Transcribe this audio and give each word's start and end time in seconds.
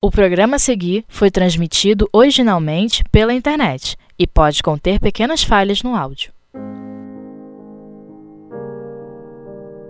O 0.00 0.12
programa 0.12 0.54
a 0.54 0.58
seguir 0.60 1.04
foi 1.08 1.28
transmitido 1.28 2.08
originalmente 2.12 3.02
pela 3.10 3.34
internet 3.34 3.96
e 4.16 4.28
pode 4.28 4.62
conter 4.62 5.00
pequenas 5.00 5.42
falhas 5.42 5.82
no 5.82 5.96
áudio. 5.96 6.30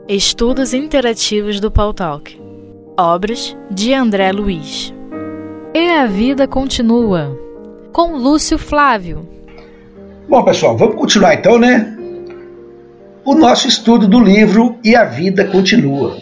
Estudos 0.09 0.73
Interativos 0.73 1.61
do 1.61 1.71
Paul 1.71 1.93
Talk 1.93 2.41
Obras 2.97 3.55
de 3.71 3.93
André 3.93 4.33
Luiz 4.33 4.95
E 5.75 5.91
a 5.91 6.07
Vida 6.07 6.49
Continua 6.49 7.39
com 7.93 8.17
Lúcio 8.17 8.57
Flávio 8.57 9.29
Bom, 10.27 10.43
pessoal, 10.43 10.75
vamos 10.75 10.97
continuar 10.97 11.35
então, 11.35 11.59
né? 11.59 11.95
O 13.27 13.35
nosso 13.35 13.69
estudo 13.69 14.09
do 14.09 14.19
livro 14.19 14.79
E 14.83 14.97
a 14.97 15.05
Vida 15.05 15.45
Continua. 15.45 16.17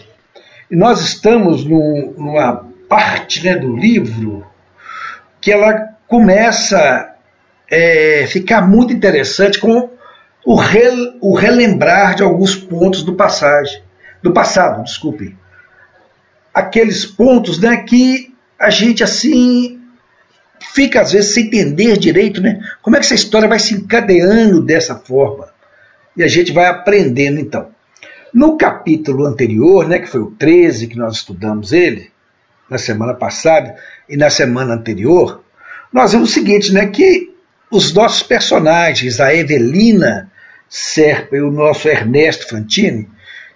E 0.69 0.75
nós 0.75 0.99
estamos 0.99 1.63
numa 1.63 2.66
parte 2.87 3.43
né, 3.43 3.55
do 3.55 3.75
livro 3.75 4.45
que 5.41 5.51
ela 5.51 5.95
começa 6.07 6.77
a 6.77 7.15
é, 7.69 8.25
ficar 8.27 8.67
muito 8.67 8.93
interessante 8.93 9.59
com 9.59 9.89
o, 10.45 10.55
re, 10.55 11.17
o 11.21 11.35
relembrar 11.35 12.15
de 12.15 12.23
alguns 12.23 12.55
pontos 12.55 13.03
do 13.03 13.15
passagem, 13.15 13.81
do 14.23 14.31
passado, 14.31 14.83
desculpe. 14.83 15.35
Aqueles 16.53 17.05
pontos 17.05 17.59
né, 17.59 17.77
que 17.77 18.33
a 18.59 18.69
gente 18.69 19.03
assim 19.03 19.79
fica 20.73 21.01
às 21.01 21.11
vezes 21.11 21.33
sem 21.33 21.45
entender 21.45 21.97
direito, 21.97 22.41
né? 22.41 22.61
Como 22.81 22.95
é 22.95 22.99
que 22.99 23.05
essa 23.05 23.15
história 23.15 23.47
vai 23.47 23.59
se 23.59 23.75
encadeando 23.75 24.61
dessa 24.61 24.95
forma? 24.95 25.49
E 26.15 26.23
a 26.23 26.27
gente 26.27 26.51
vai 26.51 26.65
aprendendo 26.65 27.39
então. 27.39 27.69
No 28.33 28.57
capítulo 28.57 29.25
anterior, 29.25 29.87
né, 29.87 29.99
que 29.99 30.07
foi 30.07 30.21
o 30.21 30.31
13 30.31 30.87
que 30.87 30.97
nós 30.97 31.17
estudamos 31.17 31.71
ele, 31.71 32.11
na 32.69 32.77
semana 32.77 33.13
passada 33.13 33.75
e 34.09 34.17
na 34.17 34.29
semana 34.29 34.73
anterior, 34.73 35.43
nós 35.91 36.11
vimos 36.11 36.29
o 36.29 36.33
seguinte, 36.33 36.73
né, 36.73 36.87
que 36.87 37.33
os 37.71 37.93
nossos 37.93 38.23
personagens, 38.23 39.19
a 39.19 39.33
Evelina 39.33 40.31
Serpa 40.69 41.37
e 41.37 41.41
o 41.41 41.51
nosso 41.51 41.87
Ernesto 41.87 42.47
Fantini, 42.47 43.09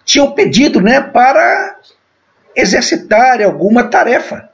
tinham 0.06 0.32
pedido 0.32 0.82
né, 0.82 1.02
para 1.02 1.78
exercitar 2.56 3.42
alguma 3.42 3.84
tarefa. 3.84 4.50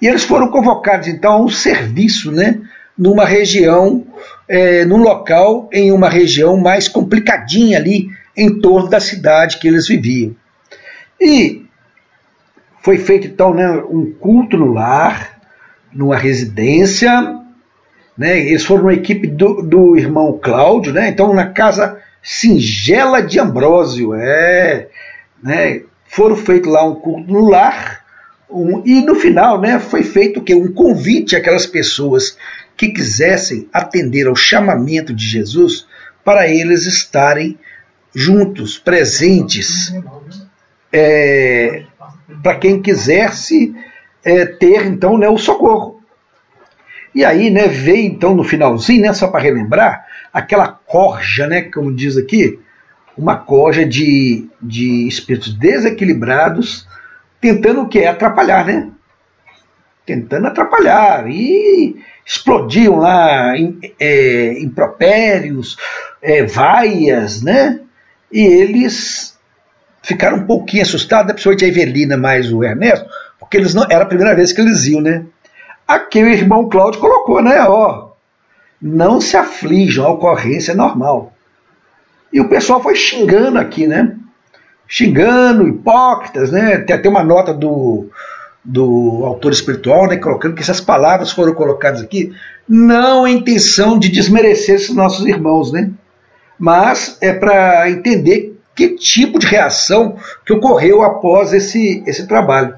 E 0.00 0.06
eles 0.06 0.24
foram 0.24 0.48
convocados 0.50 1.06
então 1.06 1.32
a 1.32 1.40
um 1.40 1.48
serviço 1.48 2.32
né, 2.32 2.60
numa 2.98 3.24
região, 3.24 4.04
é, 4.48 4.84
num 4.84 4.98
local, 4.98 5.68
em 5.72 5.92
uma 5.92 6.08
região 6.08 6.56
mais 6.56 6.88
complicadinha 6.88 7.78
ali, 7.78 8.08
em 8.36 8.60
torno 8.60 8.88
da 8.88 9.00
cidade 9.00 9.58
que 9.58 9.68
eles 9.68 9.86
viviam. 9.86 10.34
E 11.20 11.61
foi 12.82 12.98
feito 12.98 13.28
então 13.28 13.54
né, 13.54 13.70
um 13.88 14.12
culto 14.12 14.58
no 14.58 14.72
lar, 14.72 15.40
numa 15.92 16.16
residência. 16.16 17.38
Né, 18.18 18.40
eles 18.40 18.64
foram 18.64 18.82
uma 18.82 18.92
equipe 18.92 19.26
do, 19.26 19.62
do 19.62 19.96
irmão 19.96 20.38
Cláudio, 20.42 20.92
né, 20.92 21.08
então 21.08 21.32
na 21.32 21.46
casa 21.46 21.98
singela 22.22 23.22
de 23.22 23.38
Ambrósio. 23.38 24.14
É, 24.14 24.88
né, 25.42 25.82
foram 26.06 26.36
feito 26.36 26.68
lá 26.68 26.84
um 26.84 26.96
culto 26.96 27.32
no 27.32 27.48
lar. 27.48 28.02
Um, 28.50 28.82
e 28.84 29.00
no 29.00 29.14
final 29.14 29.58
né, 29.60 29.78
foi 29.78 30.02
feito 30.02 30.42
que 30.42 30.54
um 30.54 30.70
convite 30.72 31.34
àquelas 31.36 31.64
pessoas 31.64 32.36
que 32.76 32.88
quisessem 32.88 33.68
atender 33.72 34.26
ao 34.26 34.36
chamamento 34.36 35.14
de 35.14 35.24
Jesus 35.24 35.86
para 36.24 36.48
eles 36.48 36.84
estarem 36.84 37.58
juntos, 38.14 38.78
presentes. 38.78 39.94
É, 40.92 41.84
para 42.42 42.56
quem 42.56 42.80
quisesse 42.80 43.74
é, 44.24 44.46
ter 44.46 44.86
então 44.86 45.18
né, 45.18 45.28
o 45.28 45.38
socorro. 45.38 46.00
E 47.14 47.24
aí 47.24 47.50
né, 47.50 47.66
veio 47.68 48.06
então 48.06 48.34
no 48.34 48.44
finalzinho, 48.44 49.02
né, 49.02 49.12
só 49.12 49.28
para 49.28 49.40
relembrar, 49.40 50.06
aquela 50.32 50.68
corja, 50.68 51.46
né, 51.46 51.62
como 51.62 51.94
diz 51.94 52.16
aqui, 52.16 52.58
uma 53.16 53.36
corja 53.36 53.84
de, 53.84 54.48
de 54.60 55.06
espíritos 55.06 55.52
desequilibrados, 55.52 56.88
tentando 57.40 57.82
o 57.82 57.88
que? 57.88 58.04
Atrapalhar, 58.04 58.64
né? 58.64 58.88
Tentando 60.06 60.46
atrapalhar. 60.46 61.28
E 61.28 61.96
explodiam 62.24 62.96
lá 62.96 63.56
em, 63.56 63.78
é, 64.00 64.58
impropérios, 64.60 65.76
é, 66.22 66.44
vaias, 66.44 67.42
né? 67.42 67.80
E 68.32 68.40
eles 68.40 69.31
ficaram 70.02 70.38
um 70.38 70.46
pouquinho 70.46 70.82
assustados, 70.82 71.28
né, 71.28 71.32
principalmente 71.32 71.64
a 71.64 71.68
Evelina 71.68 72.16
mais 72.16 72.52
o 72.52 72.62
Ernesto, 72.62 73.08
porque 73.38 73.56
eles 73.56 73.74
não 73.74 73.84
era 73.88 74.02
a 74.02 74.06
primeira 74.06 74.34
vez 74.34 74.52
que 74.52 74.60
eles 74.60 74.86
iam, 74.86 75.00
né? 75.00 75.24
Aqui 75.86 76.22
o 76.22 76.28
irmão 76.28 76.68
Cláudio 76.68 77.00
colocou, 77.00 77.42
né? 77.42 77.62
Ó, 77.68 78.10
não 78.80 79.20
se 79.20 79.36
aflijam, 79.36 80.06
a 80.06 80.10
ocorrência 80.10 80.72
é 80.72 80.74
normal. 80.74 81.32
E 82.32 82.40
o 82.40 82.48
pessoal 82.48 82.82
foi 82.82 82.96
xingando 82.96 83.58
aqui, 83.58 83.86
né? 83.86 84.16
Xingando, 84.88 85.68
hipócritas, 85.68 86.50
né? 86.50 86.78
Tem 86.78 86.96
até 86.96 87.08
uma 87.08 87.22
nota 87.22 87.52
do, 87.52 88.08
do 88.64 89.22
autor 89.24 89.52
espiritual, 89.52 90.06
né? 90.06 90.16
Colocando 90.16 90.54
que 90.54 90.62
essas 90.62 90.80
palavras 90.80 91.30
foram 91.30 91.54
colocadas 91.54 92.02
aqui 92.02 92.34
não 92.68 93.24
a 93.24 93.30
intenção 93.30 93.98
de 93.98 94.08
desmerecer 94.08 94.76
esses 94.76 94.94
nossos 94.94 95.26
irmãos, 95.26 95.72
né? 95.72 95.90
Mas 96.58 97.18
é 97.20 97.32
para 97.32 97.90
entender 97.90 98.51
que 98.74 98.96
tipo 98.96 99.38
de 99.38 99.46
reação 99.46 100.16
que 100.44 100.52
ocorreu 100.52 101.02
após 101.02 101.52
esse, 101.52 102.02
esse 102.06 102.26
trabalho. 102.26 102.74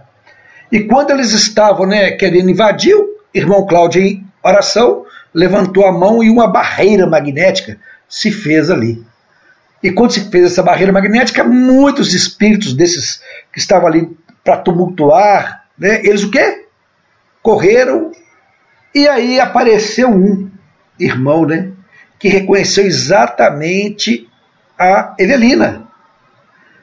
E 0.71 0.81
quando 0.81 1.11
eles 1.11 1.33
estavam 1.33 1.87
né, 1.87 2.13
querendo 2.13 2.51
invadir, 2.51 2.97
o 2.97 3.09
irmão 3.33 3.67
Cláudio, 3.67 4.03
em 4.03 4.27
oração, 4.43 5.05
levantou 5.33 5.87
a 5.87 5.93
mão 5.93 6.23
e 6.23 6.31
uma 6.31 6.49
barreira 6.49 7.07
magnética 7.07 7.79
se 8.09 8.31
fez 8.31 8.71
ali. 8.71 9.05
E 9.83 9.91
quando 9.91 10.13
se 10.13 10.31
fez 10.31 10.47
essa 10.47 10.63
barreira 10.63 10.93
magnética, 10.93 11.45
muitos 11.45 12.15
espíritos 12.15 12.73
desses 12.73 13.21
que 13.53 13.59
estavam 13.59 13.87
ali 13.87 14.17
para 14.43 14.57
tumultuar, 14.57 15.65
né, 15.79 16.01
eles 16.05 16.23
o 16.23 16.31
quê? 16.31 16.67
Correram 17.43 18.13
e 18.95 19.09
aí 19.09 19.41
apareceu 19.41 20.09
um 20.09 20.51
irmão, 20.99 21.45
né, 21.45 21.73
que 22.19 22.29
reconheceu 22.29 22.87
exatamente 22.87 24.29
a 24.79 25.15
Evelina. 25.19 25.87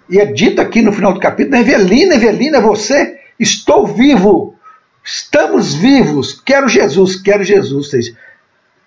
E 0.10 0.20
é 0.20 0.26
dito 0.26 0.62
aqui 0.62 0.82
no 0.82 0.92
final 0.92 1.14
do 1.14 1.20
capítulo: 1.20 1.56
Evelina, 1.56 2.16
Evelina, 2.16 2.60
você, 2.60 3.20
estou 3.40 3.88
vivo, 3.88 4.56
estamos 5.04 5.74
vivos, 5.74 6.40
quero 6.46 6.68
Jesus, 6.68 7.16
quero 7.16 7.44
Jesus. 7.44 7.92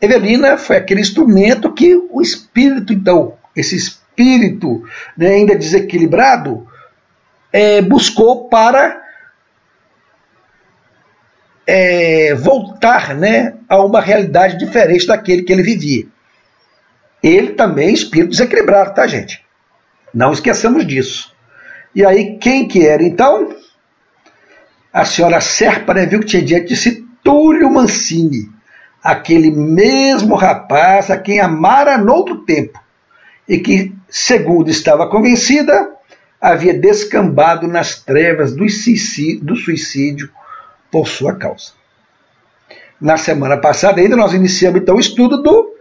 Evelina 0.01 0.57
foi 0.59 0.77
aquele 0.77 1.01
instrumento 1.01 1.73
que 1.73 1.95
o 2.11 2.21
espírito, 2.21 2.93
então, 2.93 3.35
esse 3.57 3.77
espírito 3.77 4.85
né, 5.17 5.29
ainda 5.29 5.57
desequilibrado, 5.57 6.67
é, 7.53 7.81
buscou 7.81 8.49
para 8.49 9.03
é, 11.67 12.35
voltar 12.35 13.15
né, 13.15 13.55
a 13.69 13.83
uma 13.83 14.01
realidade 14.01 14.59
diferente 14.59 15.07
daquele 15.07 15.43
que 15.43 15.53
ele 15.53 15.63
vivia. 15.63 16.07
Ele 17.25 17.53
também 17.55 17.89
é 17.89 17.93
espírito 17.93 18.33
desequilibrado, 18.33 18.93
tá, 18.93 19.07
gente? 19.07 19.43
Não 20.13 20.31
esqueçamos 20.31 20.87
disso. 20.87 21.35
E 21.95 22.05
aí, 22.05 22.37
quem 22.37 22.69
que 22.69 22.87
era 22.87 23.03
então? 23.03 23.57
A 24.93 25.07
senhora 25.07 25.41
Serpa 25.41 25.95
né, 25.95 26.05
viu 26.05 26.21
que 26.21 26.27
tinha 26.27 26.43
diante 26.43 26.67
de 26.67 26.77
si 26.77 27.09
Túlio 27.23 27.71
Mancini, 27.73 28.51
aquele 29.03 29.51
mesmo 29.51 30.35
rapaz 30.35 31.11
a 31.11 31.17
quem 31.17 31.41
amara 31.41 31.97
noutro 31.97 32.45
tempo, 32.45 32.79
e 33.49 33.59
que, 33.59 33.95
segundo 34.07 34.69
estava 34.69 35.09
convencida, 35.09 35.93
havia 36.39 36.75
descambado 36.75 37.67
nas 37.67 37.99
trevas 37.99 38.55
do 38.55 38.69
suicídio, 38.69 39.47
do 39.47 39.57
suicídio 39.57 40.31
por 40.91 41.09
sua 41.09 41.35
causa. 41.35 41.73
Na 43.01 43.17
semana 43.17 43.57
passada, 43.57 44.03
ainda 44.03 44.15
nós 44.15 44.35
iniciamos 44.35 44.83
então 44.83 44.97
o 44.97 45.01
estudo 45.01 45.43
do 45.43 45.74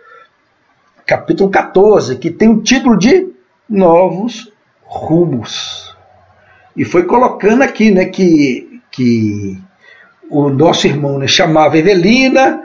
capítulo 1.06 1.50
14, 1.50 2.18
que 2.18 2.30
tem 2.32 2.50
o 2.50 2.62
título 2.62 2.98
de 2.98 3.28
novos 3.70 4.52
rumos. 4.84 5.96
E 6.76 6.84
foi 6.84 7.04
colocando 7.04 7.62
aqui 7.62 7.92
né, 7.92 8.06
que, 8.06 8.82
que 8.92 9.60
o 10.30 10.50
nosso 10.50 10.88
irmão 10.88 11.18
né, 11.18 11.28
chamava 11.28 11.78
Evelina, 11.78 12.64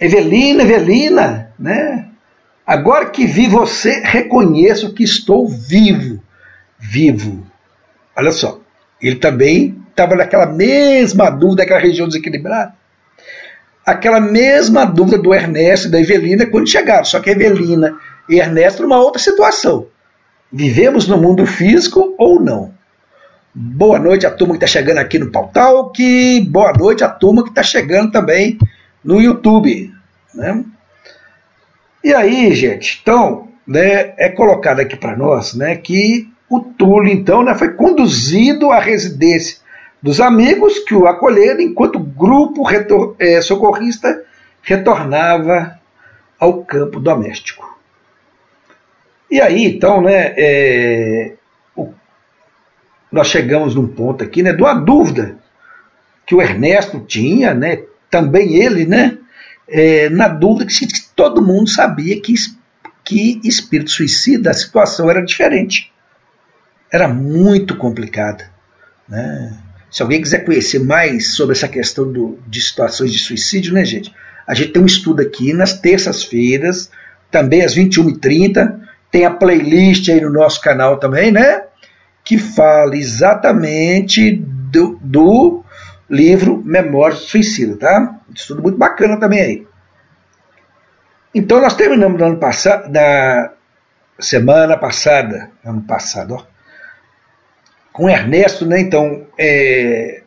Evelina, 0.00 0.62
Evelina, 0.62 1.52
né? 1.58 2.06
Agora 2.66 3.10
que 3.10 3.26
vi 3.26 3.48
você, 3.48 4.00
reconheço 4.04 4.94
que 4.94 5.02
estou 5.02 5.48
vivo, 5.48 6.22
vivo. 6.78 7.44
Olha 8.16 8.30
só, 8.30 8.60
ele 9.02 9.16
também 9.16 9.76
estava 9.90 10.14
naquela 10.14 10.46
mesma 10.46 11.30
dúvida, 11.30 11.62
aquela 11.62 11.80
região 11.80 12.06
desequilibrada. 12.06 12.74
Aquela 13.84 14.20
mesma 14.20 14.84
dúvida 14.84 15.18
do 15.18 15.34
Ernesto 15.34 15.88
e 15.88 15.90
da 15.90 16.00
Evelina 16.00 16.46
quando 16.46 16.68
chegaram, 16.68 17.04
só 17.04 17.18
que 17.20 17.30
Evelina 17.30 17.96
e 18.28 18.38
Ernesto 18.38 18.82
numa 18.82 18.98
outra 18.98 19.20
situação. 19.20 19.86
Vivemos 20.52 21.06
no 21.08 21.16
mundo 21.16 21.46
físico 21.46 22.14
ou 22.18 22.40
não? 22.40 22.74
Boa 23.52 23.98
noite 23.98 24.26
a 24.26 24.30
turma 24.30 24.54
que 24.54 24.64
está 24.64 24.66
chegando 24.66 24.98
aqui 24.98 25.18
no 25.18 25.30
Pautalk. 25.30 26.40
Boa 26.48 26.72
noite 26.72 27.02
a 27.02 27.08
turma 27.08 27.42
que 27.42 27.48
está 27.48 27.62
chegando 27.62 28.12
também 28.12 28.58
no 29.02 29.20
YouTube. 29.20 29.92
Né? 30.34 30.64
E 32.02 32.14
aí, 32.14 32.54
gente, 32.54 33.00
então, 33.02 33.48
né, 33.66 34.14
é 34.16 34.28
colocado 34.28 34.80
aqui 34.80 34.96
para 34.96 35.16
nós 35.16 35.54
né, 35.54 35.76
que 35.76 36.28
o 36.48 36.60
Túlio, 36.60 37.12
então, 37.12 37.42
né, 37.42 37.54
foi 37.54 37.74
conduzido 37.74 38.70
à 38.70 38.80
residência 38.80 39.58
dos 40.02 40.20
amigos 40.20 40.78
que 40.80 40.94
o 40.94 41.06
acolheram 41.06 41.60
enquanto 41.60 41.96
o 41.96 42.04
grupo 42.04 42.62
retor 42.62 43.14
é, 43.18 43.40
socorrista 43.40 44.24
retornava 44.62 45.78
ao 46.38 46.64
campo 46.64 46.98
doméstico. 46.98 47.78
E 49.30 49.40
aí, 49.40 49.64
então, 49.64 50.02
né, 50.02 50.34
é, 50.36 51.32
nós 53.12 53.28
chegamos 53.28 53.74
num 53.74 53.86
ponto 53.86 54.24
aqui, 54.24 54.42
né, 54.42 54.52
de 54.52 54.62
uma 54.62 54.74
dúvida 54.74 55.36
que 56.26 56.34
o 56.34 56.40
Ernesto 56.40 57.00
tinha, 57.00 57.52
né, 57.54 57.82
também 58.10 58.56
ele, 58.56 58.86
né, 58.86 59.18
é, 59.68 60.08
na 60.08 60.28
dúvida 60.28 60.66
que, 60.66 60.86
que 60.86 61.08
todo 61.14 61.42
mundo 61.42 61.68
sabia 61.68 62.20
que, 62.20 62.34
que 63.04 63.40
espírito 63.44 63.90
suicida, 63.90 64.50
a 64.50 64.54
situação 64.54 65.10
era 65.10 65.24
diferente. 65.24 65.92
Era 66.92 67.06
muito 67.06 67.76
complicada. 67.76 68.50
Né? 69.08 69.56
Se 69.90 70.02
alguém 70.02 70.22
quiser 70.22 70.44
conhecer 70.44 70.78
mais 70.78 71.34
sobre 71.34 71.56
essa 71.56 71.68
questão 71.68 72.10
do, 72.10 72.38
de 72.46 72.60
situações 72.60 73.12
de 73.12 73.18
suicídio, 73.18 73.74
né, 73.74 73.84
gente? 73.84 74.14
A 74.46 74.54
gente 74.54 74.72
tem 74.72 74.82
um 74.82 74.86
estudo 74.86 75.20
aqui 75.20 75.52
nas 75.52 75.74
terças-feiras, 75.74 76.90
também 77.30 77.62
às 77.62 77.74
21h30. 77.74 78.78
Tem 79.10 79.24
a 79.24 79.30
playlist 79.30 80.08
aí 80.08 80.20
no 80.20 80.30
nosso 80.30 80.60
canal 80.60 80.98
também, 80.98 81.30
né? 81.32 81.64
que 82.24 82.38
fala 82.38 82.96
exatamente 82.96 84.36
do, 84.36 84.98
do 85.02 85.64
livro 86.08 86.62
Memórias 86.64 87.20
do 87.20 87.26
Suicida, 87.26 87.76
tá? 87.76 88.20
Estudo 88.34 88.62
muito 88.62 88.78
bacana 88.78 89.18
também 89.18 89.40
aí. 89.40 89.66
Então 91.34 91.60
nós 91.60 91.74
terminamos 91.74 92.20
no 92.20 92.26
ano 92.26 92.36
passado, 92.38 92.88
na 92.88 93.50
semana 94.18 94.76
passada, 94.76 95.50
ano 95.64 95.82
passado, 95.82 96.34
ó, 96.34 96.42
com 97.92 98.08
Ernesto, 98.08 98.64
né? 98.66 98.80
Então, 98.80 99.26
é, 99.38 100.22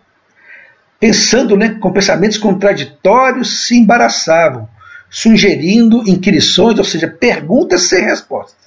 pensando, 0.99 1.57
né, 1.57 1.77
com 1.79 1.91
pensamentos 1.91 2.37
contraditórios, 2.37 3.67
se 3.67 3.77
embaraçavam, 3.77 4.69
sugerindo 5.09 6.07
inquirições, 6.07 6.77
ou 6.77 6.85
seja, 6.85 7.07
perguntas 7.07 7.89
sem 7.89 8.03
respostas. 8.03 8.63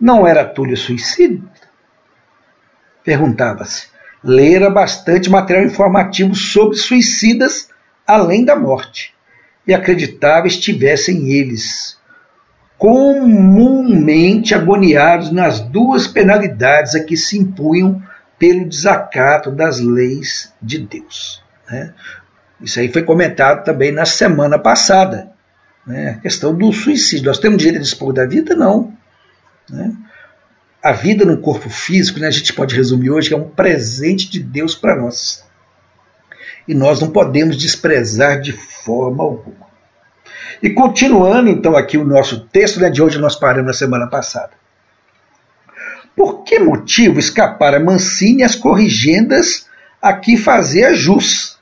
Não 0.00 0.26
era 0.26 0.44
Túlio 0.44 0.76
suicídio? 0.76 1.48
Perguntava-se. 3.04 3.86
Lera 4.24 4.70
bastante 4.70 5.28
material 5.28 5.64
informativo 5.64 6.34
sobre 6.34 6.76
suicidas 6.76 7.68
além 8.06 8.44
da 8.44 8.56
morte 8.56 9.14
e 9.66 9.74
acreditava 9.74 10.46
estivessem 10.46 11.32
eles 11.32 11.98
comumente 12.82 14.56
agoniados 14.56 15.30
nas 15.30 15.60
duas 15.60 16.08
penalidades 16.08 16.96
a 16.96 17.04
que 17.04 17.16
se 17.16 17.38
impunham 17.38 18.02
pelo 18.36 18.68
desacato 18.68 19.52
das 19.52 19.78
leis 19.78 20.52
de 20.60 20.80
Deus. 20.80 21.40
Né? 21.70 21.94
Isso 22.60 22.80
aí 22.80 22.92
foi 22.92 23.04
comentado 23.04 23.62
também 23.62 23.92
na 23.92 24.04
semana 24.04 24.58
passada. 24.58 25.30
Né? 25.86 26.16
A 26.18 26.22
questão 26.22 26.52
do 26.52 26.72
suicídio. 26.72 27.26
Nós 27.26 27.38
temos 27.38 27.58
direito 27.58 27.82
de 27.82 27.88
dispor 27.88 28.12
da 28.12 28.26
vida? 28.26 28.56
Não. 28.56 28.92
Né? 29.70 29.96
a 30.82 30.90
vida 30.90 31.24
no 31.24 31.38
corpo 31.38 31.70
físico, 31.70 32.18
né, 32.18 32.26
a 32.26 32.32
gente 32.32 32.52
pode 32.52 32.74
resumir 32.74 33.08
hoje, 33.08 33.32
é 33.32 33.36
um 33.36 33.48
presente 33.48 34.28
de 34.28 34.40
Deus 34.40 34.74
para 34.74 34.96
nós. 34.96 35.44
E 36.66 36.74
nós 36.74 37.00
não 37.00 37.10
podemos 37.10 37.56
desprezar 37.56 38.40
de 38.40 38.50
forma 38.50 39.22
alguma. 39.22 39.71
E 40.62 40.70
continuando 40.70 41.50
então 41.50 41.76
aqui 41.76 41.98
o 41.98 42.04
nosso 42.04 42.46
texto, 42.46 42.80
né, 42.80 42.88
de 42.88 43.02
hoje 43.02 43.18
nós 43.18 43.34
paramos 43.34 43.66
na 43.66 43.72
semana 43.72 44.06
passada. 44.06 44.50
Por 46.14 46.44
que 46.44 46.58
motivo 46.58 47.18
escapara 47.18 47.80
Mancini 47.80 48.42
as 48.42 48.54
corrigendas 48.54 49.66
a 50.00 50.12
que 50.12 50.36
fazia 50.36 50.94
jus, 50.94 51.58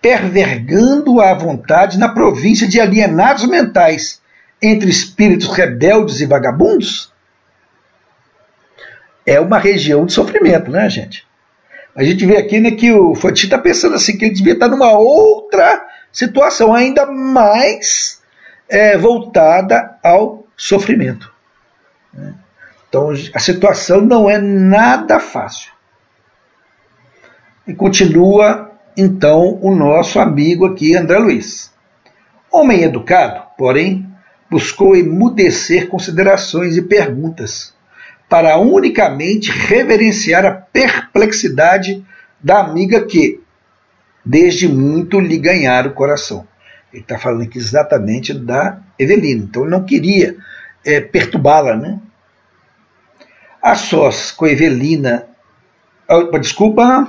pervergando 0.00 1.20
a 1.20 1.34
vontade 1.34 1.98
na 1.98 2.08
província 2.08 2.68
de 2.68 2.80
alienados 2.80 3.46
mentais, 3.48 4.22
entre 4.62 4.88
espíritos 4.88 5.48
rebeldes 5.48 6.20
e 6.20 6.26
vagabundos? 6.26 7.12
é 9.26 9.40
uma 9.40 9.58
região 9.58 10.04
de 10.04 10.12
sofrimento, 10.12 10.70
né, 10.70 10.88
gente? 10.88 11.26
A 11.96 12.02
gente 12.02 12.26
vê 12.26 12.36
aqui 12.36 12.60
né, 12.60 12.72
que 12.72 12.92
o 12.92 13.14
Foti 13.14 13.46
está 13.46 13.58
pensando 13.58 13.94
assim, 13.94 14.16
que 14.16 14.24
ele 14.24 14.34
devia 14.34 14.54
estar 14.54 14.68
numa 14.68 14.92
outra 14.92 15.86
situação, 16.14 16.72
ainda 16.72 17.04
mais 17.04 18.22
é, 18.68 18.96
voltada 18.96 19.98
ao 20.02 20.46
sofrimento. 20.56 21.30
Né? 22.12 22.32
Então 22.88 23.10
a 23.34 23.38
situação 23.38 24.00
não 24.00 24.30
é 24.30 24.38
nada 24.38 25.20
fácil. 25.20 25.72
E 27.66 27.74
continua 27.74 28.70
então 28.96 29.58
o 29.60 29.74
nosso 29.74 30.20
amigo 30.20 30.64
aqui, 30.66 30.96
André 30.96 31.18
Luiz. 31.18 31.72
Homem 32.50 32.84
educado, 32.84 33.42
porém, 33.58 34.06
buscou 34.48 34.94
emudecer 34.94 35.88
considerações 35.88 36.76
e 36.76 36.82
perguntas 36.82 37.74
para 38.28 38.56
unicamente 38.58 39.50
reverenciar 39.50 40.44
a 40.44 40.52
perplexidade 40.52 42.04
da 42.40 42.60
amiga 42.60 43.04
que, 43.04 43.40
desde 44.24 44.68
muito, 44.68 45.20
lhe 45.20 45.38
ganhara 45.38 45.88
o 45.88 45.94
coração. 45.94 46.46
Ele 46.92 47.02
está 47.02 47.18
falando 47.18 47.42
aqui 47.42 47.58
exatamente 47.58 48.32
da 48.32 48.78
Evelina. 48.98 49.44
Então 49.44 49.64
não 49.64 49.84
queria 49.84 50.36
é, 50.84 51.00
perturbá-la, 51.00 51.76
né? 51.76 51.98
A 53.60 53.74
sós 53.74 54.30
com 54.30 54.44
a 54.44 54.50
Evelina, 54.50 55.26
ah, 56.08 56.38
desculpa, 56.38 57.08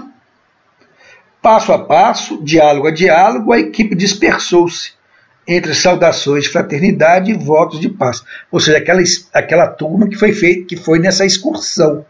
passo 1.41 1.71
a 1.71 1.79
passo, 1.79 2.43
diálogo 2.43 2.87
a 2.87 2.91
diálogo, 2.91 3.51
a 3.51 3.59
equipe 3.59 3.93
dispersou-se 3.93 4.93
entre 5.47 5.75
saudações 5.75 6.45
de 6.45 6.49
fraternidade 6.49 7.29
e 7.29 7.37
votos 7.37 7.79
de 7.79 7.89
paz. 7.89 8.23
Ou 8.51 8.59
seja, 8.59 8.77
aquela, 8.77 9.01
aquela 9.33 9.67
turma 9.67 10.09
que 10.09 10.15
foi 10.15 10.31
feita, 10.31 10.65
que 10.65 10.75
foi 10.75 10.97
nessa 10.97 11.25
excursão, 11.25 12.05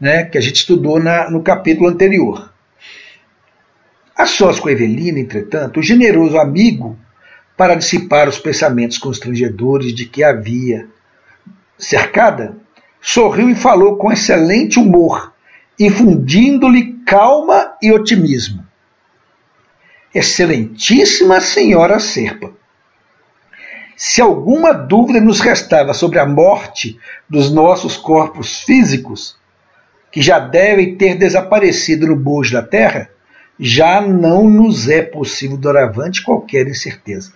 né, 0.00 0.24
que 0.24 0.38
a 0.38 0.40
gente 0.40 0.56
estudou 0.56 0.98
na, 0.98 1.30
no 1.30 1.42
capítulo 1.42 1.88
anterior. 1.88 2.50
A 4.18 4.26
sós 4.26 4.58
com 4.58 4.68
Evelina, 4.68 5.20
entretanto, 5.20 5.78
o 5.78 5.82
generoso 5.82 6.36
amigo, 6.36 6.98
para 7.56 7.76
dissipar 7.76 8.28
os 8.28 8.36
pensamentos 8.36 8.98
constrangedores 8.98 9.94
de 9.94 10.06
que 10.06 10.24
havia 10.24 10.88
cercada, 11.78 12.56
sorriu 13.00 13.48
e 13.48 13.54
falou 13.54 13.96
com 13.96 14.10
excelente 14.10 14.80
humor, 14.80 15.32
infundindo-lhe 15.78 16.94
calma 17.06 17.76
e 17.80 17.92
otimismo. 17.92 18.66
Excelentíssima 20.12 21.40
senhora 21.40 22.00
Serpa, 22.00 22.52
se 23.96 24.20
alguma 24.20 24.72
dúvida 24.72 25.20
nos 25.20 25.38
restava 25.38 25.94
sobre 25.94 26.18
a 26.18 26.26
morte 26.26 26.98
dos 27.30 27.52
nossos 27.52 27.96
corpos 27.96 28.62
físicos, 28.62 29.38
que 30.10 30.20
já 30.20 30.40
devem 30.40 30.96
ter 30.96 31.14
desaparecido 31.14 32.08
no 32.08 32.16
bojo 32.16 32.52
da 32.52 32.62
terra, 32.62 33.10
já 33.58 34.00
não 34.00 34.48
nos 34.48 34.88
é 34.88 35.02
possível 35.02 35.56
doravante 35.56 36.22
qualquer 36.22 36.66
incerteza. 36.66 37.32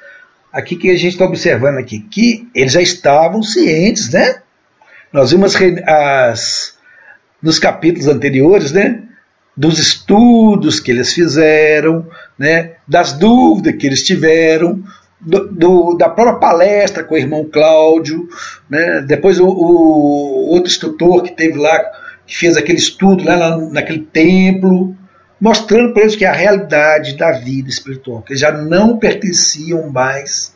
Aqui 0.53 0.77
que 0.77 0.91
a 0.91 0.97
gente 0.97 1.13
está 1.13 1.25
observando 1.25 1.79
aqui, 1.79 2.01
que 2.01 2.49
eles 2.55 2.73
já 2.73 2.83
estavam 2.83 3.43
cientes, 3.43 4.11
né? 4.13 4.43
Nós 5.13 5.31
vimos 5.31 5.55
as, 5.87 6.77
nos 7.43 7.59
capítulos 7.59 8.07
anteriores, 8.07 8.71
né? 8.73 9.03
Dos 9.57 9.79
estudos 9.79 10.79
que 10.79 10.91
eles 10.91 11.13
fizeram, 11.13 12.07
né? 12.39 12.73
Das 12.87 13.13
dúvidas 13.15 13.77
que 13.77 13.87
eles 13.87 14.05
tiveram, 14.05 14.83
do, 15.25 15.49
do, 15.49 15.95
da 15.95 16.09
própria 16.09 16.35
palestra 16.35 17.05
com 17.05 17.15
o 17.15 17.19
irmão 17.19 17.49
Cláudio, 17.51 18.29
né? 18.69 19.03
depois 19.07 19.39
o, 19.39 19.47
o, 19.47 20.49
outro 20.51 20.71
instrutor 20.71 21.23
que 21.23 21.31
teve 21.31 21.59
lá, 21.59 21.79
que 22.27 22.37
fez 22.37 22.57
aquele 22.57 22.79
estudo 22.79 23.25
lá 23.25 23.37
na, 23.37 23.57
naquele 23.57 24.01
templo, 24.01 24.97
mostrando 25.43 25.93
para 25.93 26.03
eles 26.03 26.15
que 26.15 26.25
a 26.25 26.33
realidade 26.33 27.17
da 27.17 27.33
vida 27.33 27.69
espiritual, 27.69 28.23
que 28.23 28.37
já 28.37 28.53
não 28.53 28.97
pertenciam 28.97 29.91
mais 29.91 30.55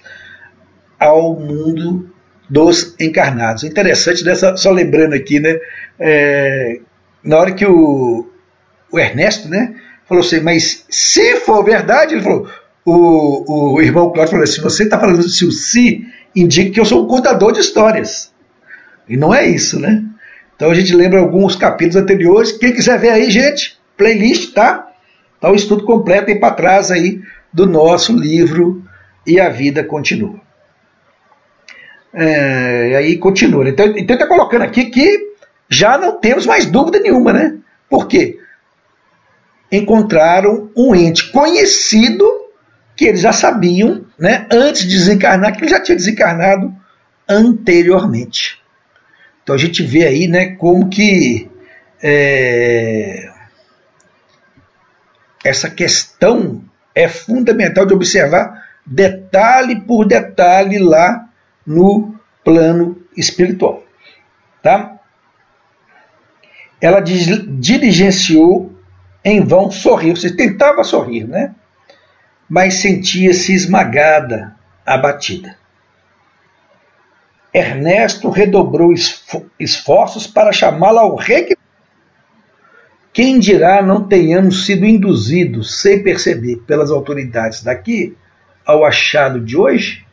ao 0.97 1.35
mundo 1.35 2.09
dos 2.49 2.95
encarnados. 3.00 3.64
Interessante, 3.64 4.25
né? 4.25 4.33
só, 4.37 4.71
lembrando 4.71 5.14
aqui, 5.14 5.40
né? 5.40 5.59
É, 5.99 6.78
na 7.25 7.37
hora 7.37 7.52
que 7.52 7.66
o, 7.66 8.31
o 8.93 8.99
Ernesto 9.00 9.49
né, 9.49 9.75
falou 10.09 10.23
assim, 10.23 10.38
mas 10.38 10.87
se 10.88 11.35
for 11.40 11.64
verdade, 11.64 12.14
ele 12.14 12.23
falou, 12.23 12.49
o, 12.85 13.75
o 13.75 13.83
irmão 13.83 14.12
Cláudio 14.12 14.31
falou 14.31 14.45
assim: 14.45 14.61
você 14.61 14.85
está 14.85 15.00
falando 15.00 15.28
se 15.28 15.45
o 15.45 15.50
si, 15.50 16.07
indica 16.33 16.71
que 16.71 16.78
eu 16.78 16.85
sou 16.85 17.05
um 17.05 17.09
contador 17.09 17.50
de 17.50 17.59
histórias. 17.59 18.33
E 19.09 19.16
não 19.16 19.35
é 19.35 19.49
isso, 19.49 19.81
né? 19.81 20.05
Então 20.55 20.71
a 20.71 20.75
gente 20.75 20.95
lembra 20.95 21.19
alguns 21.19 21.57
capítulos 21.57 21.97
anteriores. 21.97 22.52
Quem 22.52 22.73
quiser 22.73 23.00
ver 23.00 23.11
aí, 23.11 23.28
gente, 23.28 23.75
playlist, 23.97 24.53
tá? 24.53 24.88
Tá 25.41 25.50
o 25.50 25.55
estudo 25.55 25.85
completo 25.85 26.31
aí 26.31 26.38
para 26.38 26.55
trás 26.55 26.91
aí 26.91 27.21
do 27.53 27.67
nosso 27.67 28.17
livro 28.17 28.83
E 29.26 29.41
a 29.41 29.49
Vida 29.49 29.85
Continua. 29.85 30.41
É, 32.12 32.91
e 32.91 32.97
aí 32.97 33.19
continua. 33.19 33.69
Então, 33.69 33.87
então 33.97 34.15
está 34.15 34.26
colocando 34.26 34.62
aqui 34.62 34.87
que 34.87 35.35
já 35.69 35.99
não 35.99 36.19
temos 36.19 36.47
mais 36.47 36.65
dúvida 36.65 36.99
nenhuma, 36.99 37.33
né? 37.33 37.59
Por 37.91 38.09
quê? 38.09 38.38
Encontraram 39.71 40.71
um 40.75 40.95
ente 40.95 41.31
conhecido 41.31 42.25
que 42.97 43.05
eles 43.05 43.21
já 43.21 43.33
sabiam, 43.33 44.07
né, 44.19 44.47
antes 44.50 44.83
de 44.83 44.97
desencarnar, 44.97 45.55
que 45.55 45.61
ele 45.62 45.71
já 45.71 45.79
tinha 45.79 45.95
desencarnado 45.95 46.75
anteriormente. 47.29 48.59
Então 49.43 49.55
a 49.55 49.59
gente 49.59 49.83
vê 49.83 50.07
aí, 50.07 50.26
né, 50.26 50.57
como 50.57 50.88
que 50.88 51.50
é, 52.03 53.31
essa 55.47 55.71
questão 55.71 56.62
é 56.95 57.09
fundamental 57.09 57.87
de 57.87 57.95
observar 57.95 58.67
detalhe 58.85 59.81
por 59.81 60.05
detalhe 60.05 60.79
lá 60.79 61.29
no 61.67 62.15
plano 62.45 63.00
espiritual, 63.17 63.83
tá? 64.62 64.99
Ela 66.81 67.00
diligenciou 67.00 68.73
em 69.25 69.41
vão 69.41 69.71
sorrir, 69.71 70.17
você 70.17 70.35
tentava 70.35 70.85
sorrir, 70.85 71.26
né? 71.26 71.55
Mas 72.49 72.75
sentia-se 72.75 73.53
esmagada, 73.53 74.55
abatida. 74.85 75.57
Ernesto 77.53 78.29
redobrou 78.31 78.93
esforços 79.59 80.26
para 80.26 80.53
chamá-la 80.53 81.00
ao. 81.00 81.19
Quem 83.16 83.38
dirá 83.38 83.80
não 83.80 84.06
tenhamos 84.06 84.66
sido 84.66 84.85
induzidos, 84.85 85.80
sem 85.80 86.02
perceber, 86.02 86.56
pelas 86.66 86.90
autoridades 86.90 87.62
daqui 87.62 88.14
ao 88.62 88.85
achado 88.85 89.40
de 89.40 89.56
hoje? 89.56 90.04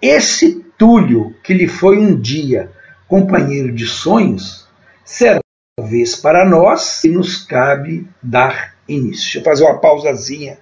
Esse 0.00 0.64
Túlio, 0.78 1.34
que 1.42 1.52
lhe 1.52 1.66
foi 1.66 1.98
um 1.98 2.14
dia 2.14 2.70
companheiro 3.08 3.72
de 3.72 3.86
sonhos, 3.86 4.68
será 5.04 5.40
talvez 5.76 6.14
para 6.14 6.48
nós 6.48 7.02
e 7.02 7.08
nos 7.08 7.44
cabe 7.44 8.08
dar 8.22 8.76
início. 8.86 9.24
Deixa 9.24 9.38
eu 9.40 9.42
fazer 9.42 9.64
uma 9.64 9.80
pausazinha 9.80 10.60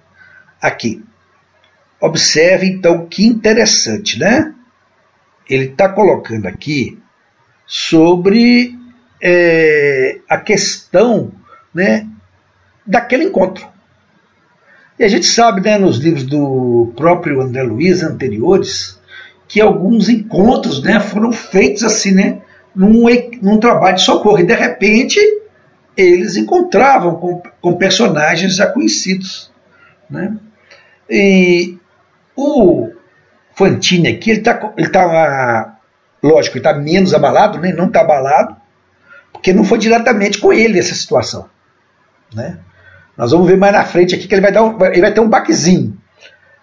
aqui. 0.59 1.05
Observe 2.01 2.65
então 2.65 3.05
que 3.05 3.23
interessante, 3.23 4.17
né? 4.17 4.51
ele 5.47 5.65
está 5.65 5.87
colocando 5.89 6.47
aqui 6.47 6.99
sobre 7.67 8.76
é, 9.21 10.19
a 10.29 10.37
questão 10.37 11.31
né, 11.73 12.07
daquele 12.85 13.25
encontro. 13.25 13.67
E 14.99 15.03
a 15.03 15.07
gente 15.07 15.25
sabe, 15.25 15.61
né, 15.61 15.77
nos 15.77 15.99
livros 15.99 16.23
do 16.23 16.91
próprio 16.95 17.41
André 17.41 17.63
Luiz 17.63 18.03
anteriores, 18.03 18.99
que 19.47 19.61
alguns 19.61 20.09
encontros 20.09 20.81
né, 20.81 20.99
foram 20.99 21.31
feitos 21.31 21.83
assim, 21.83 22.11
né, 22.11 22.41
num, 22.75 23.05
num 23.41 23.59
trabalho 23.59 23.95
de 23.95 24.03
socorro. 24.03 24.39
E 24.39 24.43
de 24.43 24.55
repente 24.55 25.19
eles 25.95 26.35
encontravam 26.35 27.15
com, 27.15 27.41
com 27.59 27.73
personagens 27.73 28.55
já 28.55 28.67
conhecidos. 28.67 29.51
Né? 30.09 30.37
E 31.09 31.77
o 32.35 32.89
Fantini 33.55 34.09
aqui, 34.09 34.29
ele 34.29 34.39
está, 34.39 34.73
ele 34.77 34.89
tá, 34.89 35.79
lógico, 36.21 36.57
ele 36.57 36.65
está 36.65 36.79
menos 36.79 37.13
abalado, 37.13 37.59
né? 37.59 37.73
não 37.73 37.87
está 37.87 38.01
abalado, 38.01 38.55
porque 39.37 39.53
não 39.53 39.63
foi 39.63 39.77
diretamente 39.77 40.39
com 40.39 40.51
ele 40.51 40.79
essa 40.79 40.95
situação. 40.95 41.47
Né? 42.33 42.57
Nós 43.15 43.31
vamos 43.31 43.47
ver 43.47 43.55
mais 43.55 43.71
na 43.71 43.85
frente 43.85 44.15
aqui 44.15 44.27
que 44.27 44.33
ele 44.33 44.41
vai, 44.41 44.51
dar 44.51 44.63
um, 44.63 44.83
ele 44.85 45.01
vai 45.01 45.13
ter 45.13 45.19
um 45.19 45.29
baquezinho. 45.29 45.95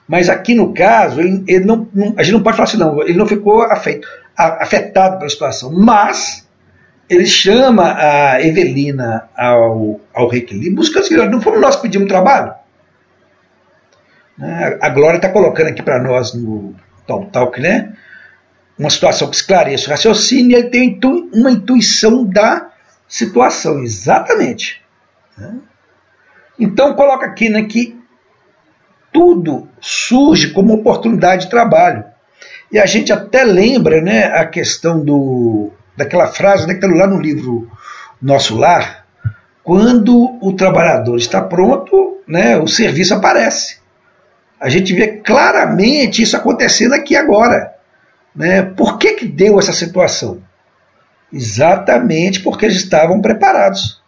Mas 0.07 0.29
aqui 0.29 0.55
no 0.55 0.75
caso, 0.75 1.21
ele, 1.21 1.43
ele 1.47 1.65
não, 1.65 1.89
não, 1.95 2.15
a 2.17 2.23
gente 2.23 2.35
não 2.35 2.43
pode 2.43 2.57
falar 2.57 2.69
assim, 2.69 2.77
não, 2.77 3.01
ele 3.03 3.17
não 3.17 3.27
ficou 3.27 3.63
afeito, 3.63 4.07
afetado 4.37 5.19
pela 5.19 5.31
situação, 5.31 5.73
mas 5.73 6.47
ele 7.09 7.25
chama 7.25 7.95
a 7.97 8.43
Evelina 8.43 9.29
ao, 9.37 10.01
ao 10.13 10.29
reequilíbrio, 10.29 10.75
buscando 10.75 11.05
assim, 11.05 11.17
não 11.17 11.41
fomos 11.41 11.61
nós 11.61 11.77
que 11.77 11.83
pedimos 11.83 12.09
trabalho? 12.09 12.53
Né? 14.37 14.79
A 14.83 14.89
Glória 14.91 15.17
está 15.17 15.29
colocando 15.29 15.69
aqui 15.69 15.83
para 15.83 16.03
nós 16.03 16.35
no 16.35 16.75
Talk 17.07 17.31
Talk, 17.31 17.61
né? 17.61 17.94
Uma 18.79 18.91
situação 18.91 19.29
que 19.29 19.37
esclareça 19.37 19.87
o 19.87 19.91
raciocínio 19.91 20.59
ele 20.59 20.69
tem 20.69 20.99
uma 21.33 21.51
intuição 21.51 22.25
da 22.25 22.71
situação, 23.07 23.83
exatamente. 23.83 24.83
Né? 25.39 25.59
Então 26.59 26.95
coloca 26.95 27.27
aqui 27.27 27.49
né, 27.49 27.63
que 27.65 27.99
tudo 29.13 29.69
surge 29.81 30.51
como 30.51 30.75
oportunidade 30.75 31.45
de 31.45 31.51
trabalho. 31.51 32.05
E 32.73 32.79
a 32.79 32.87
gente 32.87 33.13
até 33.13 33.45
lembra 33.45 34.01
né, 34.01 34.25
a 34.25 34.45
questão 34.45 35.05
do, 35.05 35.71
daquela 35.97 36.27
frase 36.27 36.67
né, 36.67 36.75
que 36.75 36.85
está 36.85 36.97
lá 36.97 37.07
no 37.07 37.21
livro 37.21 37.71
Nosso 38.21 38.57
Lar, 38.57 39.07
quando 39.63 40.37
o 40.43 40.53
trabalhador 40.53 41.17
está 41.17 41.41
pronto, 41.41 42.19
né, 42.27 42.59
o 42.59 42.67
serviço 42.67 43.15
aparece. 43.15 43.79
A 44.61 44.69
gente 44.69 44.93
vê 44.93 45.19
claramente 45.19 46.23
isso 46.23 46.37
acontecendo 46.37 46.95
aqui 46.95 47.17
agora. 47.17 47.74
Né? 48.35 48.63
Por 48.63 48.99
que, 48.99 49.13
que 49.13 49.27
deu 49.27 49.59
essa 49.59 49.73
situação? 49.73 50.43
Exatamente 51.33 52.41
porque 52.41 52.67
eles 52.67 52.79
estavam 52.79 53.21
preparados. 53.21 54.03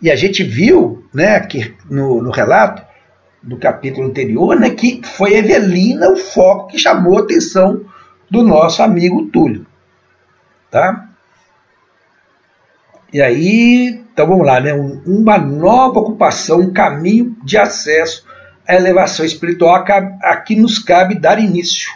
E 0.00 0.10
a 0.10 0.16
gente 0.16 0.44
viu 0.44 1.06
né, 1.12 1.36
aqui 1.36 1.74
no, 1.88 2.22
no 2.22 2.30
relato, 2.30 2.84
do 3.42 3.56
capítulo 3.56 4.08
anterior, 4.08 4.58
né, 4.58 4.70
que 4.70 5.00
foi 5.04 5.34
Evelina 5.34 6.08
o 6.10 6.16
foco 6.16 6.66
que 6.66 6.78
chamou 6.78 7.18
a 7.18 7.22
atenção 7.22 7.84
do 8.28 8.42
nosso 8.42 8.82
amigo 8.82 9.26
Túlio. 9.26 9.64
Tá? 10.68 11.08
E 13.12 13.22
aí, 13.22 14.02
então 14.12 14.26
vamos 14.26 14.44
lá, 14.44 14.60
né, 14.60 14.74
uma 15.06 15.38
nova 15.38 16.00
ocupação, 16.00 16.60
um 16.60 16.72
caminho 16.72 17.36
de 17.44 17.56
acesso 17.56 18.26
a 18.66 18.74
elevação 18.74 19.24
espiritual 19.24 19.84
a 20.22 20.36
que 20.36 20.56
nos 20.56 20.78
cabe 20.78 21.14
dar 21.14 21.38
início. 21.38 21.88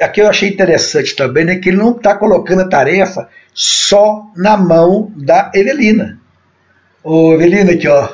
Aqui 0.00 0.20
eu 0.20 0.28
achei 0.28 0.48
interessante 0.48 1.16
também 1.16 1.44
né, 1.44 1.56
que 1.56 1.70
ele 1.70 1.78
não 1.78 1.92
está 1.92 2.14
colocando 2.14 2.62
a 2.62 2.68
tarefa 2.68 3.28
só 3.54 4.26
na 4.36 4.56
mão 4.56 5.12
da 5.16 5.50
Evelina. 5.54 6.18
Ô 7.02 7.32
Evelina, 7.34 7.72
aqui 7.72 7.88
ó, 7.88 8.08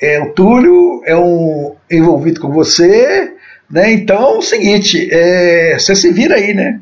é, 0.00 0.20
o 0.20 0.32
Túlio 0.32 1.02
é 1.04 1.16
um 1.16 1.76
envolvido 1.90 2.40
com 2.40 2.50
você, 2.50 3.34
né? 3.70 3.92
Então 3.92 4.34
é 4.34 4.38
o 4.38 4.42
seguinte, 4.42 5.08
é, 5.12 5.78
você 5.78 5.94
se 5.94 6.12
vira 6.12 6.36
aí, 6.36 6.54
né? 6.54 6.80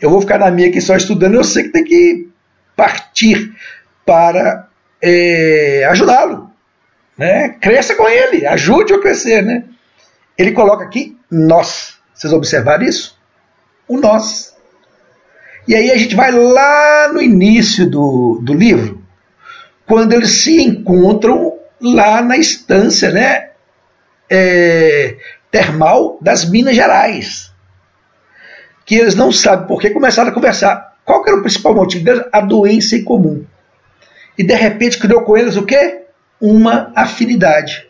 Eu 0.00 0.10
vou 0.10 0.20
ficar 0.20 0.38
na 0.38 0.50
minha 0.50 0.68
aqui 0.68 0.80
só 0.80 0.96
estudando, 0.96 1.34
eu 1.34 1.44
sei 1.44 1.64
que 1.64 1.70
tem 1.70 1.84
que 1.84 2.28
partir 2.76 3.52
para 4.04 4.68
é, 5.02 5.84
ajudá-lo 5.90 6.48
né? 7.18 7.48
Cresça 7.60 7.96
com 7.96 8.08
ele, 8.08 8.46
ajude-o 8.46 8.96
a 8.96 9.02
crescer, 9.02 9.42
né? 9.42 9.64
Ele 10.38 10.52
coloca 10.52 10.84
aqui 10.84 11.18
nós. 11.28 11.98
Vocês 12.14 12.32
observaram 12.32 12.84
isso? 12.84 13.17
O 13.88 13.98
nós. 13.98 14.54
E 15.66 15.74
aí 15.74 15.90
a 15.90 15.96
gente 15.96 16.14
vai 16.14 16.30
lá 16.30 17.10
no 17.12 17.20
início 17.20 17.88
do, 17.88 18.40
do 18.42 18.54
livro, 18.54 19.02
quando 19.86 20.12
eles 20.12 20.42
se 20.42 20.62
encontram 20.62 21.58
lá 21.80 22.22
na 22.22 22.36
estância, 22.36 23.10
né? 23.10 23.50
É, 24.30 25.16
termal 25.50 26.18
das 26.20 26.44
Minas 26.44 26.76
Gerais. 26.76 27.50
Que 28.84 28.96
eles 28.96 29.14
não 29.14 29.32
sabem 29.32 29.66
por 29.66 29.80
que 29.80 29.90
começaram 29.90 30.30
a 30.30 30.34
conversar. 30.34 30.96
Qual 31.04 31.22
que 31.22 31.30
era 31.30 31.38
o 31.38 31.42
principal 31.42 31.74
motivo 31.74 32.04
deles? 32.04 32.24
A 32.32 32.40
doença 32.40 32.96
em 32.96 33.04
comum. 33.04 33.44
E 34.36 34.44
de 34.44 34.54
repente 34.54 34.98
criou 34.98 35.22
com 35.22 35.36
eles 35.36 35.56
o 35.56 35.64
quê? 35.64 35.98
uma 36.40 36.92
afinidade. 36.94 37.86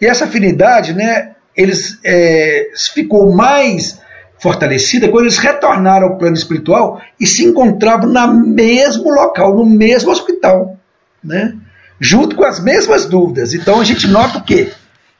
E 0.00 0.06
essa 0.06 0.24
afinidade, 0.24 0.94
né, 0.94 1.34
eles 1.56 1.98
é, 2.04 2.70
ficou 2.92 3.32
mais 3.32 4.00
fortalecida 4.42 5.08
quando 5.08 5.26
eles 5.26 5.38
retornaram 5.38 6.08
ao 6.08 6.18
plano 6.18 6.34
espiritual 6.34 7.00
e 7.18 7.26
se 7.28 7.44
encontravam 7.44 8.08
no 8.10 8.46
mesmo 8.46 9.08
local, 9.08 9.54
no 9.56 9.64
mesmo 9.64 10.10
hospital, 10.10 10.76
né, 11.22 11.56
junto 12.00 12.34
com 12.34 12.44
as 12.44 12.58
mesmas 12.58 13.06
dúvidas. 13.06 13.54
Então 13.54 13.80
a 13.80 13.84
gente 13.84 14.08
nota 14.08 14.38
o 14.38 14.44
quê? 14.44 14.72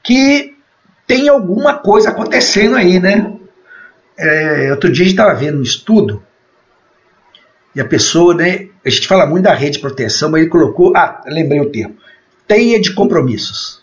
Que 0.03 0.55
tem 1.07 1.29
alguma 1.29 1.75
coisa 1.75 2.09
acontecendo 2.09 2.75
aí, 2.75 2.99
né? 2.99 3.31
É, 4.19 4.71
outro 4.71 4.91
dia 4.91 5.03
a 5.03 5.07
gente 5.07 5.17
estava 5.17 5.33
vendo 5.33 5.59
um 5.59 5.63
estudo 5.63 6.21
e 7.73 7.79
a 7.79 7.85
pessoa, 7.85 8.33
né? 8.33 8.67
A 8.85 8.89
gente 8.89 9.07
fala 9.07 9.25
muito 9.25 9.43
da 9.43 9.53
rede 9.53 9.77
de 9.77 9.79
proteção, 9.79 10.29
mas 10.29 10.41
ele 10.41 10.49
colocou. 10.49 10.95
Ah, 10.95 11.21
lembrei 11.25 11.61
o 11.61 11.71
termo. 11.71 11.95
Teia 12.47 12.79
de 12.79 12.93
compromissos. 12.93 13.81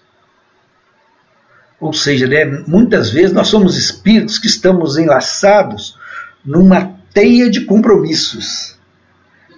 Ou 1.80 1.92
seja, 1.92 2.26
né, 2.26 2.44
muitas 2.66 3.10
vezes 3.10 3.32
nós 3.32 3.48
somos 3.48 3.76
espíritos 3.76 4.38
que 4.38 4.46
estamos 4.46 4.98
enlaçados 4.98 5.98
numa 6.44 6.94
teia 7.12 7.48
de 7.48 7.62
compromissos. 7.62 8.78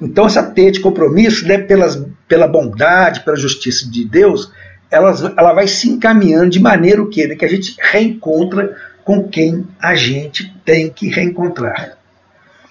Então, 0.00 0.26
essa 0.26 0.42
teia 0.42 0.70
de 0.70 0.80
compromisso, 0.80 1.46
né, 1.46 1.58
pelas, 1.58 2.00
pela 2.28 2.46
bondade, 2.46 3.20
pela 3.20 3.36
justiça 3.36 3.90
de 3.90 4.04
Deus, 4.04 4.52
ela, 4.90 5.10
ela 5.36 5.52
vai 5.52 5.66
se 5.66 5.88
encaminhando 5.88 6.50
de 6.50 6.60
maneira 6.60 7.02
o 7.02 7.08
quê? 7.08 7.26
Né, 7.26 7.34
que 7.34 7.44
a 7.44 7.48
gente 7.48 7.76
reencontra 7.80 8.76
com 9.04 9.28
quem 9.28 9.66
a 9.80 9.94
gente 9.94 10.54
tem 10.64 10.90
que 10.90 11.08
reencontrar. 11.08 11.98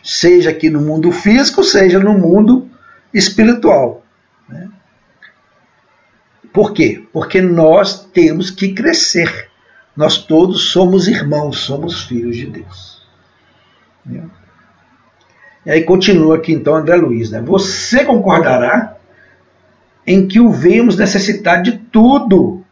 Seja 0.04 0.50
aqui 0.50 0.70
no 0.70 0.82
mundo 0.82 1.12
físico, 1.12 1.64
seja 1.64 2.00
no 2.00 2.14
mundo 2.14 2.70
espiritual. 3.14 4.01
Por 6.54 6.74
quê? 6.74 7.04
Porque 7.14 7.42
nós 7.42 8.06
temos 8.06 8.50
que 8.50 8.74
crescer. 8.74 9.50
Nós 9.96 10.18
todos 10.18 10.70
somos 10.70 11.08
irmãos, 11.08 11.60
somos 11.60 12.04
filhos 12.04 12.36
de 12.36 12.48
Deus. 12.48 13.02
E 15.66 15.70
aí 15.70 15.84
continua 15.84 16.38
aqui 16.38 16.52
então 16.54 16.76
André 16.76 16.96
Luiz, 16.96 17.30
né? 17.30 17.42
Você 17.42 18.04
concordará 18.04 18.98
em 20.06 20.28
que 20.28 20.40
o 20.40 20.52
vemos 20.52 20.98
necessitar 20.98 21.62
de 21.62 21.78
tudo. 21.78 22.64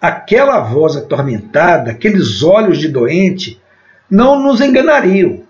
Aquela 0.00 0.60
voz 0.60 0.96
atormentada, 0.96 1.90
aqueles 1.90 2.42
olhos 2.42 2.78
de 2.78 2.88
doente, 2.88 3.60
não 4.10 4.40
nos 4.40 4.60
enganariam. 4.60 5.42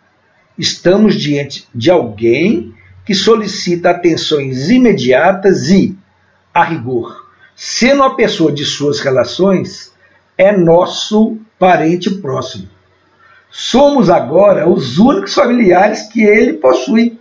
Estamos 0.57 1.17
diante 1.17 1.69
de 1.75 1.91
alguém 1.91 2.75
que 3.05 3.15
solicita 3.15 3.91
atenções 3.91 4.71
imediatas 4.71 5.69
e, 5.69 5.98
a 6.59 6.65
rigor, 6.65 7.25
sendo 7.55 8.03
a 8.03 8.17
pessoa 8.17 8.51
de 8.51 8.65
suas 8.65 8.99
relações, 8.99 9.93
é 10.37 10.51
nosso 10.51 11.39
parente 11.57 12.11
próximo. 12.11 12.69
Somos 13.49 14.11
agora 14.11 14.69
os 14.69 14.99
únicos 14.99 15.35
familiares 15.35 16.03
que 16.09 16.23
ele 16.23 16.55
possui. 16.55 17.19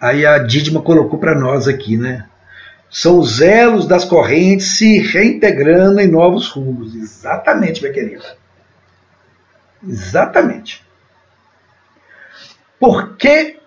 Aí 0.00 0.24
a 0.24 0.38
Didma 0.38 0.80
colocou 0.80 1.18
para 1.18 1.34
nós 1.34 1.66
aqui, 1.66 1.96
né? 1.96 2.28
São 2.88 3.18
os 3.18 3.40
elos 3.40 3.86
das 3.86 4.04
correntes 4.04 4.76
se 4.76 4.98
reintegrando 4.98 6.00
em 6.00 6.08
novos 6.08 6.48
rumos. 6.50 6.94
Exatamente, 6.94 7.80
minha 7.80 7.92
querida. 7.92 8.36
Exatamente. 9.86 10.86
Porque, 12.78 13.58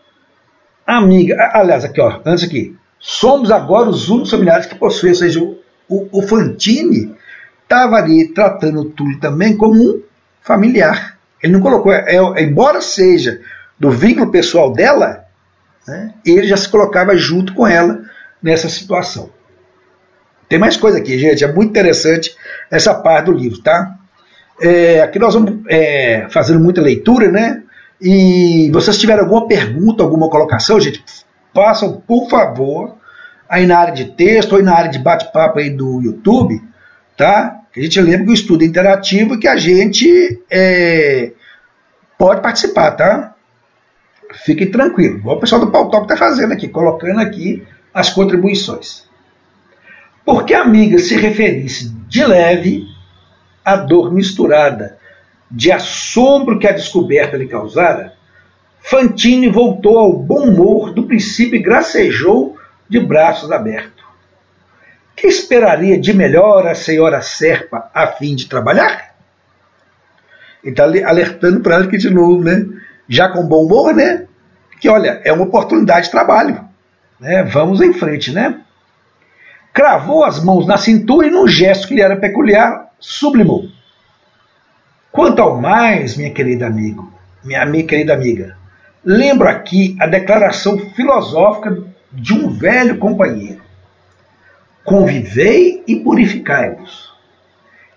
amiga, 0.85 1.51
aliás, 1.53 1.83
aqui, 1.83 1.99
ó, 1.99 2.21
antes 2.25 2.43
aqui, 2.43 2.75
somos 2.99 3.51
agora 3.51 3.89
os 3.89 4.09
únicos 4.09 4.31
familiares 4.31 4.65
que 4.65 4.75
possuem, 4.75 5.11
ou 5.11 5.17
seja, 5.17 5.39
o, 5.41 5.57
o, 6.11 6.21
Fantini 6.21 7.15
estava 7.63 7.97
ali 7.97 8.27
tratando 8.33 8.81
o 8.81 8.85
Túlio 8.85 9.19
também 9.19 9.55
como 9.55 9.75
um 9.75 10.01
familiar. 10.41 11.17
Ele 11.41 11.53
não 11.53 11.61
colocou, 11.61 11.91
é, 11.91 12.15
é, 12.15 12.43
embora 12.43 12.81
seja 12.81 13.41
do 13.79 13.91
vínculo 13.91 14.31
pessoal 14.31 14.71
dela, 14.71 15.25
né, 15.87 16.13
ele 16.25 16.47
já 16.47 16.57
se 16.57 16.69
colocava 16.69 17.15
junto 17.15 17.53
com 17.53 17.67
ela 17.67 18.01
nessa 18.41 18.69
situação. 18.69 19.29
Tem 20.47 20.59
mais 20.59 20.77
coisa 20.77 20.99
aqui, 20.99 21.17
gente, 21.17 21.43
é 21.43 21.51
muito 21.51 21.69
interessante 21.69 22.35
essa 22.69 22.93
parte 22.93 23.25
do 23.25 23.31
livro, 23.31 23.61
tá? 23.61 23.95
É, 24.61 25.01
aqui 25.01 25.19
nós 25.19 25.33
vamos 25.33 25.63
é, 25.67 26.27
fazendo 26.29 26.59
muita 26.59 26.81
leitura, 26.81 27.31
né? 27.31 27.63
E 28.01 28.69
vocês 28.71 28.97
tiverem 28.97 29.23
alguma 29.23 29.47
pergunta, 29.47 30.03
alguma 30.03 30.29
colocação, 30.29 30.79
gente, 30.79 31.03
façam, 31.53 32.01
por 32.05 32.29
favor, 32.29 32.95
aí 33.49 33.65
na 33.65 33.77
área 33.77 33.93
de 33.93 34.05
texto 34.05 34.53
ou 34.53 34.63
na 34.63 34.75
área 34.75 34.91
de 34.91 34.99
bate-papo 34.99 35.59
aí 35.59 35.69
do 35.69 36.01
YouTube, 36.01 36.61
tá? 37.15 37.61
A 37.75 37.79
gente 37.79 37.99
lembra 38.01 38.25
que 38.25 38.31
o 38.31 38.33
estudo 38.33 38.63
é 38.63 38.67
interativo 38.67 39.39
que 39.39 39.47
a 39.47 39.57
gente 39.57 40.41
é, 40.49 41.31
pode 42.17 42.41
participar, 42.41 42.91
tá? 42.91 43.35
Fiquem 44.43 44.69
tranquilos. 44.69 45.19
Igual 45.19 45.37
o 45.37 45.39
pessoal 45.39 45.61
do 45.61 45.71
Pau 45.71 45.89
Talk 45.89 46.05
está 46.05 46.17
fazendo 46.17 46.51
aqui, 46.51 46.67
colocando 46.67 47.19
aqui 47.19 47.65
as 47.93 48.09
contribuições. 48.09 49.05
Porque 50.25 50.53
a 50.53 50.61
amiga 50.61 50.97
se 50.97 51.15
referisse 51.15 51.89
de 52.07 52.25
leve 52.25 52.83
à 53.63 53.75
dor 53.75 54.11
misturada 54.11 54.97
de 55.49 55.71
assombro 55.71 56.59
que 56.59 56.67
a 56.67 56.71
descoberta 56.71 57.37
lhe 57.37 57.47
causara, 57.47 58.13
Fantine 58.81 59.49
voltou 59.49 59.97
ao 59.97 60.13
bom 60.13 60.47
humor 60.47 60.93
do 60.93 61.07
princípio 61.07 61.57
e 61.57 61.63
gracejou 61.63 62.57
de 62.87 62.99
braços 62.99 63.51
abertos. 63.51 64.03
Que 65.15 65.27
esperaria 65.27 65.99
de 65.99 66.13
melhor 66.13 66.67
a 66.67 66.75
senhora 66.75 67.21
Serpa 67.21 67.89
a 67.93 68.07
fim 68.07 68.35
de 68.35 68.47
trabalhar? 68.47 69.15
Ele 70.63 70.71
está 70.71 70.83
alertando 70.83 71.61
para 71.61 71.75
ela 71.75 71.87
que, 71.87 71.97
de 71.97 72.09
novo, 72.09 72.43
né? 72.43 72.65
já 73.07 73.29
com 73.29 73.47
bom 73.47 73.65
humor, 73.65 73.93
né? 73.93 74.25
Que 74.79 74.89
olha, 74.89 75.21
é 75.23 75.31
uma 75.31 75.45
oportunidade 75.45 76.05
de 76.05 76.11
trabalho. 76.11 76.63
Né? 77.19 77.43
Vamos 77.43 77.81
em 77.81 77.93
frente, 77.93 78.31
né? 78.31 78.61
Cravou 79.73 80.23
as 80.23 80.43
mãos 80.43 80.65
na 80.65 80.77
cintura 80.77 81.27
e, 81.27 81.31
num 81.31 81.47
gesto 81.47 81.87
que 81.87 81.95
lhe 81.95 82.01
era 82.01 82.15
peculiar, 82.15 82.91
sublimou. 82.99 83.65
Quanto 85.15 85.41
ao 85.41 85.61
mais, 85.61 86.17
minha 86.17 86.29
querida 86.29 86.67
amigo, 86.67 87.09
minha, 87.41 87.65
minha 87.65 87.85
querida 87.85 88.13
amiga, 88.13 88.57
lembro 89.01 89.47
aqui 89.47 89.95
a 89.97 90.07
declaração 90.07 90.77
filosófica 90.77 91.83
de 92.11 92.33
um 92.33 92.49
velho 92.49 92.97
companheiro. 92.97 93.61
Convivei 94.83 95.81
e 95.87 95.95
purificai-vos. 96.01 97.13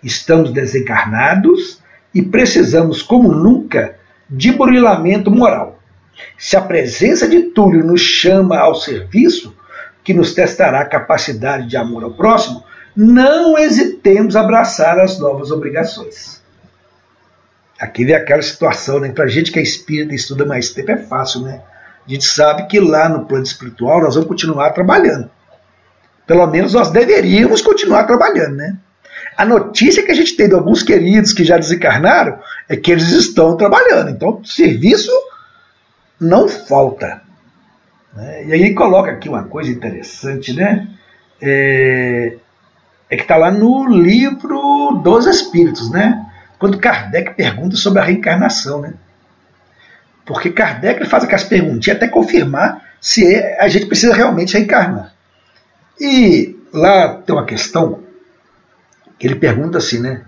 Estamos 0.01 0.53
desencarnados 0.53 1.81
e 2.15 2.21
precisamos, 2.21 3.01
como 3.01 3.33
nunca, 3.33 3.97
de 4.29 4.53
burilamento 4.53 5.29
moral. 5.29 5.77
Se 6.37 6.55
a 6.55 6.61
presença 6.61 7.27
de 7.27 7.49
Túlio 7.49 7.83
nos 7.83 7.99
chama 7.99 8.57
ao 8.57 8.75
serviço, 8.75 9.53
que 10.05 10.13
nos 10.13 10.33
testará 10.33 10.79
a 10.79 10.89
capacidade 10.89 11.67
de 11.67 11.75
amor 11.75 12.05
ao 12.05 12.11
próximo, 12.11 12.63
não 12.95 13.57
hesitemos 13.57 14.37
abraçar 14.37 14.97
as 15.01 15.19
novas 15.19 15.51
obrigações. 15.51 16.38
Aqui 17.79 18.03
vem 18.03 18.15
aquela 18.15 18.41
situação, 18.41 18.99
né? 18.99 19.09
Para 19.09 19.27
gente 19.27 19.51
que 19.51 19.59
é 19.59 19.61
espírita 19.61 20.11
e 20.11 20.15
estuda 20.15 20.45
mais 20.45 20.71
tempo 20.71 20.91
é 20.91 20.97
fácil, 20.97 21.41
né? 21.41 21.61
A 22.05 22.11
gente 22.11 22.25
sabe 22.25 22.67
que 22.67 22.79
lá 22.79 23.07
no 23.07 23.25
plano 23.25 23.43
espiritual 23.43 24.01
nós 24.01 24.15
vamos 24.15 24.27
continuar 24.27 24.71
trabalhando. 24.71 25.29
Pelo 26.27 26.45
menos 26.47 26.73
nós 26.73 26.91
deveríamos 26.91 27.61
continuar 27.61 28.03
trabalhando, 28.03 28.55
né? 28.57 28.77
A 29.37 29.45
notícia 29.45 30.03
que 30.03 30.11
a 30.11 30.15
gente 30.15 30.35
tem 30.35 30.49
de 30.49 30.55
alguns 30.55 30.83
queridos 30.83 31.31
que 31.31 31.45
já 31.45 31.57
desencarnaram 31.57 32.39
é 32.67 32.75
que 32.75 32.91
eles 32.91 33.09
estão 33.11 33.55
trabalhando. 33.55 34.09
Então, 34.09 34.43
serviço 34.43 35.11
não 36.19 36.47
falta. 36.49 37.21
Né? 38.13 38.45
E 38.47 38.53
aí 38.53 38.73
coloca 38.73 39.11
aqui 39.11 39.29
uma 39.29 39.43
coisa 39.43 39.71
interessante, 39.71 40.53
né? 40.53 40.87
É, 41.41 42.35
é 43.09 43.15
que 43.15 43.21
está 43.21 43.37
lá 43.37 43.49
no 43.49 43.87
livro 43.87 44.99
dos 45.01 45.25
Espíritos, 45.25 45.89
né? 45.89 46.28
Quando 46.59 46.77
Kardec 46.77 47.33
pergunta 47.35 47.77
sobre 47.77 47.99
a 47.99 48.03
reencarnação, 48.03 48.81
né? 48.81 48.93
Porque 50.25 50.51
Kardec 50.51 51.05
faz 51.05 51.23
aquelas 51.23 51.45
perguntinhas 51.45 51.97
até 51.97 52.07
confirmar 52.07 52.83
se 53.01 53.35
a 53.57 53.67
gente 53.69 53.85
precisa 53.85 54.13
realmente 54.13 54.53
reencarnar. 54.53 55.13
E 55.99 56.55
lá 56.73 57.15
tem 57.15 57.33
uma 57.33 57.45
questão 57.45 58.03
que 59.17 59.25
ele 59.25 59.35
pergunta 59.35 59.77
assim, 59.77 59.99
né? 59.99 60.21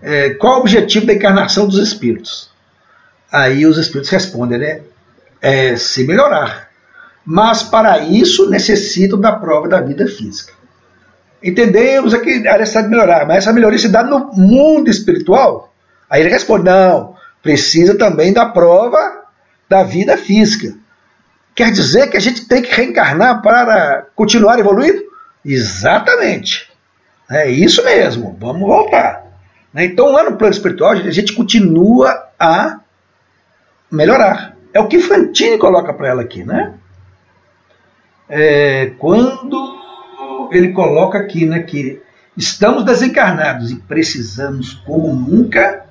É, 0.00 0.30
qual 0.30 0.58
o 0.58 0.60
objetivo 0.60 1.06
da 1.06 1.12
encarnação 1.12 1.66
dos 1.66 1.78
espíritos? 1.78 2.50
Aí 3.30 3.66
os 3.66 3.76
espíritos 3.76 4.10
respondem, 4.10 4.58
né? 4.58 4.80
É 5.40 5.76
se 5.76 6.04
melhorar. 6.04 6.70
Mas 7.24 7.62
para 7.62 7.98
isso 7.98 8.48
necessitam 8.48 9.20
da 9.20 9.32
prova 9.32 9.68
da 9.68 9.80
vida 9.80 10.06
física. 10.06 10.52
Entendemos 11.42 12.14
aqui 12.14 12.46
a 12.46 12.58
necessidade 12.58 12.88
de 12.88 12.94
melhorar, 12.94 13.26
mas 13.26 13.38
essa 13.38 13.52
melhoria 13.52 13.78
se 13.78 13.88
dá 13.88 14.04
no 14.04 14.32
mundo 14.32 14.88
espiritual? 14.88 15.71
Aí 16.12 16.20
ele 16.20 16.28
responde: 16.28 16.66
não, 16.66 17.16
precisa 17.42 17.96
também 17.96 18.34
da 18.34 18.44
prova 18.44 19.22
da 19.66 19.82
vida 19.82 20.18
física. 20.18 20.76
Quer 21.54 21.72
dizer 21.72 22.10
que 22.10 22.18
a 22.18 22.20
gente 22.20 22.46
tem 22.46 22.60
que 22.60 22.74
reencarnar 22.74 23.40
para 23.40 24.06
continuar 24.14 24.58
evoluindo? 24.58 25.02
Exatamente. 25.42 26.70
É 27.30 27.50
isso 27.50 27.82
mesmo, 27.82 28.36
vamos 28.38 28.60
voltar. 28.60 29.24
Né? 29.72 29.86
Então, 29.86 30.12
lá 30.12 30.22
no 30.22 30.36
plano 30.36 30.52
espiritual, 30.52 30.92
a 30.92 31.10
gente 31.10 31.32
continua 31.32 32.28
a 32.38 32.80
melhorar. 33.90 34.54
É 34.74 34.80
o 34.80 34.88
que 34.88 35.00
Fantini 35.00 35.56
coloca 35.56 35.94
para 35.94 36.08
ela 36.08 36.22
aqui, 36.22 36.44
né? 36.44 36.74
É, 38.28 38.92
quando 38.98 39.78
ele 40.50 40.72
coloca 40.72 41.18
aqui, 41.18 41.46
né, 41.46 41.60
que 41.60 42.02
estamos 42.36 42.84
desencarnados 42.84 43.70
e 43.70 43.76
precisamos, 43.76 44.74
como 44.74 45.14
nunca, 45.14 45.81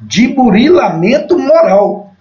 de 0.00 0.28
burilamento 0.28 1.38
moral. 1.38 2.14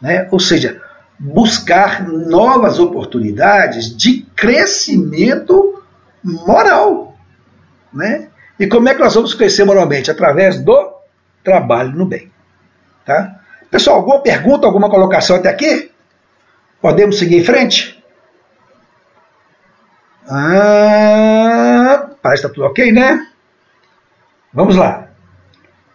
Né? 0.00 0.28
Ou 0.30 0.40
seja, 0.40 0.80
buscar 1.18 2.08
novas 2.08 2.78
oportunidades 2.78 3.94
de 3.96 4.22
crescimento 4.34 5.82
moral. 6.22 7.14
Né? 7.92 8.28
E 8.58 8.66
como 8.66 8.88
é 8.88 8.94
que 8.94 9.00
nós 9.00 9.14
vamos 9.14 9.34
crescer 9.34 9.64
moralmente? 9.64 10.10
Através 10.10 10.60
do 10.60 10.94
trabalho 11.44 11.92
no 11.92 12.06
bem. 12.06 12.30
Tá? 13.04 13.40
Pessoal, 13.70 13.96
alguma 13.96 14.20
pergunta, 14.20 14.66
alguma 14.66 14.90
colocação 14.90 15.36
até 15.36 15.48
aqui? 15.48 15.90
Podemos 16.80 17.18
seguir 17.18 17.38
em 17.38 17.44
frente? 17.44 18.02
Ah, 20.26 22.10
parece 22.22 22.42
que 22.42 22.46
está 22.46 22.54
tudo 22.54 22.66
ok, 22.66 22.92
né? 22.92 23.26
Vamos 24.52 24.76
lá. 24.76 25.09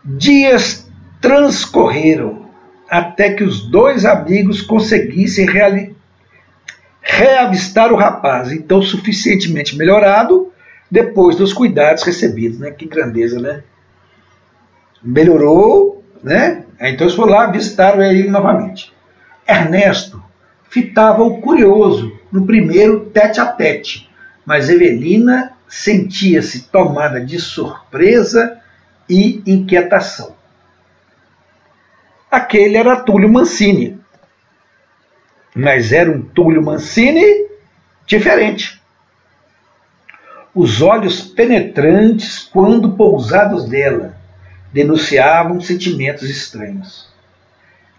Dias 0.06 0.88
transcorreram 1.20 2.46
até 2.88 3.34
que 3.34 3.44
os 3.44 3.68
dois 3.68 4.06
amigos 4.06 4.62
conseguissem 4.62 5.48
reavistar 7.02 7.92
o 7.92 7.96
rapaz, 7.96 8.52
então 8.52 8.84
suficientemente 8.84 9.76
melhorado 9.76 10.52
depois 10.92 11.36
dos 11.36 11.52
cuidados 11.52 12.04
recebidos, 12.04 12.60
né? 12.60 12.70
Que 12.70 12.86
grandeza, 12.86 13.40
né? 13.40 13.64
Melhorou, 15.02 16.04
né? 16.24 16.64
Então 16.80 17.08
eles 17.08 17.16
foram 17.16 17.32
lá 17.32 17.46
avistaram 17.46 18.04
ele 18.04 18.30
novamente. 18.30 18.94
Ernesto 19.48 20.24
fitava 20.70 21.24
o 21.24 21.42
curioso 21.42 22.16
no 22.32 22.46
primeiro 22.46 23.06
tete 23.12 23.40
a 23.40 23.46
tete, 23.46 24.08
mas 24.46 24.70
Evelina 24.70 25.54
sentia-se 25.68 26.68
tomada 26.68 27.20
de 27.20 27.40
surpresa 27.40 28.62
e 29.10 29.42
inquietação. 29.46 30.36
Aquele 32.30 32.78
era 32.78 32.98
Túlio 32.98 33.32
Mancini, 33.32 34.00
mas 35.56 35.92
era 35.92 36.12
um 36.12 36.22
Túlio 36.22 36.62
Mancini 36.62 37.48
diferente. 38.06 38.82
Os 40.54 40.82
olhos 40.82 41.22
penetrantes, 41.22 42.40
quando 42.52 42.94
pousados 42.94 43.66
dela, 43.70 44.18
denunciavam 44.72 45.62
sentimentos 45.62 46.30
estranhos. 46.30 47.08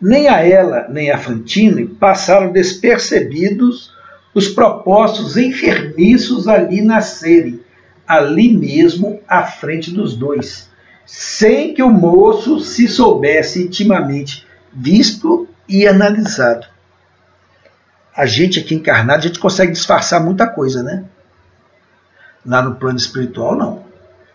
Nem 0.00 0.28
a 0.28 0.46
ela, 0.46 0.86
nem 0.88 1.10
a 1.10 1.16
Fantine 1.16 1.86
passaram 1.86 2.52
despercebidos 2.52 3.94
os 4.34 4.48
propósitos 4.48 5.38
enfermiços 5.38 6.46
ali 6.46 6.82
nascerem, 6.82 7.60
ali 8.06 8.52
mesmo 8.52 9.20
à 9.26 9.44
frente 9.44 9.90
dos 9.90 10.14
dois, 10.14 10.70
sem 11.06 11.72
que 11.72 11.82
o 11.82 11.88
moço 11.88 12.58
se 12.58 12.88
soubesse 12.88 13.62
intimamente 13.62 14.44
visto 14.72 15.48
e 15.68 15.86
analisado. 15.86 16.66
A 18.14 18.26
gente 18.26 18.58
aqui 18.58 18.74
encarnado, 18.74 19.20
a 19.20 19.26
gente 19.26 19.38
consegue 19.38 19.72
disfarçar 19.72 20.22
muita 20.22 20.46
coisa, 20.46 20.82
né? 20.82 21.04
Lá 22.44 22.60
no 22.60 22.74
plano 22.74 22.98
espiritual, 22.98 23.56
não. 23.56 23.84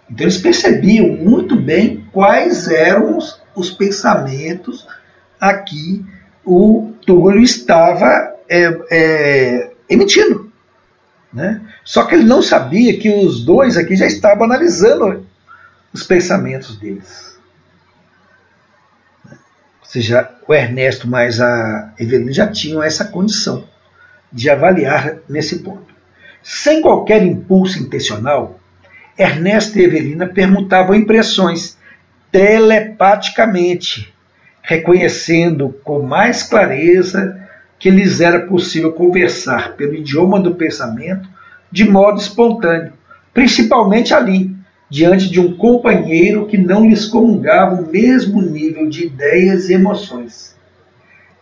Então 0.09 0.25
eles 0.25 0.37
percebiam 0.37 1.07
muito 1.07 1.55
bem 1.55 2.07
quais 2.11 2.67
eram 2.67 3.17
os, 3.17 3.41
os 3.55 3.69
pensamentos 3.69 4.87
a 5.39 5.53
que 5.53 6.05
o 6.45 6.91
Túlio 7.05 7.41
estava 7.41 8.33
é, 8.49 8.79
é, 8.91 9.71
emitindo. 9.89 10.51
Né? 11.33 11.61
Só 11.83 12.03
que 12.03 12.15
ele 12.15 12.25
não 12.25 12.41
sabia 12.41 12.99
que 12.99 13.09
os 13.09 13.43
dois 13.43 13.77
aqui 13.77 13.95
já 13.95 14.05
estavam 14.05 14.43
analisando 14.43 15.25
os 15.93 16.03
pensamentos 16.03 16.77
deles. 16.77 17.37
Ou 19.81 19.87
seja, 19.87 20.29
o 20.47 20.53
Ernesto 20.53 21.07
mais 21.07 21.41
a 21.41 21.93
Evelina 21.99 22.31
já 22.31 22.47
tinham 22.47 22.81
essa 22.81 23.05
condição 23.05 23.67
de 24.31 24.49
avaliar 24.49 25.17
nesse 25.27 25.59
ponto. 25.59 25.93
Sem 26.41 26.81
qualquer 26.81 27.21
impulso 27.23 27.79
intencional, 27.79 28.59
Ernesto 29.17 29.77
e 29.77 29.83
Evelina 29.83 30.27
perguntavam 30.27 30.95
impressões 30.95 31.77
telepaticamente, 32.31 34.13
reconhecendo 34.61 35.75
com 35.83 36.01
mais 36.01 36.43
clareza 36.43 37.37
que 37.77 37.89
lhes 37.89 38.21
era 38.21 38.47
possível 38.47 38.93
conversar 38.93 39.75
pelo 39.75 39.95
idioma 39.95 40.39
do 40.39 40.55
pensamento 40.55 41.27
de 41.71 41.89
modo 41.89 42.19
espontâneo, 42.19 42.93
principalmente 43.33 44.13
ali, 44.13 44.55
diante 44.91 45.29
de 45.29 45.39
um 45.39 45.55
companheiro 45.55 46.45
que 46.47 46.57
não 46.57 46.85
lhes 46.85 47.05
comungava 47.05 47.81
o 47.81 47.89
mesmo 47.89 48.41
nível 48.41 48.89
de 48.89 49.05
ideias 49.05 49.69
e 49.69 49.73
emoções. 49.73 50.53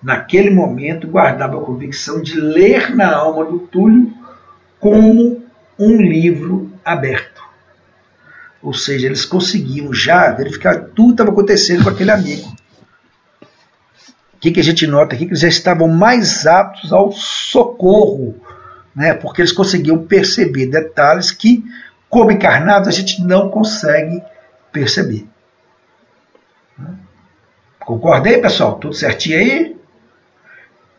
Naquele 0.04 0.52
momento, 0.52 1.08
guardava 1.08 1.58
a 1.58 1.66
convicção 1.66 2.22
de 2.22 2.40
ler 2.40 2.96
na 2.96 3.12
alma 3.12 3.44
do 3.44 3.58
Túlio 3.58 4.14
como 4.80 5.42
um 5.80 6.00
livro 6.00 6.72
aberto. 6.86 7.42
Ou 8.62 8.72
seja, 8.72 9.08
eles 9.08 9.26
conseguiam 9.26 9.92
já 9.92 10.32
verificar 10.32 10.90
tudo 10.94 11.14
estava 11.14 11.32
acontecendo 11.32 11.84
com 11.84 11.90
aquele 11.90 12.12
amigo. 12.12 12.48
O 13.42 14.40
que, 14.40 14.52
que 14.52 14.60
a 14.60 14.64
gente 14.64 14.86
nota 14.86 15.16
aqui? 15.16 15.26
Que 15.26 15.32
eles 15.32 15.42
já 15.42 15.48
estavam 15.48 15.88
mais 15.88 16.46
aptos 16.46 16.94
ao 16.94 17.12
socorro, 17.12 18.36
né? 18.96 19.16
porque 19.16 19.42
eles 19.42 19.52
conseguiam 19.52 20.06
perceber 20.06 20.68
detalhes 20.68 21.32
que 21.32 21.64
como 22.10 22.32
encarnados, 22.32 22.88
a 22.88 22.92
gente 22.92 23.24
não 23.24 23.50
consegue 23.50 24.22
perceber. 24.72 25.28
Concordei, 27.80 28.40
pessoal? 28.40 28.80
Tudo 28.80 28.96
certinho 28.96 29.38
aí? 29.38 29.78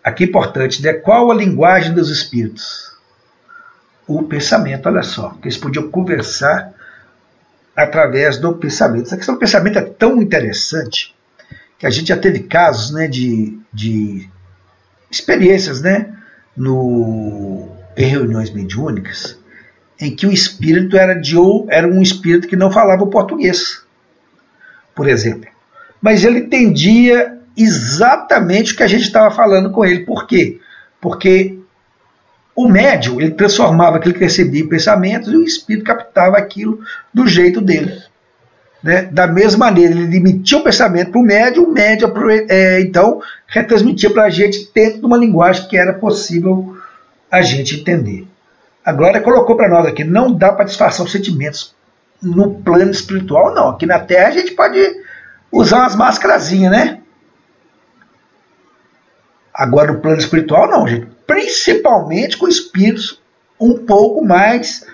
Aqui 0.03 0.25
importante, 0.25 0.83
né? 0.83 0.93
Qual 0.93 1.31
a 1.31 1.35
linguagem 1.35 1.93
dos 1.93 2.11
espíritos? 2.11 2.97
O 4.07 4.23
pensamento, 4.23 4.89
olha 4.89 5.03
só. 5.03 5.31
Que 5.31 5.49
eles 5.49 5.59
podiam 5.59 5.91
conversar 5.91 6.73
através 7.77 8.39
do 8.39 8.55
pensamento. 8.55 9.07
Essa 9.07 9.17
questão 9.17 9.35
do 9.35 9.41
pensamento 9.41 9.79
é 9.79 9.83
tão 9.83 10.23
interessante 10.23 11.15
que 11.79 11.87
a 11.87 11.91
gente 11.91 12.09
já 12.09 12.17
teve 12.17 12.41
casos 12.41 12.93
né, 12.93 13.09
de, 13.09 13.59
de 13.73 14.29
experiências 15.11 15.81
né, 15.81 16.15
no, 16.57 17.69
em 17.97 18.05
reuniões 18.05 18.51
mediúnicas 18.51 19.40
em 20.01 20.15
que 20.15 20.27
o 20.27 20.33
espírito 20.33 20.97
era, 20.97 21.15
de, 21.15 21.37
era 21.69 21.87
um 21.87 22.01
espírito 22.01 22.49
que 22.49 22.57
não 22.57 22.71
falava 22.71 23.07
português, 23.07 23.83
por 24.95 25.07
exemplo. 25.09 25.49
Mas 26.01 26.25
ele 26.25 26.39
entendia 26.39 27.39
exatamente 27.57 28.73
o 28.73 28.77
que 28.77 28.83
a 28.83 28.87
gente 28.87 29.03
estava 29.03 29.31
falando 29.35 29.71
com 29.71 29.85
ele. 29.85 30.07
Por 30.07 30.27
quê? 30.27 30.59
Porque 31.01 31.59
o 32.57 32.69
médium 32.69 33.21
ele 33.21 33.33
transformava 33.33 33.99
aquilo 33.99 34.15
que 34.15 34.21
recebia 34.21 34.63
em 34.63 34.69
pensamentos 34.69 35.31
e 35.31 35.37
o 35.37 35.45
espírito 35.45 35.85
captava 35.85 36.39
aquilo 36.39 36.81
do 37.13 37.27
jeito 37.27 37.61
dele. 37.61 38.03
Né? 38.83 39.03
Da 39.03 39.27
mesma 39.27 39.67
maneira, 39.67 39.93
ele 39.93 40.17
emitia 40.17 40.57
o 40.57 40.65
pensamento 40.65 41.11
para 41.11 41.21
o 41.21 41.25
médium, 41.25 41.65
o 41.65 41.73
médium 41.73 42.11
é, 42.49 42.81
então 42.81 43.21
retransmitia 43.47 44.11
para 44.11 44.25
a 44.25 44.31
gente 44.31 44.71
dentro 44.75 45.01
de 45.01 45.07
uma 45.07 45.19
linguagem 45.19 45.69
que 45.69 45.77
era 45.77 45.93
possível 45.93 46.77
a 47.31 47.43
gente 47.43 47.81
entender. 47.81 48.27
A 48.91 48.93
Glória 48.93 49.21
colocou 49.21 49.57
para 49.57 49.69
nós 49.69 49.87
aqui, 49.87 50.03
não 50.03 50.33
dá 50.33 50.53
para 50.53 50.65
disfarçar 50.65 51.07
os 51.07 51.13
sentimentos 51.13 51.77
no 52.21 52.55
plano 52.55 52.91
espiritual, 52.91 53.55
não. 53.55 53.69
Aqui 53.69 53.87
na 53.87 54.01
Terra 54.01 54.27
a 54.27 54.33
gente 54.33 54.51
pode 54.51 54.81
usar 55.53 55.79
umas 55.79 55.95
máscarazinhas, 55.95 56.73
né? 56.73 57.01
Agora 59.55 59.93
no 59.93 60.01
plano 60.01 60.19
espiritual, 60.19 60.69
não, 60.69 60.89
gente. 60.89 61.07
Principalmente 61.25 62.37
com 62.37 62.49
espíritos 62.49 63.23
um 63.61 63.79
pouco 63.87 64.25
mais 64.25 64.85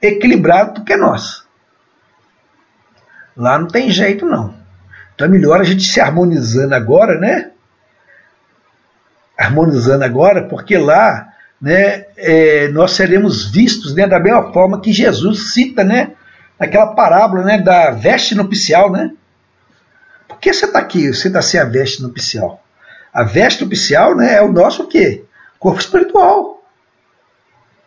equilibrados 0.00 0.76
do 0.76 0.84
que 0.84 0.96
nós. 0.96 1.44
Lá 3.36 3.58
não 3.58 3.68
tem 3.68 3.90
jeito, 3.90 4.24
não. 4.24 4.54
Então 5.14 5.26
é 5.26 5.30
melhor 5.30 5.60
a 5.60 5.64
gente 5.64 5.82
se 5.82 6.00
harmonizando 6.00 6.74
agora, 6.74 7.18
né? 7.18 7.50
Harmonizando 9.36 10.04
agora, 10.04 10.48
porque 10.48 10.78
lá 10.78 11.31
né, 11.62 12.06
é, 12.16 12.66
nós 12.68 12.90
seremos 12.90 13.48
vistos 13.48 13.94
né, 13.94 14.04
da 14.04 14.18
mesma 14.18 14.52
forma 14.52 14.80
que 14.80 14.92
Jesus 14.92 15.52
cita 15.52 15.84
né, 15.84 16.10
naquela 16.58 16.88
parábola 16.88 17.44
né, 17.44 17.58
da 17.58 17.92
veste 17.92 18.34
nupcial. 18.34 18.90
Né? 18.90 19.12
Por 20.26 20.38
que 20.38 20.52
você 20.52 20.66
está 20.66 20.80
aqui? 20.80 21.14
Você 21.14 21.28
está 21.28 21.40
sem 21.40 21.60
a 21.60 21.64
veste 21.64 22.02
nupcial. 22.02 22.60
A 23.14 23.22
veste 23.22 23.62
nupcial 23.62 24.16
né, 24.16 24.34
é 24.34 24.42
o 24.42 24.50
nosso 24.50 24.82
o 24.82 24.88
quê? 24.88 25.24
Corpo 25.60 25.78
espiritual. 25.78 26.64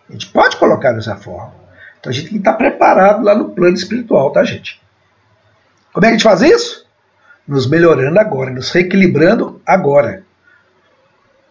A 0.10 0.14
gente 0.14 0.28
pode 0.28 0.56
colocar 0.56 0.94
dessa 0.94 1.18
forma. 1.18 1.54
Então 2.00 2.12
a 2.12 2.14
gente 2.14 2.30
tem 2.30 2.34
que 2.34 2.38
estar 2.38 2.54
preparado 2.54 3.26
lá 3.26 3.36
no 3.36 3.50
plano 3.50 3.76
espiritual, 3.76 4.32
tá, 4.32 4.46
gente? 4.46 4.82
Como 5.92 6.06
é 6.06 6.10
que 6.10 6.16
a 6.16 6.18
gente 6.18 6.24
faz 6.24 6.42
isso? 6.42 6.88
Nos 7.46 7.68
melhorando 7.68 8.18
agora, 8.20 8.52
nos 8.52 8.72
reequilibrando 8.72 9.62
agora. 9.66 10.25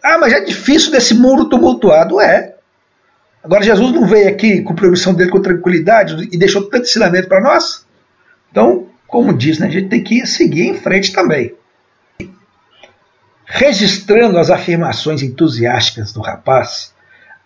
Ah, 0.05 0.19
mas 0.19 0.33
é 0.33 0.39
difícil 0.41 0.91
desse 0.91 1.15
mundo 1.15 1.49
tumultuado. 1.49 2.21
É. 2.21 2.53
Agora, 3.43 3.63
Jesus 3.63 3.91
não 3.91 4.05
veio 4.05 4.29
aqui 4.29 4.61
com 4.61 4.75
permissão 4.75 5.15
dele 5.15 5.31
com 5.31 5.41
tranquilidade 5.41 6.29
e 6.31 6.37
deixou 6.37 6.69
tanto 6.69 6.83
ensinamento 6.83 7.27
para 7.27 7.41
nós? 7.41 7.87
Então, 8.51 8.85
como 9.07 9.33
diz, 9.33 9.57
né, 9.57 9.65
a 9.65 9.71
gente 9.71 9.89
tem 9.89 10.03
que 10.03 10.27
seguir 10.27 10.67
em 10.67 10.75
frente 10.75 11.11
também. 11.11 11.55
Registrando 13.45 14.37
as 14.37 14.51
afirmações 14.51 15.23
entusiásticas 15.23 16.13
do 16.13 16.21
rapaz, 16.21 16.93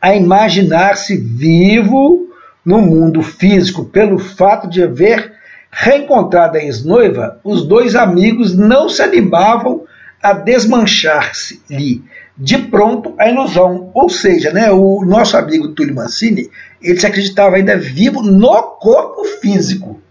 a 0.01 0.13
imaginar-se 0.13 1.15
vivo 1.15 2.29
no 2.65 2.81
mundo 2.81 3.21
físico 3.21 3.85
pelo 3.85 4.19
fato 4.19 4.67
de 4.67 4.83
haver 4.83 5.33
reencontrado 5.71 6.57
a 6.57 6.61
ex-noiva, 6.61 7.39
os 7.41 7.65
dois 7.65 7.95
amigos 7.95 8.53
não 8.53 8.89
se 8.89 9.01
animavam 9.01 9.85
a 10.21 10.33
desmanchar-se-lhe 10.33 12.03
de 12.39 12.57
pronto 12.57 13.13
a 13.19 13.29
ilusão. 13.29 13.91
Ou 13.93 14.09
seja, 14.09 14.51
né, 14.51 14.71
o 14.71 15.03
nosso 15.05 15.35
amigo 15.35 15.73
Túlio 15.73 15.93
Mancini, 15.93 16.49
ele 16.81 16.97
se 16.97 17.05
acreditava 17.05 17.57
ainda 17.57 17.77
vivo 17.77 18.21
no 18.21 18.63
corpo 18.79 19.25
físico 19.25 20.01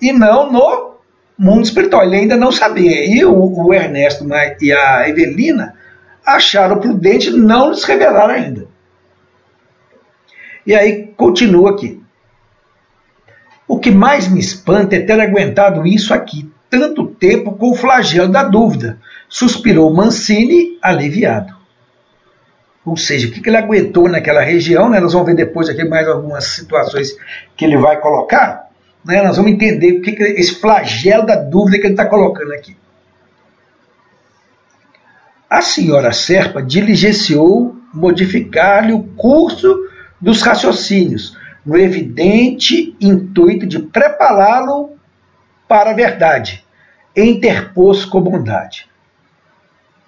e 0.00 0.12
não 0.12 0.52
no 0.52 0.96
mundo 1.38 1.64
espiritual. 1.64 2.04
Ele 2.04 2.16
ainda 2.16 2.36
não 2.36 2.52
sabia. 2.52 3.06
E 3.06 3.24
o, 3.24 3.34
o 3.34 3.72
Ernesto 3.72 4.26
e 4.60 4.72
a 4.72 5.08
Evelina 5.08 5.74
acharam 6.24 6.78
prudente 6.78 7.30
não 7.30 7.70
nos 7.70 7.84
revelar 7.84 8.28
ainda. 8.28 8.66
E 10.66 10.74
aí 10.74 11.10
continua 11.16 11.70
aqui. 11.70 12.02
O 13.66 13.78
que 13.78 13.90
mais 13.90 14.28
me 14.28 14.38
espanta 14.38 14.96
é 14.96 15.00
ter 15.00 15.18
aguentado 15.18 15.86
isso 15.86 16.12
aqui 16.12 16.50
tanto 16.68 17.06
tempo 17.06 17.52
com 17.52 17.70
o 17.70 17.74
flagelo 17.74 18.30
da 18.30 18.42
dúvida, 18.44 19.00
suspirou 19.26 19.92
Mancini, 19.92 20.78
aliviado. 20.82 21.57
Ou 22.88 22.96
seja, 22.96 23.28
o 23.28 23.30
que 23.30 23.46
ele 23.46 23.56
aguentou 23.56 24.08
naquela 24.08 24.40
região, 24.40 24.88
né? 24.88 24.98
nós 24.98 25.12
vamos 25.12 25.26
ver 25.26 25.34
depois 25.34 25.68
aqui 25.68 25.84
mais 25.84 26.08
algumas 26.08 26.44
situações 26.44 27.14
que 27.54 27.64
ele 27.66 27.76
vai 27.76 28.00
colocar, 28.00 28.70
né? 29.04 29.22
nós 29.22 29.36
vamos 29.36 29.52
entender 29.52 29.92
o 29.92 30.00
que, 30.00 30.12
que 30.12 30.22
esse 30.22 30.54
flagelo 30.54 31.26
da 31.26 31.36
dúvida 31.36 31.78
que 31.78 31.86
ele 31.86 31.92
está 31.92 32.06
colocando 32.06 32.50
aqui. 32.52 32.74
A 35.50 35.60
senhora 35.60 36.12
Serpa 36.12 36.62
diligenciou 36.62 37.76
modificar-lhe 37.92 38.92
o 38.92 39.02
curso 39.02 39.86
dos 40.18 40.40
raciocínios, 40.40 41.36
no 41.64 41.76
evidente 41.76 42.96
intuito 42.98 43.66
de 43.66 43.78
prepará-lo 43.78 44.96
para 45.66 45.90
a 45.90 45.94
verdade, 45.94 46.64
interpôs 47.14 48.06
com 48.06 48.20
bondade. 48.22 48.88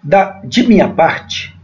Da, 0.03 0.40
de 0.43 0.66
minha 0.66 0.88
parte, 0.88 1.55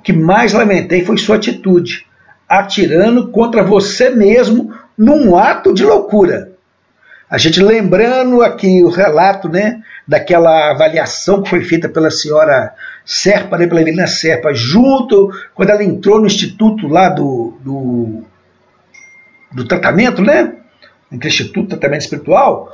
o 0.00 0.02
que 0.02 0.14
mais 0.14 0.54
lamentei 0.54 1.04
foi 1.04 1.18
sua 1.18 1.36
atitude, 1.36 2.06
atirando 2.48 3.28
contra 3.28 3.62
você 3.62 4.08
mesmo 4.08 4.74
num 4.96 5.36
ato 5.36 5.74
de 5.74 5.84
loucura. 5.84 6.52
A 7.28 7.36
gente 7.36 7.62
lembrando 7.62 8.42
aqui 8.42 8.82
o 8.82 8.88
relato 8.88 9.46
né, 9.46 9.82
daquela 10.08 10.70
avaliação 10.70 11.42
que 11.42 11.50
foi 11.50 11.62
feita 11.62 11.86
pela 11.86 12.10
senhora 12.10 12.72
Serpa, 13.04 13.58
né, 13.58 13.66
pela 13.66 13.82
Evelina 13.82 14.06
Serpa, 14.06 14.54
junto, 14.54 15.30
quando 15.54 15.68
ela 15.68 15.84
entrou 15.84 16.18
no 16.18 16.26
instituto 16.26 16.88
lá 16.88 17.10
do, 17.10 17.58
do, 17.60 18.22
do 19.52 19.64
tratamento, 19.66 20.22
né? 20.22 20.54
Instituto 21.12 21.64
de 21.64 21.68
Tratamento 21.68 22.02
Espiritual, 22.02 22.72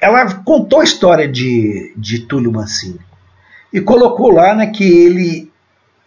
ela 0.00 0.34
contou 0.36 0.80
a 0.80 0.84
história 0.84 1.28
de, 1.28 1.92
de 1.96 2.20
Túlio 2.20 2.50
Mancini 2.50 3.00
e 3.72 3.80
colocou 3.80 4.32
lá 4.32 4.54
né, 4.54 4.68
que 4.68 4.84
ele 4.84 5.49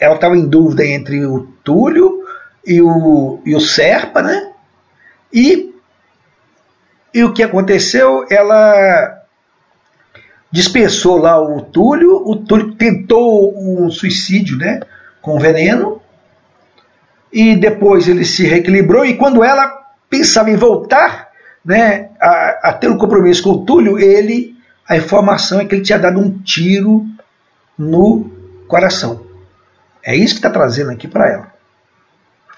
ela 0.04 0.16
estava 0.16 0.36
em 0.36 0.46
dúvida 0.46 0.86
entre 0.86 1.26
o 1.26 1.48
Túlio 1.64 2.26
e 2.66 2.82
o, 2.82 3.40
e 3.46 3.56
o 3.56 3.60
Serpa, 3.62 4.22
né? 4.22 4.52
E, 5.32 5.74
e 7.14 7.24
o 7.24 7.32
que 7.32 7.42
aconteceu? 7.42 8.26
Ela 8.30 9.22
dispensou 10.52 11.18
lá 11.18 11.42
o 11.42 11.62
Túlio, 11.62 12.22
o 12.26 12.36
Túlio 12.36 12.76
tentou 12.76 13.54
um 13.58 13.90
suicídio, 13.90 14.58
né? 14.58 14.82
Com 15.22 15.40
veneno, 15.40 16.02
e 17.32 17.56
depois 17.56 18.10
ele 18.10 18.26
se 18.26 18.46
reequilibrou, 18.46 19.06
e 19.06 19.16
quando 19.16 19.42
ela 19.42 19.72
pensava 20.10 20.52
em 20.52 20.58
voltar 20.58 21.30
né, 21.64 22.10
a, 22.22 22.70
a 22.70 22.74
ter 22.74 22.90
um 22.90 22.98
compromisso 22.98 23.42
com 23.42 23.52
o 23.52 23.66
Túlio, 23.66 23.98
ele, 23.98 24.54
a 24.88 24.98
informação 24.98 25.62
é 25.62 25.66
que 25.66 25.76
ele 25.76 25.82
tinha 25.82 25.98
dado 25.98 26.20
um 26.20 26.30
tiro 26.40 27.06
no 27.78 28.30
coração. 28.68 29.23
É 30.04 30.16
isso 30.16 30.34
que 30.34 30.40
está 30.40 30.50
trazendo 30.50 30.92
aqui 30.92 31.08
para 31.08 31.30
ela. 31.30 31.54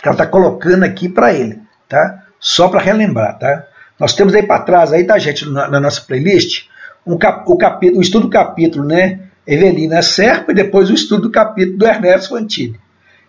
Que 0.02 0.08
ela 0.08 0.16
está 0.16 0.26
colocando 0.26 0.84
aqui 0.84 1.08
para 1.08 1.34
ele, 1.34 1.60
tá? 1.88 2.24
Só 2.40 2.68
para 2.68 2.82
relembrar, 2.82 3.38
tá? 3.38 3.66
Nós 4.00 4.14
temos 4.14 4.34
aí 4.34 4.44
para 4.44 4.64
trás, 4.64 4.92
aí, 4.92 5.04
tá, 5.04 5.18
gente, 5.18 5.48
na, 5.48 5.70
na 5.70 5.80
nossa 5.80 6.02
playlist, 6.02 6.68
um 7.06 7.18
cap, 7.18 7.44
o, 7.48 7.58
capítulo, 7.58 8.00
o 8.00 8.02
estudo 8.02 8.24
do 8.24 8.30
capítulo, 8.30 8.86
né? 8.86 9.20
Evelina 9.48 10.02
Serpa 10.02 10.52
e 10.52 10.56
depois 10.56 10.90
o 10.90 10.94
estudo 10.94 11.24
do 11.24 11.32
capítulo 11.32 11.78
do 11.78 11.86
Ernesto 11.86 12.30
Fantini. 12.30 12.80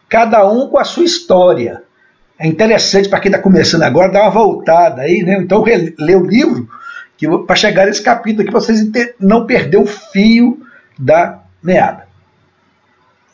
Cada 0.09 0.49
um 0.51 0.69
com 0.69 0.79
a 0.79 0.85
sua 0.85 1.05
história. 1.05 1.83
É 2.39 2.47
interessante 2.47 3.09
para 3.09 3.21
quem 3.21 3.31
está 3.31 3.41
começando 3.41 3.83
agora 3.83 4.13
dar 4.13 4.23
uma 4.23 4.31
voltada 4.31 5.03
aí, 5.03 5.23
né? 5.23 5.39
Então 5.41 5.63
ler 5.63 6.17
o 6.17 6.27
livro 6.27 6.69
para 7.47 7.57
chegar 7.57 7.87
nesse 7.87 8.03
capítulo 8.03 8.43
aqui, 8.43 8.51
para 8.51 8.61
vocês 8.61 8.87
não 9.19 9.47
perder 9.47 9.79
o 9.79 9.87
fio 9.87 10.61
da 10.99 11.41
meada. 11.63 12.06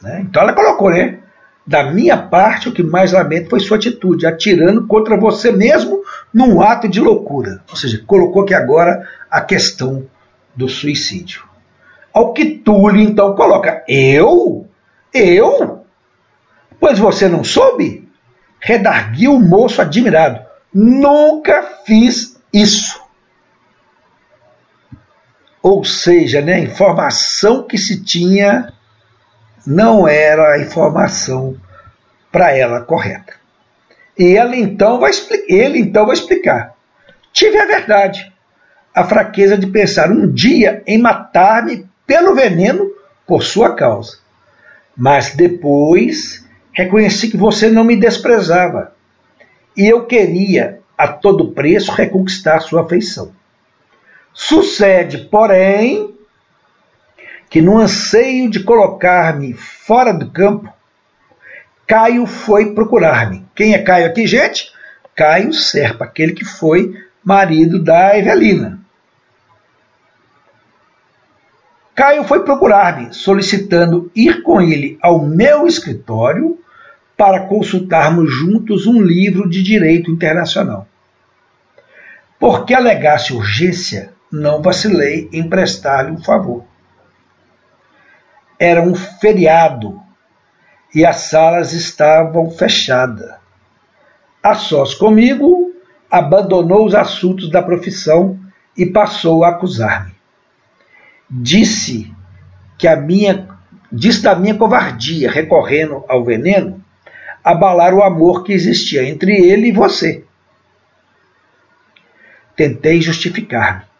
Né? 0.02 0.26
Então 0.28 0.42
ela 0.42 0.52
colocou, 0.52 0.90
né? 0.90 1.18
Da 1.64 1.92
minha 1.92 2.16
parte, 2.16 2.68
o 2.68 2.72
que 2.72 2.82
mais 2.82 3.12
lamento 3.12 3.48
foi 3.48 3.60
sua 3.60 3.76
atitude, 3.76 4.26
atirando 4.26 4.86
contra 4.86 5.16
você 5.16 5.52
mesmo 5.52 6.02
num 6.34 6.60
ato 6.60 6.88
de 6.88 7.00
loucura. 7.00 7.62
Ou 7.70 7.76
seja, 7.76 8.02
colocou 8.04 8.42
aqui 8.42 8.52
agora 8.52 9.08
a 9.30 9.40
questão 9.40 10.04
do 10.56 10.68
suicídio. 10.68 11.44
Ao 12.12 12.32
que 12.32 12.44
Túlio 12.44 13.00
então 13.00 13.36
coloca: 13.36 13.84
Eu? 13.86 14.66
Eu? 15.14 15.84
Pois 16.80 16.98
você 16.98 17.28
não 17.28 17.44
soube? 17.44 18.02
redarguiu 18.62 19.34
o 19.34 19.40
moço 19.40 19.82
admirado. 19.82 20.40
Nunca 20.72 21.62
fiz 21.84 22.40
isso. 22.54 23.02
Ou 25.60 25.84
seja, 25.84 26.40
né, 26.40 26.54
a 26.54 26.60
informação 26.60 27.66
que 27.66 27.76
se 27.76 28.02
tinha 28.02 28.72
não 29.66 30.06
era 30.06 30.54
a 30.54 30.58
informação 30.58 31.56
para 32.30 32.56
ela 32.56 32.80
correta. 32.80 33.34
E 34.18 34.36
ela 34.36 34.56
então 34.56 34.98
vai 35.00 35.10
ele 35.48 35.78
então 35.78 36.06
vai 36.06 36.14
explicar. 36.14 36.74
Tive 37.32 37.58
a 37.58 37.66
verdade, 37.66 38.32
a 38.94 39.04
fraqueza 39.04 39.56
de 39.56 39.66
pensar 39.66 40.10
um 40.10 40.30
dia 40.30 40.82
em 40.86 40.98
matar-me 40.98 41.88
pelo 42.06 42.34
veneno 42.34 42.90
por 43.26 43.42
sua 43.42 43.74
causa. 43.74 44.18
Mas 44.96 45.34
depois 45.34 46.42
Reconheci 46.72 47.28
que 47.28 47.36
você 47.36 47.68
não 47.68 47.84
me 47.84 47.96
desprezava 47.96 48.94
e 49.76 49.86
eu 49.86 50.06
queria, 50.06 50.80
a 50.96 51.06
todo 51.06 51.52
preço, 51.52 51.92
reconquistar 51.92 52.60
sua 52.60 52.82
afeição. 52.82 53.32
Sucede, 54.32 55.18
porém, 55.18 56.11
que 57.52 57.60
no 57.60 57.76
anseio 57.76 58.48
de 58.48 58.64
colocar-me 58.64 59.52
fora 59.52 60.10
do 60.14 60.30
campo, 60.30 60.72
Caio 61.86 62.24
foi 62.24 62.72
procurar-me. 62.72 63.44
Quem 63.54 63.74
é 63.74 63.78
Caio 63.78 64.06
aqui, 64.06 64.26
gente? 64.26 64.72
Caio 65.14 65.52
Serpa, 65.52 66.06
aquele 66.06 66.32
que 66.32 66.46
foi 66.46 66.96
marido 67.22 67.78
da 67.78 68.18
Evelina. 68.18 68.80
Caio 71.94 72.24
foi 72.24 72.42
procurar-me, 72.42 73.12
solicitando 73.12 74.10
ir 74.16 74.42
com 74.42 74.58
ele 74.58 74.98
ao 75.02 75.22
meu 75.22 75.66
escritório 75.66 76.58
para 77.18 77.48
consultarmos 77.48 78.32
juntos 78.32 78.86
um 78.86 78.98
livro 78.98 79.46
de 79.46 79.62
direito 79.62 80.10
internacional. 80.10 80.88
Porque 82.40 82.72
alegasse 82.72 83.34
urgência, 83.34 84.14
não 84.32 84.62
vacilei 84.62 85.28
em 85.34 85.46
prestar-lhe 85.46 86.12
um 86.12 86.24
favor. 86.24 86.71
Era 88.64 88.80
um 88.80 88.94
feriado 88.94 90.00
e 90.94 91.04
as 91.04 91.16
salas 91.16 91.72
estavam 91.72 92.48
fechadas. 92.48 93.28
A 94.40 94.54
sós 94.54 94.94
comigo, 94.94 95.74
abandonou 96.08 96.86
os 96.86 96.94
assuntos 96.94 97.50
da 97.50 97.60
profissão 97.60 98.38
e 98.76 98.86
passou 98.86 99.42
a 99.42 99.48
acusar-me. 99.48 100.14
Disse 101.28 102.14
que 102.78 102.86
a 102.86 102.94
minha 102.94 103.48
disse 103.90 104.22
da 104.22 104.36
minha 104.36 104.54
covardia 104.54 105.28
recorrendo 105.28 106.04
ao 106.08 106.22
veneno 106.22 106.80
abalar 107.42 107.92
o 107.92 108.04
amor 108.04 108.44
que 108.44 108.52
existia 108.52 109.02
entre 109.02 109.32
ele 109.44 109.70
e 109.70 109.72
você. 109.72 110.24
Tentei 112.54 113.00
justificar-me. 113.02 113.91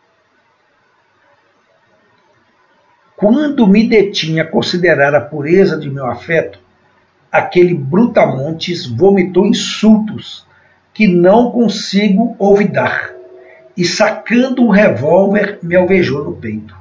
Quando 3.23 3.69
me 3.69 3.87
detinha 3.87 4.43
a 4.43 4.47
considerar 4.47 5.15
a 5.15 5.21
pureza 5.21 5.79
de 5.79 5.89
meu 5.89 6.07
afeto, 6.07 6.59
aquele 7.31 7.73
brutamontes 7.73 8.85
vomitou 8.85 9.47
insultos 9.47 10.45
que 10.93 11.07
não 11.07 11.53
consigo 11.53 12.35
olvidar 12.37 13.13
e, 13.77 13.85
sacando 13.85 14.61
um 14.65 14.71
revólver, 14.71 15.61
me 15.63 15.77
alvejou 15.77 16.25
no 16.25 16.33
peito. 16.33 16.77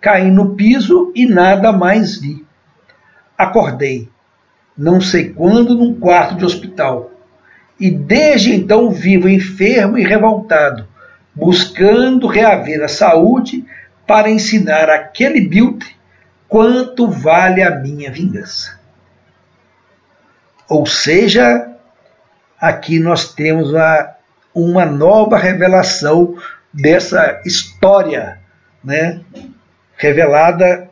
Caí 0.00 0.32
no 0.32 0.56
piso 0.56 1.12
e 1.14 1.26
nada 1.26 1.70
mais 1.70 2.20
vi. 2.20 2.44
Acordei 3.38 4.08
não 4.76 5.00
sei 5.00 5.28
quando, 5.28 5.76
num 5.76 5.94
quarto 5.94 6.34
de 6.34 6.44
hospital. 6.44 7.12
E 7.78 7.88
desde 7.88 8.52
então 8.52 8.90
vivo 8.90 9.28
enfermo 9.28 9.96
e 9.96 10.02
revoltado, 10.02 10.88
buscando 11.32 12.26
reaver 12.26 12.82
a 12.82 12.88
saúde 12.88 13.64
para 14.06 14.30
ensinar 14.30 14.88
aquele 14.88 15.40
biltre 15.40 15.96
quanto 16.48 17.08
vale 17.10 17.62
a 17.62 17.70
minha 17.70 18.10
vingança. 18.10 18.78
Ou 20.68 20.86
seja, 20.86 21.76
aqui 22.60 22.98
nós 22.98 23.34
temos 23.34 23.70
uma, 23.70 24.14
uma 24.54 24.84
nova 24.84 25.36
revelação 25.36 26.36
dessa 26.72 27.40
história, 27.44 28.38
né, 28.82 29.20
revelada 29.96 30.90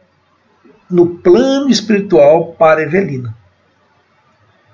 no 0.91 1.19
plano 1.19 1.69
espiritual 1.69 2.53
para 2.55 2.83
Evelina. 2.83 3.35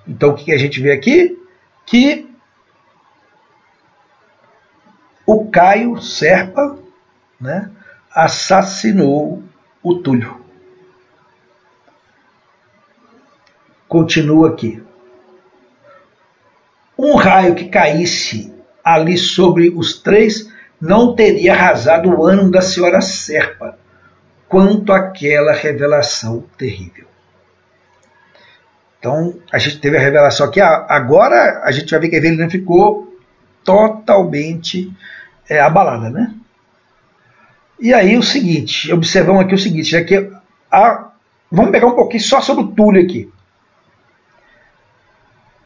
Então 0.06 0.30
o 0.30 0.34
que 0.34 0.52
a 0.52 0.58
gente 0.58 0.80
vê 0.80 0.92
aqui? 0.92 1.38
Que 1.86 2.28
o 5.26 5.48
Caio 5.50 6.00
Serpa 6.00 6.78
né, 7.40 7.70
assassinou 8.14 9.42
o 9.82 9.94
Túlio. 9.96 10.40
Continua 13.88 14.50
aqui. 14.50 14.82
Um 16.98 17.14
raio 17.16 17.54
que 17.54 17.68
caísse 17.68 18.54
ali 18.84 19.16
sobre 19.16 19.70
os 19.70 20.00
três 20.00 20.52
não 20.80 21.14
teria 21.14 21.52
arrasado 21.52 22.08
o 22.08 22.26
ânimo 22.26 22.50
da 22.50 22.62
senhora 22.62 23.00
Serpa, 23.00 23.78
quanto 24.48 24.92
aquela 24.92 25.52
revelação 25.52 26.44
terrível. 26.56 27.06
Então, 28.98 29.40
a 29.50 29.58
gente 29.58 29.80
teve 29.80 29.96
a 29.96 30.00
revelação 30.00 30.46
aqui. 30.46 30.60
Agora 30.60 31.62
a 31.64 31.70
gente 31.72 31.90
vai 31.90 32.00
ver 32.00 32.08
que 32.08 32.16
a 32.16 32.18
Evelina 32.18 32.50
ficou 32.50 33.16
totalmente 33.64 34.92
é, 35.48 35.60
abalada, 35.60 36.10
né? 36.10 36.34
E 37.80 37.94
aí 37.94 38.18
o 38.18 38.22
seguinte, 38.22 38.92
observamos 38.92 39.42
aqui 39.42 39.54
o 39.54 39.58
seguinte, 39.58 39.90
já 39.90 40.04
que 40.04 40.30
a, 40.70 41.12
vamos 41.50 41.70
pegar 41.70 41.86
um 41.86 41.94
pouquinho 41.94 42.22
só 42.22 42.40
sobre 42.40 42.64
o 42.64 42.68
Túlio 42.68 43.02
aqui. 43.02 43.32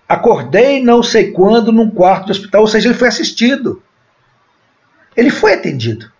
Acordei 0.08 0.82
não 0.82 1.02
sei 1.02 1.32
quando 1.32 1.72
num 1.72 1.90
quarto 1.90 2.26
de 2.26 2.32
hospital, 2.32 2.60
ou 2.60 2.66
seja, 2.68 2.88
ele 2.88 2.98
foi 2.98 3.08
assistido. 3.08 3.82
Ele 5.16 5.30
foi 5.30 5.54
atendido. 5.54 6.12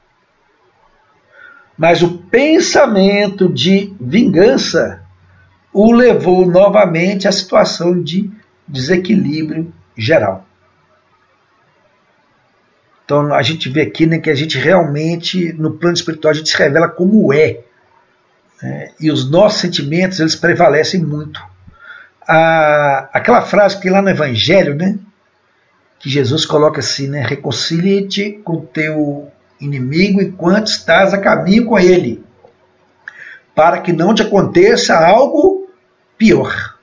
Mas 1.76 2.02
o 2.02 2.18
pensamento 2.18 3.48
de 3.48 3.94
vingança 4.00 5.04
o 5.72 5.92
levou 5.92 6.46
novamente 6.46 7.26
à 7.26 7.32
situação 7.32 8.00
de 8.00 8.30
desequilíbrio 8.66 9.72
geral. 9.96 10.43
Então 13.04 13.32
a 13.34 13.42
gente 13.42 13.68
vê 13.68 13.82
aqui 13.82 14.06
né, 14.06 14.18
que 14.18 14.30
a 14.30 14.34
gente 14.34 14.58
realmente, 14.58 15.52
no 15.52 15.72
plano 15.72 15.94
espiritual, 15.94 16.32
a 16.32 16.34
gente 16.34 16.48
se 16.48 16.56
revela 16.56 16.88
como 16.88 17.32
é. 17.32 17.60
Né, 18.62 18.90
e 18.98 19.10
os 19.10 19.30
nossos 19.30 19.60
sentimentos, 19.60 20.20
eles 20.20 20.34
prevalecem 20.34 21.00
muito. 21.00 21.40
A, 22.26 23.10
aquela 23.12 23.42
frase 23.42 23.76
que 23.76 23.82
tem 23.82 23.92
lá 23.92 24.00
no 24.00 24.08
Evangelho, 24.08 24.74
né? 24.74 24.98
Que 25.98 26.08
Jesus 26.08 26.46
coloca 26.46 26.80
assim, 26.80 27.08
né? 27.08 27.22
Reconcilie-te 27.26 28.40
com 28.42 28.60
teu 28.60 29.30
inimigo 29.60 30.20
enquanto 30.20 30.68
estás 30.68 31.12
a 31.12 31.18
caminho 31.18 31.66
com 31.66 31.78
ele, 31.78 32.24
para 33.54 33.80
que 33.80 33.92
não 33.92 34.14
te 34.14 34.22
aconteça 34.22 34.96
algo 34.96 35.68
pior. 36.16 36.73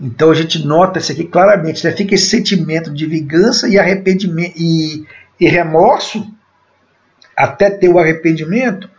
Então 0.00 0.30
a 0.30 0.34
gente 0.34 0.64
nota 0.64 0.98
isso 0.98 1.12
aqui 1.12 1.24
claramente, 1.24 1.84
né? 1.84 1.92
fica 1.92 2.14
esse 2.14 2.26
sentimento 2.26 2.90
de 2.90 3.04
vingança 3.06 3.68
e 3.68 3.78
arrependimento 3.78 4.54
e, 4.56 5.06
e 5.38 5.46
remorso 5.46 6.26
até 7.36 7.70
ter 7.70 7.88
o 7.88 7.98
arrependimento, 7.98 8.90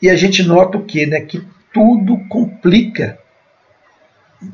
e 0.00 0.08
a 0.08 0.16
gente 0.16 0.42
nota 0.42 0.78
o 0.78 0.84
que? 0.84 1.06
Né? 1.06 1.20
Que 1.20 1.46
tudo 1.72 2.18
complica 2.28 3.18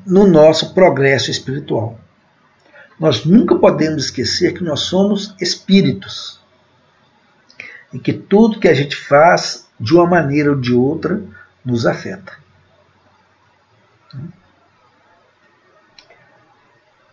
no 0.06 0.26
nosso 0.26 0.74
progresso 0.74 1.30
espiritual. 1.30 1.98
Nós 2.98 3.24
nunca 3.24 3.56
podemos 3.56 4.04
esquecer 4.04 4.54
que 4.54 4.62
nós 4.62 4.80
somos 4.80 5.34
espíritos 5.40 6.40
e 7.92 7.98
que 7.98 8.12
tudo 8.12 8.60
que 8.60 8.68
a 8.68 8.74
gente 8.74 8.94
faz, 8.94 9.68
de 9.78 9.94
uma 9.94 10.06
maneira 10.06 10.50
ou 10.50 10.60
de 10.60 10.72
outra, 10.72 11.22
nos 11.64 11.86
afeta. 11.86 12.39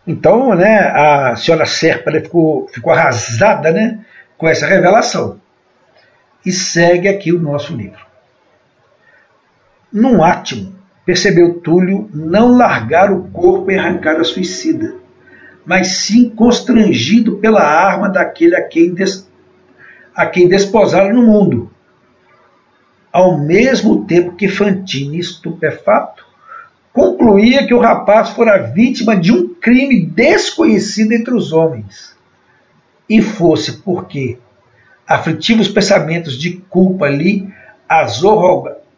Então, 0.08 0.54
né, 0.54 0.78
a 0.78 1.36
senhora 1.36 1.66
Serpa 1.66 2.10
ficou, 2.10 2.66
ficou 2.68 2.90
arrasada 2.90 3.70
né, 3.70 4.02
com 4.38 4.48
essa 4.48 4.66
revelação. 4.66 5.38
E 6.46 6.50
segue 6.50 7.06
aqui 7.06 7.30
o 7.30 7.38
nosso 7.38 7.76
livro. 7.76 8.00
Num 9.92 10.22
átimo, 10.24 10.74
percebeu 11.04 11.60
Túlio 11.60 12.08
não 12.14 12.56
largar 12.56 13.12
o 13.12 13.24
corpo 13.24 13.70
e 13.70 13.78
arrancar 13.78 14.18
a 14.18 14.24
suicida, 14.24 14.94
mas 15.66 15.88
sim 15.88 16.30
constrangido 16.30 17.36
pela 17.36 17.62
arma 17.62 18.08
daquele 18.08 18.56
a 18.56 18.62
quem, 18.62 18.94
des, 18.94 19.30
a 20.14 20.24
quem 20.24 20.48
desposaram 20.48 21.12
no 21.12 21.26
mundo. 21.26 21.70
Ao 23.12 23.36
mesmo 23.36 24.06
tempo 24.06 24.36
que 24.36 24.48
Fantine, 24.48 25.18
estupefato, 25.18 26.27
concluía 26.98 27.64
que 27.64 27.72
o 27.72 27.78
rapaz 27.78 28.30
fora 28.30 28.58
vítima 28.58 29.14
de 29.16 29.32
um 29.32 29.54
crime 29.54 30.04
desconhecido 30.04 31.12
entre 31.12 31.32
os 31.32 31.52
homens. 31.52 32.16
E 33.08 33.22
fosse 33.22 33.80
porque 33.82 34.36
aflitivos 35.06 35.68
pensamentos 35.68 36.36
de 36.36 36.54
culpa 36.68 37.08
lhe 37.08 37.48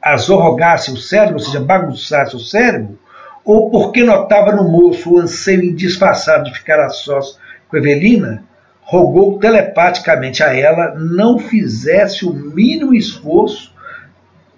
azorrogasse 0.00 0.90
o 0.90 0.96
cérebro, 0.96 1.34
ou 1.34 1.40
seja, 1.40 1.60
bagunçasse 1.60 2.34
o 2.34 2.40
cérebro, 2.40 2.98
ou 3.44 3.70
porque 3.70 4.02
notava 4.02 4.52
no 4.52 4.66
moço 4.66 5.12
o 5.12 5.18
anseio 5.18 5.62
indisfarçado 5.62 6.44
de 6.44 6.54
ficar 6.54 6.80
a 6.80 6.88
sós 6.88 7.38
com 7.68 7.76
Evelina, 7.76 8.42
rogou 8.80 9.38
telepaticamente 9.38 10.42
a 10.42 10.56
ela 10.56 10.94
não 10.94 11.38
fizesse 11.38 12.24
o 12.24 12.32
mínimo 12.32 12.94
esforço 12.94 13.74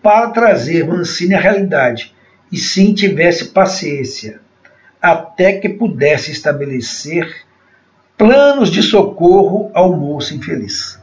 para 0.01 0.31
trazer 0.31 0.87
Mancini 0.87 1.35
à 1.35 1.41
realidade, 1.41 2.15
e 2.53 2.59
sim 2.59 2.93
tivesse 2.93 3.47
paciência, 3.47 4.41
até 5.01 5.55
que 5.55 5.71
pudesse 5.71 6.31
estabelecer 6.31 7.47
planos 8.17 8.71
de 8.71 8.83
socorro 8.83 9.71
ao 9.73 9.97
moço 9.97 10.35
infeliz. 10.35 11.01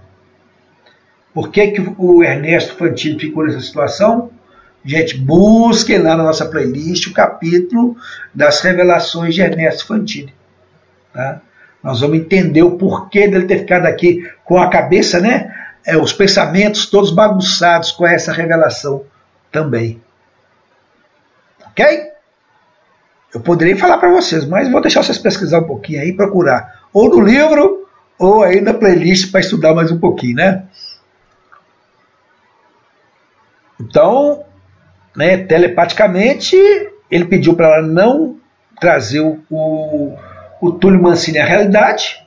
Por 1.33 1.49
que, 1.49 1.71
que 1.71 1.93
o 1.97 2.23
Ernesto 2.23 2.75
Fantini 2.75 3.19
ficou 3.19 3.45
nessa 3.45 3.61
situação? 3.61 4.29
Gente, 4.85 5.17
busquem 5.17 5.97
lá 5.97 6.15
na 6.15 6.23
nossa 6.23 6.45
playlist 6.45 7.07
o 7.07 7.13
capítulo 7.13 7.97
das 8.33 8.61
revelações 8.61 9.35
de 9.35 9.41
Ernesto 9.41 9.87
Fantini. 9.87 10.33
Tá? 11.13 11.41
Nós 11.83 12.01
vamos 12.01 12.17
entender 12.19 12.61
o 12.61 12.77
porquê 12.77 13.27
dele 13.27 13.45
ter 13.45 13.59
ficado 13.59 13.85
aqui 13.85 14.29
com 14.45 14.57
a 14.57 14.69
cabeça, 14.69 15.19
né? 15.19 15.53
É, 15.85 15.97
os 15.97 16.13
pensamentos 16.13 16.85
todos 16.85 17.11
bagunçados 17.11 17.91
com 17.91 18.05
essa 18.05 18.31
revelação 18.31 19.03
também. 19.51 20.01
Ok? 21.71 22.11
Eu 23.33 23.41
poderia 23.41 23.77
falar 23.77 23.97
para 23.97 24.09
vocês, 24.09 24.45
mas 24.45 24.69
vou 24.71 24.81
deixar 24.81 25.03
vocês 25.03 25.17
pesquisar 25.17 25.59
um 25.59 25.67
pouquinho 25.67 26.01
aí, 26.01 26.13
procurar 26.13 26.79
ou 26.91 27.09
no 27.09 27.21
livro 27.21 27.87
ou 28.17 28.43
aí 28.43 28.59
na 28.59 28.73
playlist 28.73 29.31
para 29.31 29.39
estudar 29.39 29.73
mais 29.73 29.91
um 29.91 29.99
pouquinho, 29.99 30.35
né? 30.35 30.65
Então, 33.79 34.43
né, 35.15 35.37
telepaticamente, 35.37 36.57
ele 37.09 37.25
pediu 37.25 37.55
para 37.55 37.77
ela 37.77 37.87
não 37.87 38.37
trazer 38.79 39.21
o, 39.21 40.17
o, 40.59 40.71
Túlio 40.73 41.01
Mancini 41.01 41.39
à 41.39 41.45
realidade, 41.45 42.25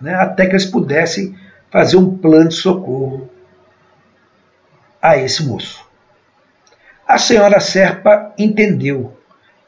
né, 0.00 0.14
até 0.14 0.46
que 0.46 0.52
eles 0.52 0.64
pudessem 0.64 1.36
fazer 1.70 1.96
um 1.96 2.16
plano 2.16 2.48
de 2.48 2.54
socorro 2.54 3.28
a 5.00 5.18
esse 5.18 5.44
moço. 5.44 5.83
A 7.14 7.18
senhora 7.18 7.60
Serpa 7.60 8.34
entendeu 8.36 9.16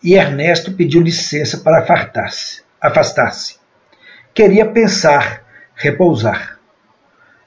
e 0.02 0.14
Ernesto 0.14 0.72
pediu 0.72 1.00
licença 1.00 1.58
para 1.58 1.78
afastar-se. 2.80 3.54
Queria 4.34 4.66
pensar, 4.66 5.44
repousar. 5.76 6.58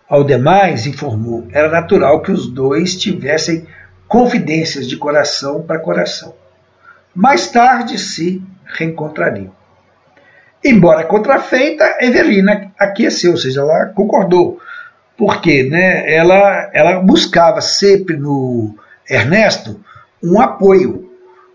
Ao 0.07 0.23
demais, 0.23 0.87
informou, 0.87 1.49
era 1.51 1.67
natural 1.67 2.21
que 2.21 2.31
os 2.31 2.47
dois 2.47 2.95
tivessem 2.95 3.67
confidências 4.07 4.87
de 4.87 4.95
coração 4.95 5.63
para 5.63 5.79
coração. 5.79 6.33
Mais 7.13 7.51
tarde 7.51 7.97
se 7.97 8.41
reencontrariam. 8.67 9.51
Embora 10.63 11.03
contrafeita, 11.03 11.97
Evelina 11.99 12.71
aqueceu, 12.79 13.31
ou 13.31 13.37
seja, 13.37 13.59
ela 13.59 13.87
concordou. 13.87 14.61
Porque 15.17 15.63
né, 15.63 16.09
ela, 16.09 16.69
ela 16.73 17.01
buscava 17.01 17.59
sempre 17.59 18.15
no 18.15 18.77
Ernesto 19.09 19.83
um 20.23 20.39
apoio, 20.39 21.09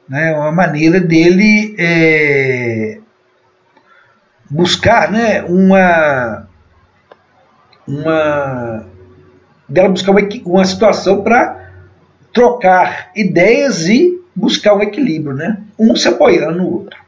né, 0.08 0.34
uma 0.34 0.52
maneira 0.52 1.00
dele 1.00 1.74
é, 1.78 2.98
buscar 4.50 5.10
né, 5.10 5.42
uma, 5.42 6.46
uma 7.86 8.86
dela 9.68 9.88
buscar 9.88 10.12
uma, 10.12 10.20
uma 10.44 10.64
situação 10.64 11.22
para 11.22 11.70
trocar 12.32 13.10
ideias 13.14 13.86
e 13.86 14.20
buscar 14.34 14.74
um 14.74 14.82
equilíbrio, 14.82 15.34
né? 15.34 15.62
um 15.78 15.94
se 15.94 16.08
apoiando 16.08 16.58
no 16.58 16.70
outro. 16.70 16.98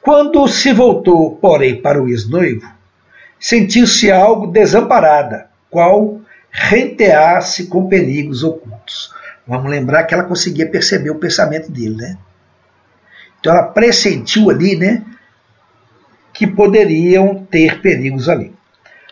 Quando 0.00 0.46
se 0.48 0.72
voltou, 0.72 1.36
porém, 1.36 1.80
para 1.80 2.00
o 2.00 2.08
ex-noivo, 2.08 2.70
sentiu-se 3.40 4.12
algo 4.12 4.46
desamparada, 4.48 5.48
qual 5.70 6.20
renteasse 6.50 7.66
com 7.66 7.88
perigos 7.88 8.44
ocultos. 8.44 9.13
Vamos 9.46 9.70
lembrar 9.70 10.04
que 10.04 10.14
ela 10.14 10.24
conseguia 10.24 10.68
perceber 10.68 11.10
o 11.10 11.18
pensamento 11.18 11.70
dele, 11.70 11.96
né? 11.96 12.18
Então 13.38 13.52
ela 13.52 13.64
pressentiu 13.64 14.48
ali, 14.48 14.74
né, 14.74 15.04
que 16.32 16.46
poderiam 16.46 17.44
ter 17.44 17.80
perigos 17.82 18.28
ali. 18.28 18.54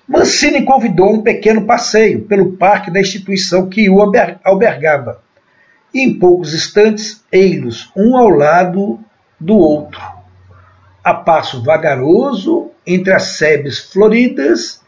Mancini 0.08 0.64
convidou 0.64 1.12
um 1.12 1.22
pequeno 1.22 1.66
passeio 1.66 2.24
pelo 2.24 2.56
parque 2.56 2.90
da 2.90 3.00
instituição 3.00 3.68
que 3.68 3.88
o 3.88 4.00
albergava. 4.00 5.22
E 5.94 6.00
em 6.00 6.18
poucos 6.18 6.54
instantes, 6.54 7.22
ei-los 7.30 7.92
um 7.94 8.16
ao 8.16 8.28
lado 8.28 8.98
do 9.38 9.56
outro, 9.56 10.00
a 11.04 11.12
passo 11.12 11.62
vagaroso 11.62 12.70
entre 12.86 13.12
as 13.12 13.36
sebes 13.36 13.78
floridas 13.92 14.80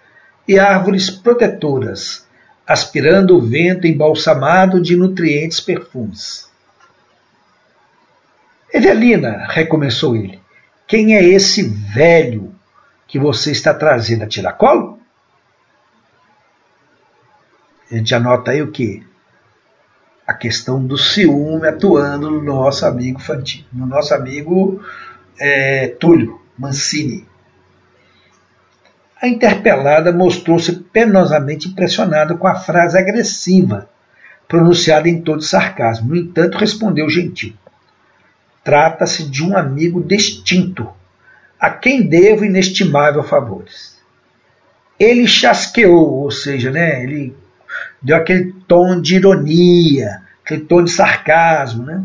e 0.48 0.58
árvores 0.58 1.10
protetoras, 1.10 2.23
aspirando 2.66 3.36
o 3.36 3.40
vento 3.40 3.86
embalsamado 3.86 4.80
de 4.80 4.96
nutrientes 4.96 5.60
perfumes. 5.60 6.50
Evelina, 8.72 9.46
recomeçou 9.48 10.16
ele, 10.16 10.40
quem 10.86 11.14
é 11.14 11.22
esse 11.22 11.62
velho 11.62 12.54
que 13.06 13.18
você 13.18 13.52
está 13.52 13.72
trazendo 13.72 14.24
a 14.24 14.26
tiracolo? 14.26 14.98
A 17.90 17.96
gente 17.96 18.14
anota 18.14 18.50
aí 18.50 18.62
o 18.62 18.72
que? 18.72 19.06
A 20.26 20.34
questão 20.34 20.84
do 20.84 20.96
ciúme 20.96 21.68
atuando 21.68 22.30
no 22.30 22.42
nosso 22.42 22.84
amigo 22.86 23.20
Fantino, 23.20 23.66
no 23.72 23.86
nosso 23.86 24.14
amigo 24.14 24.82
é, 25.38 25.88
Túlio 25.88 26.40
Mancini. 26.58 27.26
A 29.24 29.26
interpelada 29.26 30.12
mostrou-se 30.12 30.70
penosamente 30.92 31.66
impressionada 31.66 32.34
com 32.34 32.46
a 32.46 32.56
frase 32.56 32.98
agressiva, 32.98 33.88
pronunciada 34.46 35.08
em 35.08 35.22
todo 35.22 35.40
sarcasmo. 35.40 36.10
No 36.10 36.16
entanto, 36.16 36.58
respondeu 36.58 37.08
gentil. 37.08 37.54
Trata-se 38.62 39.24
de 39.30 39.42
um 39.42 39.56
amigo 39.56 40.04
distinto, 40.04 40.86
a 41.58 41.70
quem 41.70 42.06
devo 42.06 42.44
inestimável 42.44 43.22
favores. 43.22 43.98
Ele 45.00 45.26
chasqueou, 45.26 46.20
ou 46.20 46.30
seja, 46.30 46.70
né, 46.70 47.02
ele 47.02 47.34
deu 48.02 48.18
aquele 48.18 48.52
tom 48.68 49.00
de 49.00 49.16
ironia, 49.16 50.20
aquele 50.44 50.66
tom 50.66 50.84
de 50.84 50.90
sarcasmo. 50.90 51.84
Né? 51.84 52.04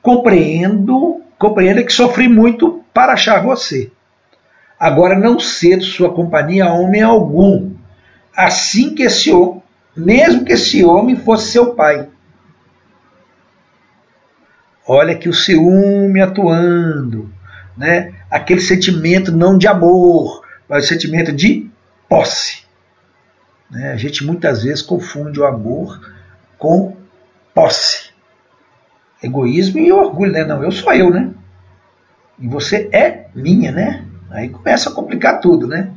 Compreendo, 0.00 1.22
compreenda 1.40 1.82
que 1.82 1.92
sofri 1.92 2.28
muito 2.28 2.84
para 2.94 3.14
achar 3.14 3.42
você. 3.42 3.90
Agora 4.78 5.18
não 5.18 5.38
cedo 5.38 5.82
sua 5.82 6.12
companhia 6.12 6.66
a 6.66 6.72
homem 6.72 7.02
algum, 7.02 7.74
assim 8.36 8.94
que 8.94 9.02
esse 9.02 9.30
mesmo 9.96 10.44
que 10.44 10.52
esse 10.52 10.84
homem 10.84 11.16
fosse 11.16 11.52
seu 11.52 11.74
pai. 11.74 12.08
Olha 14.86 15.16
que 15.16 15.28
o 15.28 15.34
ciúme 15.34 16.20
atuando, 16.20 17.32
né? 17.76 18.14
Aquele 18.30 18.60
sentimento 18.60 19.32
não 19.32 19.56
de 19.56 19.66
amor, 19.66 20.42
mas 20.68 20.86
sentimento 20.86 21.32
de 21.32 21.70
posse. 22.08 22.64
Né? 23.70 23.90
A 23.90 23.96
gente 23.96 24.24
muitas 24.24 24.62
vezes 24.62 24.82
confunde 24.82 25.40
o 25.40 25.46
amor 25.46 25.98
com 26.58 26.96
posse. 27.54 28.10
Egoísmo 29.22 29.78
e 29.78 29.90
orgulho, 29.90 30.30
né? 30.30 30.44
Não, 30.44 30.62
eu 30.62 30.70
sou 30.70 30.92
eu, 30.92 31.10
né? 31.10 31.32
E 32.38 32.46
você 32.46 32.88
é 32.92 33.28
minha, 33.34 33.72
né? 33.72 34.05
Aí 34.36 34.50
começa 34.50 34.90
a 34.90 34.92
complicar 34.92 35.40
tudo, 35.40 35.66
né? 35.66 35.90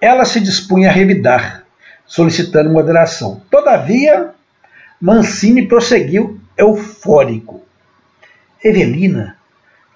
Ela 0.00 0.24
se 0.24 0.40
dispunha 0.40 0.88
a 0.88 0.92
revidar, 0.92 1.66
solicitando 2.06 2.70
moderação. 2.70 3.42
Todavia, 3.50 4.30
Mancini 4.98 5.68
prosseguiu 5.68 6.40
eufórico. 6.56 7.60
Evelina 8.64 9.36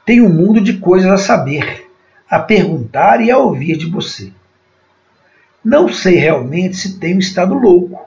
tem 0.05 0.21
um 0.21 0.29
mundo 0.29 0.61
de 0.61 0.75
coisas 0.75 1.11
a 1.11 1.17
saber, 1.17 1.91
a 2.29 2.39
perguntar 2.39 3.23
e 3.23 3.31
a 3.31 3.39
ouvir 3.39 3.79
de 3.79 3.87
você. 3.87 4.31
Não 5.65 5.89
sei 5.89 6.17
realmente 6.17 6.77
se 6.77 6.99
tenho 6.99 7.19
estado 7.19 7.55
louco. 7.55 8.07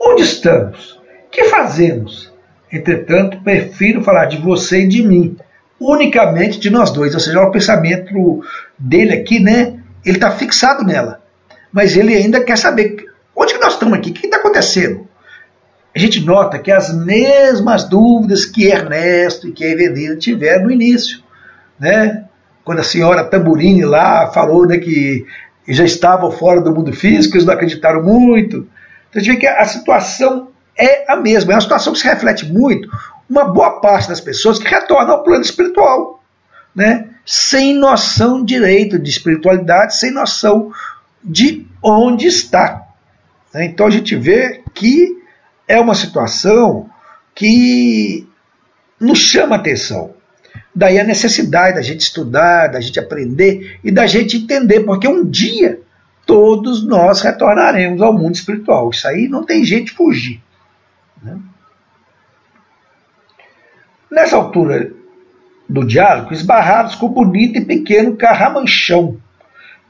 Onde 0.00 0.22
estamos? 0.22 0.98
Que 1.30 1.44
fazemos? 1.44 2.32
Entretanto, 2.72 3.42
prefiro 3.42 4.02
falar 4.02 4.24
de 4.24 4.38
você 4.38 4.84
e 4.84 4.88
de 4.88 5.06
mim, 5.06 5.36
unicamente 5.90 6.58
de 6.58 6.70
nós 6.70 6.90
dois. 6.90 7.14
Ou 7.14 7.20
seja, 7.20 7.40
o 7.40 7.50
pensamento 7.50 8.42
dele 8.78 9.12
aqui, 9.12 9.40
né? 9.40 9.78
Ele 10.04 10.16
está 10.16 10.30
fixado 10.30 10.84
nela. 10.84 11.20
Mas 11.72 11.96
ele 11.96 12.14
ainda 12.14 12.42
quer 12.42 12.58
saber 12.58 13.06
onde 13.34 13.54
que 13.54 13.60
nós 13.60 13.74
estamos 13.74 13.98
aqui, 13.98 14.10
o 14.10 14.12
que 14.12 14.26
está 14.26 14.36
acontecendo? 14.36 15.06
A 15.94 15.98
gente 15.98 16.24
nota 16.24 16.58
que 16.58 16.70
as 16.70 16.94
mesmas 16.94 17.84
dúvidas 17.84 18.44
que 18.44 18.66
Ernesto 18.66 19.48
e 19.48 19.52
que 19.52 19.64
Evelina 19.64 20.16
tiveram 20.16 20.64
no 20.64 20.70
início. 20.70 21.22
Né? 21.78 22.24
Quando 22.64 22.78
a 22.78 22.84
senhora 22.84 23.24
Tamburini 23.24 23.84
lá 23.84 24.30
falou 24.32 24.66
né, 24.66 24.78
que 24.78 25.26
já 25.68 25.84
estavam 25.84 26.30
fora 26.30 26.60
do 26.60 26.74
mundo 26.74 26.92
físico, 26.92 27.36
eles 27.36 27.46
não 27.46 27.54
acreditaram 27.54 28.02
muito. 28.02 28.68
Então 29.10 29.20
a 29.20 29.24
gente 29.24 29.34
vê 29.34 29.40
que 29.40 29.46
a 29.46 29.64
situação 29.64 30.48
é 30.78 31.10
a 31.12 31.16
mesma, 31.16 31.52
é 31.52 31.56
uma 31.56 31.60
situação 31.60 31.92
que 31.92 31.98
se 31.98 32.08
reflete 32.08 32.46
muito 32.46 32.88
uma 33.28 33.44
boa 33.44 33.80
parte 33.80 34.08
das 34.08 34.20
pessoas 34.20 34.58
que 34.58 34.68
retornam 34.68 35.12
ao 35.12 35.22
plano 35.22 35.42
espiritual, 35.42 36.22
né? 36.74 37.08
sem 37.24 37.74
noção 37.74 38.44
direito 38.44 38.98
de 38.98 39.08
espiritualidade, 39.08 39.96
sem 39.96 40.10
noção 40.10 40.72
de 41.22 41.66
onde 41.82 42.26
está. 42.26 42.86
Né? 43.54 43.66
Então 43.66 43.86
a 43.86 43.90
gente 43.90 44.16
vê 44.16 44.62
que 44.74 45.16
é 45.68 45.80
uma 45.80 45.94
situação 45.94 46.90
que 47.34 48.26
nos 48.98 49.18
chama 49.18 49.56
atenção. 49.56 50.14
Daí 50.74 50.98
a 50.98 51.04
necessidade 51.04 51.76
da 51.76 51.82
gente 51.82 52.00
estudar, 52.00 52.68
da 52.68 52.80
gente 52.80 52.98
aprender 52.98 53.78
e 53.84 53.90
da 53.90 54.06
gente 54.06 54.38
entender, 54.38 54.80
porque 54.80 55.06
um 55.06 55.24
dia 55.24 55.80
todos 56.26 56.84
nós 56.84 57.20
retornaremos 57.20 58.00
ao 58.00 58.12
mundo 58.12 58.34
espiritual. 58.34 58.90
Isso 58.90 59.06
aí 59.06 59.28
não 59.28 59.44
tem 59.44 59.64
jeito 59.64 59.86
de 59.86 59.92
fugir. 59.92 60.40
Né? 61.22 61.38
Nessa 64.12 64.36
altura 64.36 64.92
do 65.66 65.86
diálogo, 65.86 66.34
esbarrados 66.34 66.94
com 66.94 67.06
o 67.06 67.08
bonito 67.08 67.56
e 67.56 67.64
pequeno 67.64 68.14
carramanchão, 68.14 69.16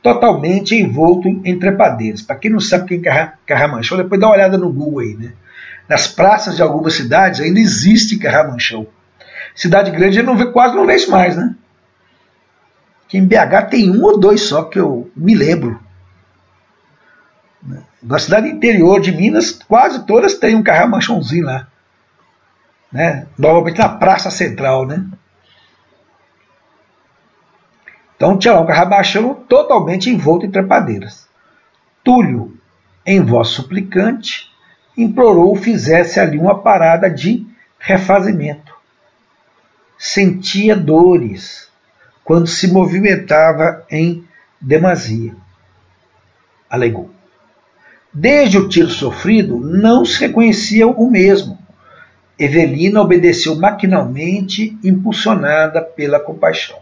totalmente 0.01 0.77
envolto 0.77 1.27
em 1.27 1.59
trepadeiras. 1.59 2.23
Para 2.23 2.37
quem 2.37 2.53
não 2.53 2.61
sabe 2.61 2.87
quem 2.87 3.13
é 3.13 3.33
carramanchão, 3.45 3.99
depois 3.99 4.21
dá 4.21 4.29
uma 4.29 4.37
olhada 4.37 4.57
no 4.57 4.73
Google 4.73 5.01
aí. 5.01 5.17
Né? 5.17 5.33
Nas 5.89 6.07
praças 6.07 6.55
de 6.55 6.63
algumas 6.63 6.95
cidades 6.95 7.41
ainda 7.41 7.59
existe 7.59 8.17
carramanchão. 8.17 8.87
Cidade 9.57 9.91
grande 9.91 10.23
não 10.23 10.37
vê, 10.37 10.47
quase 10.47 10.77
não 10.77 10.87
vejo 10.87 11.11
mais, 11.11 11.37
né? 11.37 11.57
Que 13.09 13.19
em 13.19 13.27
BH 13.27 13.71
tem 13.71 13.91
um 13.91 14.05
ou 14.05 14.21
dois 14.21 14.43
só 14.43 14.63
que 14.63 14.79
eu 14.79 15.11
me 15.17 15.35
lembro. 15.35 15.81
Na 18.01 18.21
cidade 18.21 18.47
interior 18.47 19.01
de 19.01 19.11
Minas, 19.11 19.51
quase 19.51 20.07
todas 20.07 20.35
têm 20.35 20.55
um 20.55 20.63
carramanchãozinho 20.63 21.45
lá 21.45 21.67
né? 22.93 23.27
Normalmente 23.39 23.79
na 23.79 23.89
Praça 23.89 24.31
Central, 24.31 24.87
né? 24.87 25.05
Então 28.17 28.39
um 28.61 28.67
carrabachão 28.67 29.35
totalmente 29.35 30.11
envolto 30.11 30.47
em 30.47 30.51
trepadeiras. 30.51 31.29
Túlio, 32.05 32.57
em 33.05 33.21
voz 33.21 33.49
suplicante, 33.49 34.51
implorou 34.97 35.57
fizesse 35.57 36.21
ali 36.21 36.39
uma 36.39 36.61
parada 36.61 37.11
de 37.11 37.47
refazimento. 37.79 38.73
Sentia 39.99 40.77
dores 40.77 41.69
quando 42.25 42.47
se 42.47 42.71
movimentava 42.71 43.85
em 43.91 44.25
demasia. 44.61 45.35
Alegou. 46.69 47.11
Desde 48.13 48.59
o 48.59 48.69
tiro 48.69 48.91
sofrido, 48.91 49.59
não 49.59 50.05
se 50.05 50.21
reconhecia 50.21 50.87
o 50.87 51.11
mesmo 51.11 51.59
Evelina 52.39 53.01
obedeceu 53.01 53.55
maquinalmente, 53.57 54.77
impulsionada 54.83 55.81
pela 55.83 56.19
compaixão. 56.19 56.79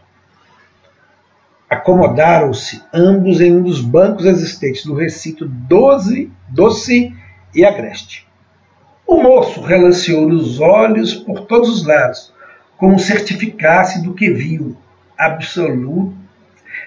Acomodaram-se 1.69 2.83
ambos 2.93 3.41
em 3.41 3.57
um 3.57 3.63
dos 3.63 3.81
bancos 3.81 4.25
existentes 4.25 4.85
do 4.85 4.95
recinto 4.95 5.47
doze, 5.47 6.31
doce 6.49 7.15
e 7.55 7.65
agreste. 7.65 8.27
O 9.07 9.23
moço 9.23 9.61
relanceou 9.61 10.29
os 10.29 10.61
olhos 10.61 11.15
por 11.15 11.47
todos 11.47 11.69
os 11.69 11.87
lados, 11.87 12.33
como 12.77 12.99
certificasse 12.99 14.03
do 14.03 14.15
que 14.15 14.31
viu, 14.31 14.77
absoluto, 15.19 16.15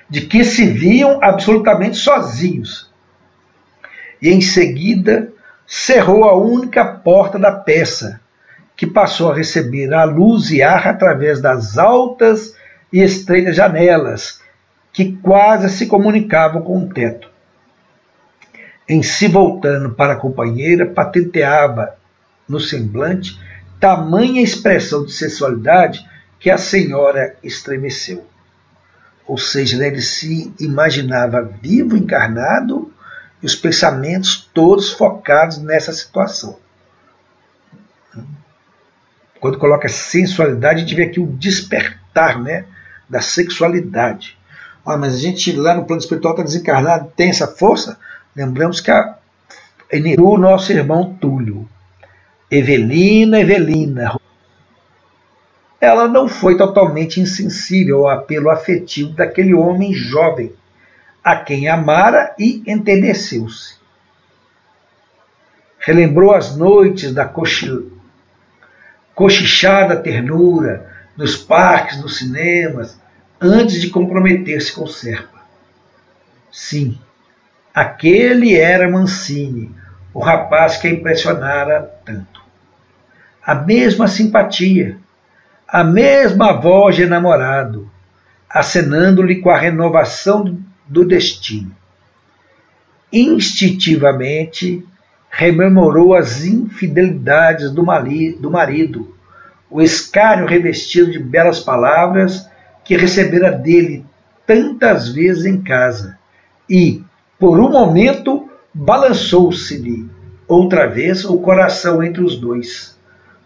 de 0.10 0.22
que 0.22 0.44
se 0.44 0.66
viam 0.66 1.20
absolutamente 1.22 1.98
sozinhos. 1.98 2.92
e 4.24 4.30
em 4.30 4.40
seguida 4.40 5.34
cerrou 5.68 6.24
a 6.24 6.34
única 6.34 6.86
porta 6.86 7.38
da 7.38 7.52
peça, 7.52 8.22
que 8.76 8.88
passou 8.88 9.32
a 9.32 9.36
receber 9.36 9.94
a 9.94 10.04
luz 10.04 10.50
e 10.52 10.62
ar 10.62 10.88
através 10.88 11.42
das 11.42 11.78
altas 11.78 12.56
e 12.92 13.02
estreitas 13.02 13.56
janelas, 13.56 14.42
que 14.92 15.14
quase 15.18 15.70
se 15.70 15.88
comunicavam 15.88 16.62
com 16.62 16.84
o 16.84 16.90
teto. 16.90 17.30
Em 18.88 19.02
se 19.02 19.28
voltando 19.28 19.94
para 19.94 20.14
a 20.14 20.18
companheira, 20.18 20.86
patenteava 20.86 21.96
no 22.48 22.60
semblante 22.60 23.40
tamanha 23.80 24.42
expressão 24.42 25.04
de 25.04 25.12
sensualidade 25.12 26.08
que 26.40 26.50
a 26.50 26.58
senhora 26.58 27.36
estremeceu. 27.44 28.26
Ou 29.26 29.38
seja, 29.38 29.78
né, 29.78 29.88
ele 29.88 30.02
se 30.02 30.54
imaginava 30.60 31.42
vivo, 31.42 31.98
encarnado, 31.98 32.94
e 33.42 33.46
os 33.46 33.56
pensamentos 33.56 34.50
todos 34.54 34.92
focados 34.92 35.58
nessa 35.58 35.92
situação. 35.92 36.58
Quando 39.44 39.58
coloca 39.58 39.90
sensualidade, 39.90 40.76
a 40.76 40.80
gente 40.80 40.96
vê 40.96 41.04
aqui 41.04 41.20
o 41.20 41.28
despertar 41.28 42.42
né, 42.42 42.64
da 43.10 43.20
sexualidade. 43.20 44.38
Ah, 44.86 44.96
mas 44.96 45.16
a 45.16 45.18
gente 45.18 45.52
lá 45.52 45.76
no 45.76 45.84
plano 45.84 46.00
espiritual 46.00 46.34
está 46.34 46.44
desencarnado, 46.46 47.12
tem 47.14 47.30
essa 47.30 47.46
força? 47.46 48.00
Lembramos 48.34 48.80
que 48.80 48.90
a, 48.90 49.18
o 50.18 50.38
nosso 50.38 50.72
irmão 50.72 51.18
Túlio, 51.20 51.68
Evelina, 52.50 53.38
Evelina, 53.38 54.18
ela 55.82 56.08
não 56.08 56.30
foi 56.30 56.56
totalmente 56.56 57.20
insensível 57.20 58.08
ao 58.08 58.20
apelo 58.20 58.50
afetivo 58.50 59.10
daquele 59.10 59.54
homem 59.54 59.94
jovem, 59.94 60.54
a 61.22 61.36
quem 61.36 61.68
amara 61.68 62.34
e 62.40 62.64
enterneceu-se. 62.66 63.76
Relembrou 65.80 66.34
as 66.34 66.56
noites 66.56 67.14
da 67.14 67.26
cochichada 69.16 69.96
ternura, 69.96 70.90
nos 71.16 71.36
parques, 71.36 72.02
nos 72.02 72.18
cinemas, 72.18 73.00
antes 73.40 73.82
de 73.82 73.90
comprometer-se 73.90 74.74
com 74.74 74.88
Serpa. 74.88 75.42
Sim, 76.52 76.98
aquele 77.74 78.56
era 78.56 78.90
Mancini, 78.90 79.74
o 80.14 80.20
rapaz 80.20 80.78
que 80.78 80.88
a 80.88 80.92
impressionara 80.92 81.82
tanto. 82.06 82.42
A 83.46 83.56
mesma 83.56 84.08
simpatia, 84.08 84.98
a 85.68 85.84
mesma 85.84 86.54
voz 86.54 86.96
de 86.96 87.04
enamorado, 87.04 87.92
acenando-lhe 88.50 89.42
com 89.42 89.50
a 89.50 89.58
renovação 89.58 90.58
do 90.88 91.04
destino. 91.04 91.76
Instintivamente 93.12 94.86
rememorou 95.36 96.14
as 96.14 96.46
infidelidades 96.46 97.72
do, 97.72 97.84
marido, 97.84 99.18
o 99.68 99.82
escárnio 99.82 100.46
revestido 100.46 101.12
de 101.12 101.18
belas 101.18 101.60
palavras 101.60 102.48
que 102.84 102.96
recebera 102.96 103.52
dele 103.52 104.06
tantas 104.46 105.10
vezes 105.10 105.46
em 105.46 105.60
casa, 105.60 106.20
e, 106.70 107.02
por 107.40 107.60
um 107.60 107.72
momento, 107.72 108.48
balançou-se-lhe 108.72 110.08
outra 110.48 110.86
vez 110.86 111.26
o 111.26 111.40
coração 111.40 112.04
entre 112.04 112.22
os 112.24 112.36
dois 112.36 112.96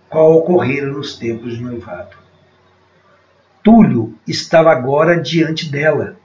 qual 0.10 0.34
ocorrera 0.40 0.88
nos 0.88 1.18
tempos 1.18 1.56
de 1.56 1.64
noivado. 1.64 2.18
Túlio 3.64 4.14
estava 4.28 4.74
agora 4.74 5.22
diante 5.22 5.72
dela, 5.72 6.18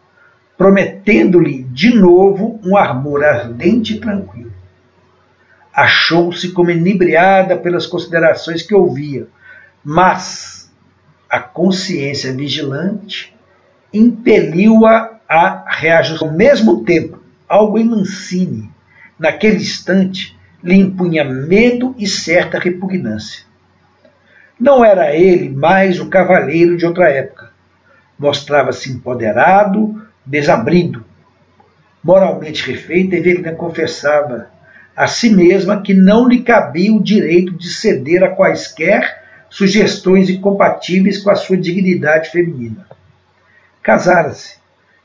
prometendo-lhe 0.59 1.63
de 1.63 1.95
novo 1.95 2.59
um 2.65 2.77
amor 2.77 3.25
ardente 3.25 3.95
e 3.95 4.01
tranquilo. 4.01 4.52
Achou-se 5.75 6.53
como 6.53 6.71
inebriada 6.71 7.57
pelas 7.57 7.87
considerações 7.87 8.63
que 8.63 8.75
ouvia, 8.75 9.27
mas 9.83 10.71
a 11.29 11.41
consciência 11.41 12.33
vigilante 12.33 13.35
impeliu-a 13.93 15.19
a 15.27 15.65
reajustar. 15.67 16.29
Ao 16.29 16.35
mesmo 16.35 16.85
tempo, 16.85 17.23
algo 17.49 17.79
em 17.79 17.85
Mancini, 17.85 18.71
naquele 19.19 19.57
instante, 19.57 20.39
lhe 20.63 20.75
impunha 20.75 21.25
medo 21.25 21.95
e 21.99 22.07
certa 22.07 22.59
repugnância. 22.59 23.45
Não 24.61 24.85
era 24.85 25.17
ele 25.17 25.49
mais 25.49 25.99
o 25.99 26.09
cavaleiro 26.09 26.77
de 26.77 26.87
outra 26.87 27.11
época. 27.11 27.51
Mostrava-se 28.19 28.93
empoderado, 28.93 30.07
desabrido. 30.25 31.05
Moralmente 32.05 32.71
refeita, 32.71 33.17
Evelina 33.17 33.53
confessava 33.55 34.52
a 34.97 35.07
si 35.07 35.31
mesma 35.31 35.81
que 35.81 35.95
não 35.95 36.29
lhe 36.29 36.43
cabia 36.43 36.95
o 36.95 37.03
direito 37.03 37.53
de 37.53 37.69
ceder 37.73 38.23
a 38.23 38.31
quaisquer 38.31 39.23
sugestões 39.49 40.29
incompatíveis 40.31 41.19
com 41.19 41.31
a 41.31 41.35
sua 41.35 41.57
dignidade 41.57 42.31
feminina. 42.31 42.87
Casara-se. 43.83 44.61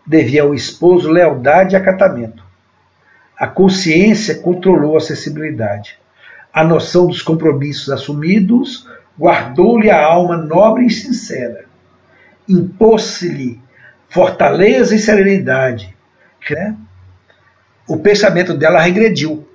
Devia 0.05 0.43
ao 0.43 0.53
esposo 0.53 1.09
lealdade 1.09 1.73
e 1.73 1.77
acatamento. 1.77 2.41
A 3.37 3.45
consciência 3.45 4.35
controlou 4.35 4.95
a 4.95 5.01
sensibilidade. 5.01 5.97
A 6.53 6.63
noção 6.63 7.07
dos 7.07 7.21
compromissos 7.21 7.89
assumidos 7.89 8.87
guardou-lhe 9.19 9.89
a 9.89 10.01
alma 10.01 10.37
nobre 10.37 10.85
e 10.85 10.91
sincera, 10.91 11.65
impôs-lhe 12.47 13.59
fortaleza 14.09 14.95
e 14.95 14.99
serenidade. 14.99 15.95
Né? 16.49 16.75
O 17.87 17.97
pensamento 17.97 18.53
dela 18.53 18.79
regrediu 18.79 19.46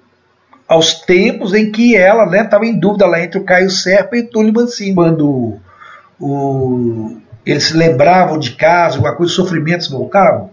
aos 0.73 0.95
tempos 0.95 1.53
em 1.53 1.71
que 1.71 1.95
ela 1.95 2.25
estava 2.35 2.65
né, 2.65 2.71
em 2.71 2.79
dúvida 2.79 3.07
lá 3.07 3.23
entre 3.23 3.39
o 3.39 3.45
Caio 3.45 3.69
Serpa 3.69 4.17
e 4.17 4.21
o 4.21 4.31
Túlio 4.31 4.55
Mancini. 4.55 4.95
Quando 4.95 5.61
o, 6.19 7.21
eles 7.45 7.65
se 7.65 7.77
lembravam 7.77 8.39
de 8.39 8.53
casa, 8.53 8.97
alguma 8.97 9.15
coisa, 9.15 9.31
os 9.31 9.37
sofrimentos 9.37 9.91
voltavam. 9.91 10.51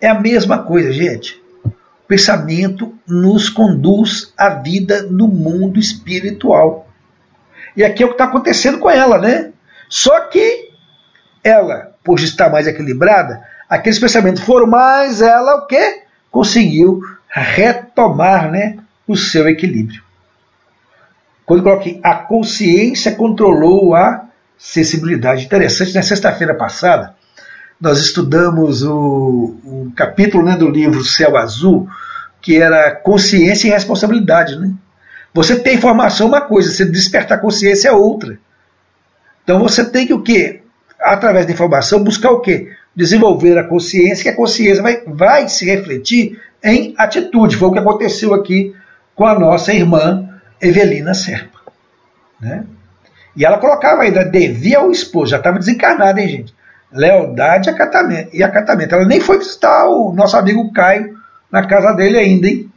É 0.00 0.08
a 0.08 0.18
mesma 0.18 0.58
coisa, 0.58 0.90
gente. 0.92 1.40
O 1.64 2.06
pensamento 2.08 2.92
nos 3.06 3.48
conduz 3.48 4.32
à 4.36 4.48
vida 4.48 5.04
no 5.04 5.28
mundo 5.28 5.78
espiritual. 5.78 6.88
E 7.76 7.84
aqui 7.84 8.02
é 8.02 8.06
o 8.06 8.08
que 8.08 8.14
está 8.14 8.24
acontecendo 8.24 8.78
com 8.78 8.90
ela, 8.90 9.18
né? 9.18 9.52
Só 9.88 10.18
que 10.22 10.70
ela, 11.44 11.94
por 12.02 12.18
estar 12.18 12.50
mais 12.50 12.66
equilibrada, 12.66 13.40
aqueles 13.68 14.00
pensamentos 14.00 14.42
foram 14.42 14.66
mais, 14.66 15.22
ela 15.22 15.58
o 15.58 15.66
quê? 15.68 16.02
Conseguiu 16.28 17.00
retomar 17.40 18.50
né, 18.50 18.78
o 19.06 19.16
seu 19.16 19.48
equilíbrio. 19.48 20.02
Quando 21.44 21.62
coloquei 21.62 22.00
a 22.02 22.14
consciência 22.14 23.14
controlou 23.14 23.94
a 23.94 24.24
sensibilidade. 24.56 25.44
Interessante, 25.44 25.94
na 25.94 26.02
sexta-feira 26.02 26.54
passada, 26.54 27.14
nós 27.80 27.98
estudamos 27.98 28.82
o, 28.82 29.56
o 29.64 29.92
capítulo 29.94 30.44
né, 30.44 30.56
do 30.56 30.70
livro 30.70 31.04
Céu 31.04 31.36
Azul, 31.36 31.88
que 32.40 32.56
era 32.56 32.92
consciência 32.92 33.68
e 33.68 33.70
responsabilidade. 33.70 34.58
Né? 34.58 34.72
Você 35.34 35.58
tem 35.58 35.74
informação 35.74 36.26
é 36.26 36.30
uma 36.30 36.40
coisa, 36.40 36.70
você 36.70 36.84
despertar 36.84 37.40
consciência 37.40 37.88
é 37.88 37.92
outra. 37.92 38.38
Então 39.42 39.58
você 39.58 39.84
tem 39.84 40.06
que 40.06 40.14
o 40.14 40.22
quê? 40.22 40.62
Através 40.98 41.44
da 41.44 41.52
informação, 41.52 42.02
buscar 42.02 42.30
o 42.30 42.40
quê? 42.40 42.72
Desenvolver 42.96 43.58
a 43.58 43.64
consciência, 43.64 44.22
que 44.22 44.28
a 44.28 44.36
consciência 44.36 44.82
vai, 44.82 45.02
vai 45.06 45.48
se 45.48 45.66
refletir 45.66 46.40
em 46.64 46.94
atitude. 46.96 47.56
Foi 47.56 47.68
o 47.68 47.72
que 47.72 47.78
aconteceu 47.78 48.32
aqui 48.32 48.74
com 49.14 49.26
a 49.26 49.38
nossa 49.38 49.72
irmã 49.72 50.28
Evelina 50.60 51.12
Serpa. 51.12 51.60
Né? 52.40 52.64
E 53.36 53.44
ela 53.44 53.58
colocava 53.58 54.02
ainda, 54.02 54.24
devia 54.24 54.78
ao 54.78 54.90
esposo, 54.90 55.32
já 55.32 55.36
estava 55.36 55.58
desencarnada, 55.58 56.20
hein, 56.20 56.28
gente? 56.28 56.54
Lealdade 56.90 57.68
e 58.32 58.42
acatamento. 58.42 58.94
Ela 58.94 59.04
nem 59.04 59.20
foi 59.20 59.38
visitar 59.38 59.86
o 59.86 60.12
nosso 60.12 60.36
amigo 60.36 60.72
Caio 60.72 61.18
na 61.50 61.66
casa 61.66 61.92
dele 61.92 62.16
ainda, 62.16 62.48
hein? 62.48 62.70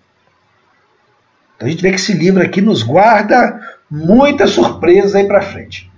Então 1.55 1.67
a 1.67 1.71
gente 1.71 1.81
vê 1.81 1.89
que 1.89 1.95
esse 1.95 2.13
livro 2.13 2.43
aqui 2.43 2.61
nos 2.61 2.83
guarda 2.83 3.59
muitas 3.89 4.51
surpresas 4.51 5.15
aí 5.15 5.25
para 5.25 5.41
frente. 5.41 5.91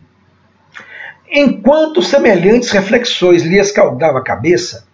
Enquanto 1.32 2.02
semelhantes 2.02 2.72
reflexões 2.72 3.44
lhe 3.44 3.60
escaldavam 3.60 4.18
a 4.18 4.24
cabeça, 4.24 4.86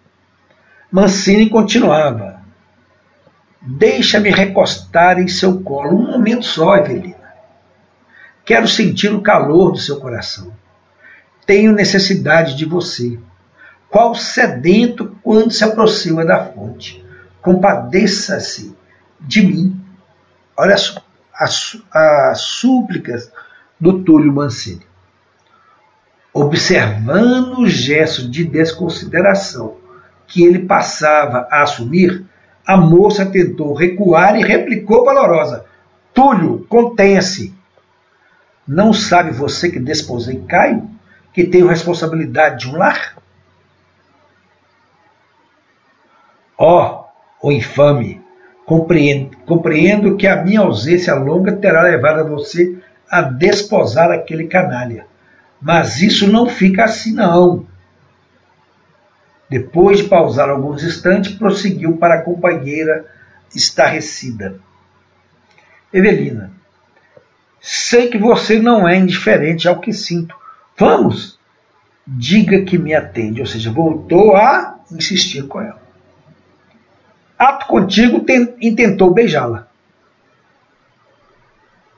Mancini 0.90 1.48
continuava. 1.48 2.35
Deixa-me 3.66 4.30
recostar 4.30 5.18
em 5.18 5.28
seu 5.28 5.60
colo 5.60 5.96
um 5.96 6.12
momento 6.12 6.44
só, 6.44 6.76
Evelina. 6.76 7.16
Quero 8.44 8.68
sentir 8.68 9.12
o 9.12 9.22
calor 9.22 9.72
do 9.72 9.78
seu 9.78 9.98
coração. 9.98 10.52
Tenho 11.44 11.72
necessidade 11.72 12.54
de 12.54 12.64
você. 12.64 13.18
Qual 13.90 14.14
sedento 14.14 15.16
quando 15.22 15.50
se 15.50 15.64
aproxima 15.64 16.24
da 16.24 16.44
fonte. 16.44 17.04
Compadeça-se 17.42 18.76
de 19.20 19.46
mim 19.46 19.86
Olha 20.56 20.74
as, 20.74 20.96
as, 21.34 21.76
as 21.92 22.40
súplicas 22.40 23.30
do 23.78 24.02
Túlio 24.02 24.32
Mancini. 24.32 24.86
Observando 26.32 27.58
o 27.60 27.68
gesto 27.68 28.28
de 28.28 28.44
desconsideração 28.44 29.76
que 30.26 30.42
ele 30.44 30.60
passava 30.60 31.46
a 31.50 31.62
assumir, 31.62 32.25
A 32.66 32.76
moça 32.76 33.24
tentou 33.24 33.74
recuar 33.74 34.36
e 34.36 34.42
replicou 34.42 35.04
valorosa: 35.04 35.64
Túlio, 36.12 36.66
contenha-se. 36.68 37.54
Não 38.66 38.92
sabe 38.92 39.30
você 39.30 39.70
que 39.70 39.78
desposei 39.78 40.42
Caio, 40.48 40.90
que 41.32 41.44
tenho 41.44 41.68
responsabilidade 41.68 42.64
de 42.64 42.68
um 42.68 42.76
lar? 42.76 43.16
Ó, 46.58 47.06
oh, 47.42 47.48
o 47.48 47.52
infame, 47.52 48.20
compreendo, 48.64 49.36
compreendo 49.46 50.16
que 50.16 50.26
a 50.26 50.42
minha 50.42 50.60
ausência 50.60 51.14
longa 51.14 51.52
terá 51.52 51.82
levado 51.82 52.20
a 52.20 52.24
você 52.24 52.78
a 53.08 53.22
desposar 53.22 54.10
aquele 54.10 54.48
canalha. 54.48 55.06
Mas 55.60 56.00
isso 56.00 56.26
não 56.26 56.48
fica 56.48 56.84
assim, 56.84 57.12
não. 57.12 57.66
Depois 59.48 59.98
de 59.98 60.04
pausar 60.04 60.48
alguns 60.48 60.82
instantes, 60.82 61.32
prosseguiu 61.32 61.96
para 61.96 62.16
a 62.16 62.22
companheira 62.22 63.06
estarrecida. 63.54 64.58
Evelina, 65.92 66.52
sei 67.60 68.08
que 68.08 68.18
você 68.18 68.58
não 68.58 68.88
é 68.88 68.96
indiferente 68.96 69.68
ao 69.68 69.80
que 69.80 69.92
sinto. 69.92 70.34
Vamos! 70.76 71.38
Diga 72.06 72.62
que 72.62 72.78
me 72.78 72.94
atende. 72.94 73.40
Ou 73.40 73.46
seja, 73.46 73.70
voltou 73.70 74.36
a 74.36 74.78
insistir 74.90 75.46
com 75.46 75.60
ela. 75.60 75.80
Ato 77.38 77.66
contigo, 77.66 78.24
intentou 78.60 79.12
beijá-la. 79.12 79.68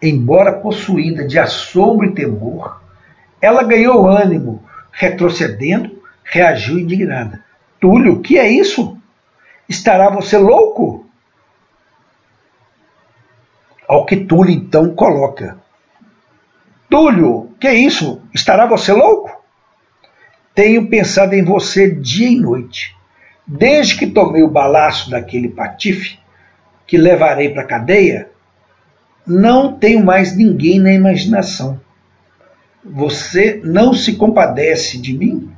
Embora 0.01 0.53
possuída 0.53 1.26
de 1.26 1.38
assombro 1.38 2.07
e 2.07 2.14
temor, 2.14 2.80
ela 3.40 3.62
ganhou 3.62 4.09
ânimo, 4.09 4.64
retrocedendo, 4.92 5.97
reagiu 6.31 6.79
indignada. 6.79 7.45
Túlio, 7.81 8.20
que 8.20 8.39
é 8.39 8.49
isso? 8.49 8.97
Estará 9.68 10.11
você 10.11 10.37
louco? 10.37 11.07
Ao 13.87 14.05
que 14.05 14.16
Túlio 14.16 14.55
então 14.55 14.95
coloca. 14.95 15.59
Túlio, 16.89 17.55
que 17.59 17.66
é 17.66 17.74
isso? 17.74 18.22
Estará 18.35 18.66
você 18.66 18.93
louco? 18.93 19.37
Tenho 20.55 20.89
pensado 20.89 21.35
em 21.35 21.45
você 21.45 21.91
dia 21.91 22.29
e 22.29 22.37
noite. 22.37 22.97
Desde 23.47 23.97
que 23.97 24.07
tomei 24.07 24.43
o 24.43 24.51
balaço 24.51 25.11
daquele 25.11 25.49
patife, 25.49 26.18
que 26.87 26.99
levarei 26.99 27.51
para 27.51 27.62
a 27.62 27.66
cadeia, 27.66 28.31
não 29.26 29.72
tenho 29.72 30.05
mais 30.05 30.37
ninguém 30.37 30.79
na 30.79 30.93
imaginação. 30.93 31.81
Você 32.85 33.61
não 33.64 33.95
se 33.95 34.16
compadece 34.16 34.99
de 34.99 35.16
mim? 35.16 35.51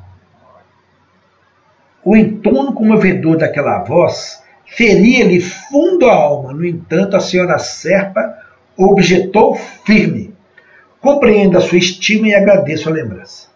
O 2.04 2.16
entorno 2.16 2.72
comovedor 2.72 3.36
daquela 3.36 3.84
voz 3.84 4.42
feria-lhe 4.66 5.40
fundo 5.40 6.08
a 6.08 6.14
alma. 6.14 6.52
No 6.52 6.64
entanto, 6.64 7.16
a 7.16 7.20
senhora 7.20 7.58
Serpa 7.58 8.38
objetou 8.76 9.54
firme. 9.84 10.34
Compreendo 11.00 11.58
a 11.58 11.60
sua 11.60 11.78
estima 11.78 12.28
e 12.28 12.34
agradeço 12.34 12.88
a 12.88 12.92
lembrança. 12.92 13.48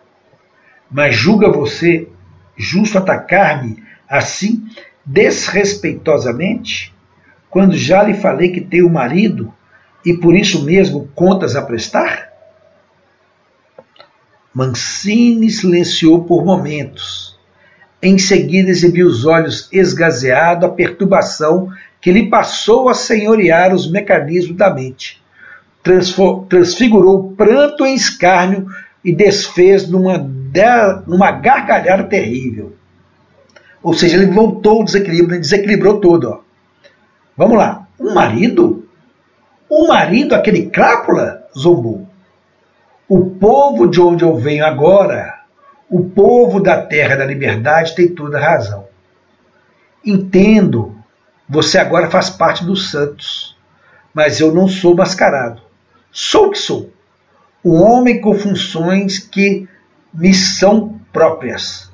Mas 0.90 1.14
julga 1.14 1.51
você 1.51 2.09
justo 2.57 2.99
atacar-me 2.99 3.82
assim 4.09 4.66
desrespeitosamente, 5.05 6.95
quando 7.51 7.76
já 7.76 8.03
lhe 8.03 8.14
falei 8.14 8.51
que 8.51 8.61
tenho 8.61 8.88
marido 8.90 9.53
e 10.05 10.14
por 10.14 10.34
isso 10.34 10.64
mesmo 10.64 11.09
contas 11.14 11.57
a 11.57 11.62
prestar? 11.62 12.32
Mancini 14.53 15.51
silenciou 15.51 16.24
por 16.24 16.45
momentos. 16.45 17.34
Em 18.05 18.19
seguida 18.19 18.71
exibiu 18.71 19.07
os 19.07 19.25
olhos 19.25 19.69
esgazeado 19.73 20.67
a 20.67 20.69
perturbação 20.69 21.71
que 22.01 22.13
lhe 22.13 22.29
passou 22.29 22.89
a 22.89 22.95
senhorear 22.95 23.75
os 23.75 23.91
mecanismos 23.91 24.57
da 24.57 24.73
mente. 24.73 25.23
Transfigurou 26.49 27.17
o 27.19 27.33
pranto 27.35 27.85
em 27.85 27.95
escárnio 27.95 28.67
e 29.03 29.15
desfez 29.15 29.89
numa, 29.89 30.19
numa 31.07 31.33
gargalhada 31.33 32.05
terrível. 32.05 32.75
Ou 33.83 33.95
seja, 33.95 34.17
ele 34.17 34.27
voltou 34.27 34.83
o 34.83 34.85
desequilíbrio, 34.85 35.41
desequilibrou 35.41 35.99
todo. 35.99 36.29
Ó. 36.29 36.41
Vamos 37.37 37.57
lá. 37.57 37.87
Um 37.99 38.15
marido 38.15 38.85
o 39.77 39.89
marido, 39.89 40.35
aquele 40.35 40.67
crápula, 40.67 41.43
zombou. 41.59 42.07
O 43.09 43.31
povo 43.31 43.89
de 43.89 44.01
onde 44.01 44.25
eu 44.25 44.37
venho 44.37 44.65
agora, 44.65 45.34
o 45.95 46.03
povo 46.03 46.59
da 46.59 46.82
terra 46.82 47.14
da 47.14 47.24
liberdade, 47.24 47.95
tem 47.95 48.09
toda 48.09 48.40
razão. 48.40 48.88
Entendo, 50.05 50.92
você 51.49 51.78
agora 51.78 52.11
faz 52.11 52.28
parte 52.28 52.64
dos 52.64 52.90
santos, 52.90 53.57
mas 54.12 54.40
eu 54.40 54.53
não 54.53 54.66
sou 54.66 54.97
mascarado. 54.97 55.62
Sou 56.11 56.49
o 56.49 56.51
que 56.51 56.59
sou. 56.59 56.90
Um 57.64 57.80
homem 57.80 58.20
com 58.20 58.34
funções 58.34 59.20
que 59.20 59.68
me 60.12 60.34
são 60.34 60.99
próprias. 61.12 61.92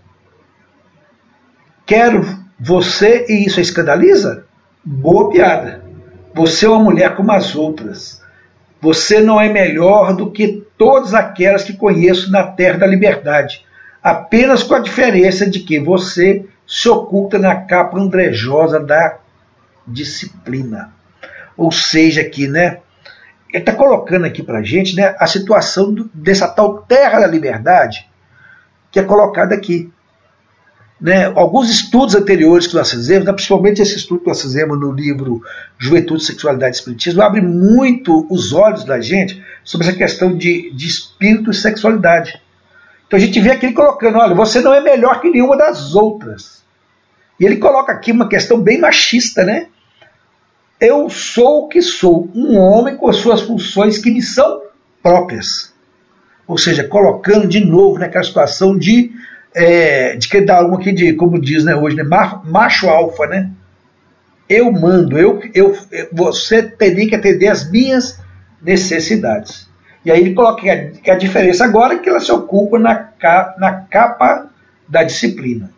Quero 1.85 2.25
você 2.59 3.27
e 3.29 3.45
isso 3.45 3.61
a 3.61 3.63
escandaliza? 3.63 4.47
Boa 4.83 5.29
piada. 5.29 5.85
Você 6.35 6.65
é 6.65 6.71
uma 6.71 6.83
mulher 6.83 7.15
como 7.15 7.33
as 7.33 7.55
outras. 7.55 8.23
Você 8.81 9.21
não 9.21 9.39
é 9.39 9.51
melhor 9.51 10.17
do 10.17 10.31
que 10.31 10.67
todas 10.79 11.13
aquelas 11.13 11.65
que 11.65 11.75
conheço 11.75 12.33
na 12.33 12.45
terra 12.45 12.79
da 12.79 12.87
liberdade, 12.87 13.69
apenas 14.03 14.63
com 14.63 14.75
a 14.75 14.81
diferença 14.81 15.49
de 15.49 15.61
que 15.61 15.79
você 15.79 16.47
se 16.67 16.89
oculta 16.89 17.39
na 17.39 17.57
capa 17.57 17.99
andrejosa 17.99 18.79
da 18.81 19.19
disciplina. 19.87 20.93
Ou 21.57 21.71
seja, 21.71 22.21
aqui, 22.21 22.47
né? 22.47 22.79
Ele 23.53 23.63
está 23.63 23.73
colocando 23.73 24.25
aqui 24.25 24.43
para 24.43 24.59
a 24.59 24.63
gente 24.63 24.95
né, 24.95 25.15
a 25.19 25.27
situação 25.27 25.93
do, 25.93 26.11
dessa 26.15 26.47
tal 26.47 26.83
terra 26.83 27.21
da 27.21 27.27
liberdade 27.27 28.09
que 28.93 28.99
é 28.99 29.03
colocada 29.03 29.55
aqui 29.55 29.93
né, 31.01 31.33
alguns 31.35 31.71
estudos 31.71 32.15
anteriores 32.15 32.67
que 32.67 32.75
nós 32.75 32.91
fizemos, 32.91 33.25
né, 33.25 33.33
principalmente 33.33 33.81
esse 33.81 33.97
estudo 33.97 34.21
que 34.21 34.29
nós 34.29 34.43
fizemos 34.43 34.79
no 34.79 34.93
livro 34.93 35.43
Juventude, 35.79 36.23
Sexualidade 36.23 36.77
e 36.77 36.79
Espiritismo, 36.79 37.23
abre 37.23 37.41
muito 37.41 38.27
os 38.31 38.53
olhos 38.53 38.85
da 38.85 39.01
gente 39.01 39.43
sobre 39.65 39.89
essa 39.89 39.97
questão 39.97 40.37
de, 40.37 40.71
de 40.73 40.87
espírito 40.87 41.51
e 41.51 41.55
sexualidade. 41.55 42.41
Então 43.11 43.19
a 43.19 43.21
gente 43.21 43.41
vê 43.41 43.51
aqui 43.51 43.67
ele 43.67 43.73
colocando: 43.73 44.19
olha, 44.19 44.37
você 44.37 44.61
não 44.61 44.73
é 44.73 44.81
melhor 44.81 45.21
que 45.21 45.29
nenhuma 45.29 45.57
das 45.57 45.97
outras. 45.97 46.63
E 47.41 47.45
ele 47.45 47.57
coloca 47.57 47.91
aqui 47.91 48.13
uma 48.13 48.29
questão 48.29 48.61
bem 48.61 48.79
machista, 48.79 49.45
né? 49.45 49.67
Eu 50.81 51.11
sou 51.11 51.65
o 51.65 51.69
que 51.69 51.83
sou, 51.83 52.31
um 52.33 52.57
homem 52.57 52.97
com 52.97 53.09
as 53.09 53.17
suas 53.17 53.41
funções 53.41 53.99
que 53.99 54.13
me 54.13 54.23
são 54.23 54.63
próprias. 55.03 55.75
Ou 56.47 56.57
seja, 56.57 56.85
colocando 56.85 57.49
de 57.49 57.59
novo 57.59 57.99
naquela 57.99 58.23
situação 58.23 58.79
de 58.79 59.11
é, 59.53 60.15
de 60.15 60.29
que 60.29 60.41
dá 60.41 60.65
uma 60.65 60.79
aqui 60.79 60.93
de, 60.93 61.13
como 61.15 61.41
diz 61.41 61.65
né, 61.65 61.75
hoje, 61.75 61.97
né, 61.97 62.05
macho 62.05 62.89
alfa, 62.89 63.27
né? 63.27 63.51
Eu 64.49 64.71
mando, 64.71 65.19
eu, 65.19 65.43
eu, 65.53 65.77
você 66.13 66.63
teria 66.63 67.09
que 67.09 67.17
atender 67.17 67.49
as 67.49 67.69
minhas 67.69 68.21
necessidades. 68.63 69.69
E 70.05 70.11
aí 70.11 70.21
ele 70.21 70.35
coloca 70.35 70.63
que 70.63 70.71
a, 70.71 70.91
que 70.91 71.11
a 71.11 71.17
diferença 71.17 71.65
agora 71.65 71.95
é 71.95 71.99
que 71.99 72.09
ela 72.09 72.21
se 72.21 72.33
ocupa 72.33 72.79
na, 72.79 72.95
capa, 72.95 73.55
na 73.59 73.73
capa 73.73 74.51
da 74.89 75.03
disciplina. 75.03 75.71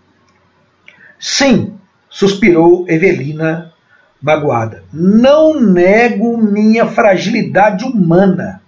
Sim, 1.18 1.74
suspirou 2.08 2.84
Evelina 2.88 3.72
magoada. 4.20 4.84
Não 4.92 5.60
nego 5.60 6.36
minha 6.36 6.86
fragilidade 6.86 7.84
humana. 7.84 8.62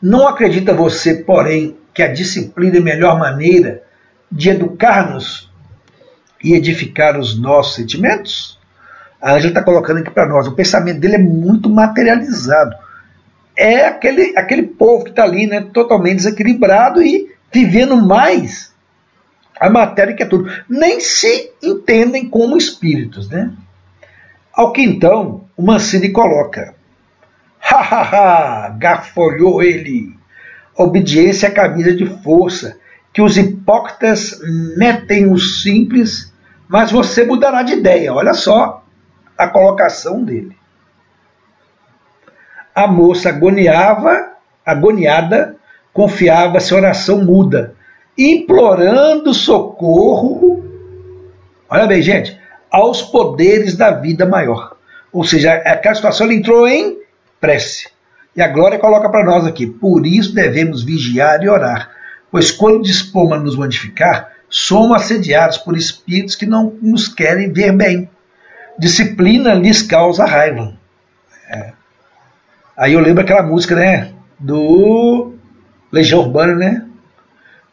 Não 0.00 0.28
acredita 0.28 0.74
você, 0.74 1.14
porém, 1.14 1.76
que 1.92 2.02
a 2.02 2.12
disciplina 2.12 2.76
é 2.76 2.80
a 2.80 2.84
melhor 2.84 3.18
maneira 3.18 3.82
de 4.30 4.50
educar-nos 4.50 5.50
e 6.44 6.54
edificar 6.54 7.18
os 7.18 7.40
nossos 7.40 7.74
sentimentos? 7.74 8.58
A 9.20 9.32
Ângela 9.32 9.48
está 9.48 9.62
colocando 9.62 9.98
aqui 9.98 10.10
para 10.10 10.28
nós. 10.28 10.46
O 10.46 10.52
pensamento 10.52 11.00
dele 11.00 11.16
é 11.16 11.18
muito 11.18 11.68
materializado. 11.68 12.76
É 13.58 13.86
aquele, 13.86 14.36
aquele 14.36 14.62
povo 14.62 15.04
que 15.04 15.10
está 15.10 15.24
ali, 15.24 15.46
né, 15.46 15.60
totalmente 15.72 16.16
desequilibrado 16.16 17.02
e 17.02 17.34
vivendo 17.52 17.96
mais 17.96 18.72
a 19.58 19.68
matéria 19.68 20.14
que 20.14 20.22
é 20.22 20.26
tudo. 20.26 20.48
Nem 20.68 21.00
se 21.00 21.50
entendem 21.62 22.28
como 22.28 22.56
espíritos, 22.56 23.28
né? 23.28 23.52
Ao 24.54 24.72
que 24.72 24.82
então 24.82 25.44
o 25.56 25.62
Mancini 25.62 26.10
coloca. 26.10 26.74
Ha 27.60 27.80
ha 27.80 28.02
ha! 28.02 28.68
Gafolhou 28.78 29.62
ele! 29.62 30.18
obediência 30.78 31.48
é 31.48 31.50
camisa 31.50 31.92
de 31.94 32.06
força, 32.06 32.78
que 33.12 33.20
os 33.20 33.36
hipócritas 33.36 34.38
metem 34.76 35.30
os 35.30 35.62
simples, 35.62 36.32
mas 36.68 36.92
você 36.92 37.24
mudará 37.24 37.62
de 37.62 37.74
ideia. 37.74 38.14
Olha 38.14 38.32
só 38.32 38.84
a 39.36 39.48
colocação 39.48 40.22
dele. 40.22 40.56
A 42.78 42.86
moça 42.86 43.30
agoniava, 43.30 44.34
agoniada, 44.64 45.56
confiava-se 45.92 46.72
oração 46.72 47.24
muda, 47.24 47.74
implorando 48.16 49.34
socorro. 49.34 50.62
Olha 51.68 51.88
bem, 51.88 52.00
gente, 52.00 52.38
aos 52.70 53.02
poderes 53.02 53.76
da 53.76 53.90
vida 53.90 54.24
maior. 54.24 54.76
Ou 55.12 55.24
seja, 55.24 55.54
aquela 55.54 55.96
situação 55.96 56.28
ele 56.28 56.36
entrou 56.36 56.68
em 56.68 56.98
prece. 57.40 57.88
E 58.36 58.40
a 58.40 58.46
glória 58.46 58.78
coloca 58.78 59.08
para 59.08 59.24
nós 59.24 59.44
aqui: 59.44 59.66
por 59.66 60.06
isso 60.06 60.32
devemos 60.32 60.84
vigiar 60.84 61.42
e 61.42 61.48
orar, 61.48 61.90
pois 62.30 62.52
quando 62.52 62.84
dispomos 62.84 63.38
a 63.38 63.40
nos 63.40 63.56
modificar, 63.56 64.34
somos 64.48 65.02
assediados 65.02 65.58
por 65.58 65.76
espíritos 65.76 66.36
que 66.36 66.46
não 66.46 66.78
nos 66.80 67.08
querem 67.08 67.52
ver 67.52 67.72
bem. 67.72 68.08
Disciplina 68.78 69.52
lhes 69.52 69.82
causa 69.82 70.24
raiva. 70.24 70.74
É. 71.50 71.77
Aí 72.78 72.92
eu 72.92 73.00
lembro 73.00 73.24
aquela 73.24 73.42
música, 73.42 73.74
né? 73.74 74.12
Do 74.38 75.32
Legião 75.90 76.20
Urbana, 76.20 76.54
né? 76.54 76.86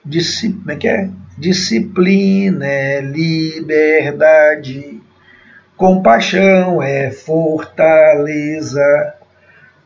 Disci 0.03 0.51
como 0.51 0.71
é 0.71 0.75
que 0.75 0.87
é? 0.87 1.11
Disciplina 1.37 2.65
é 2.65 3.01
liberdade, 3.01 4.99
compaixão 5.77 6.81
é 6.81 7.11
fortaleza, 7.11 8.81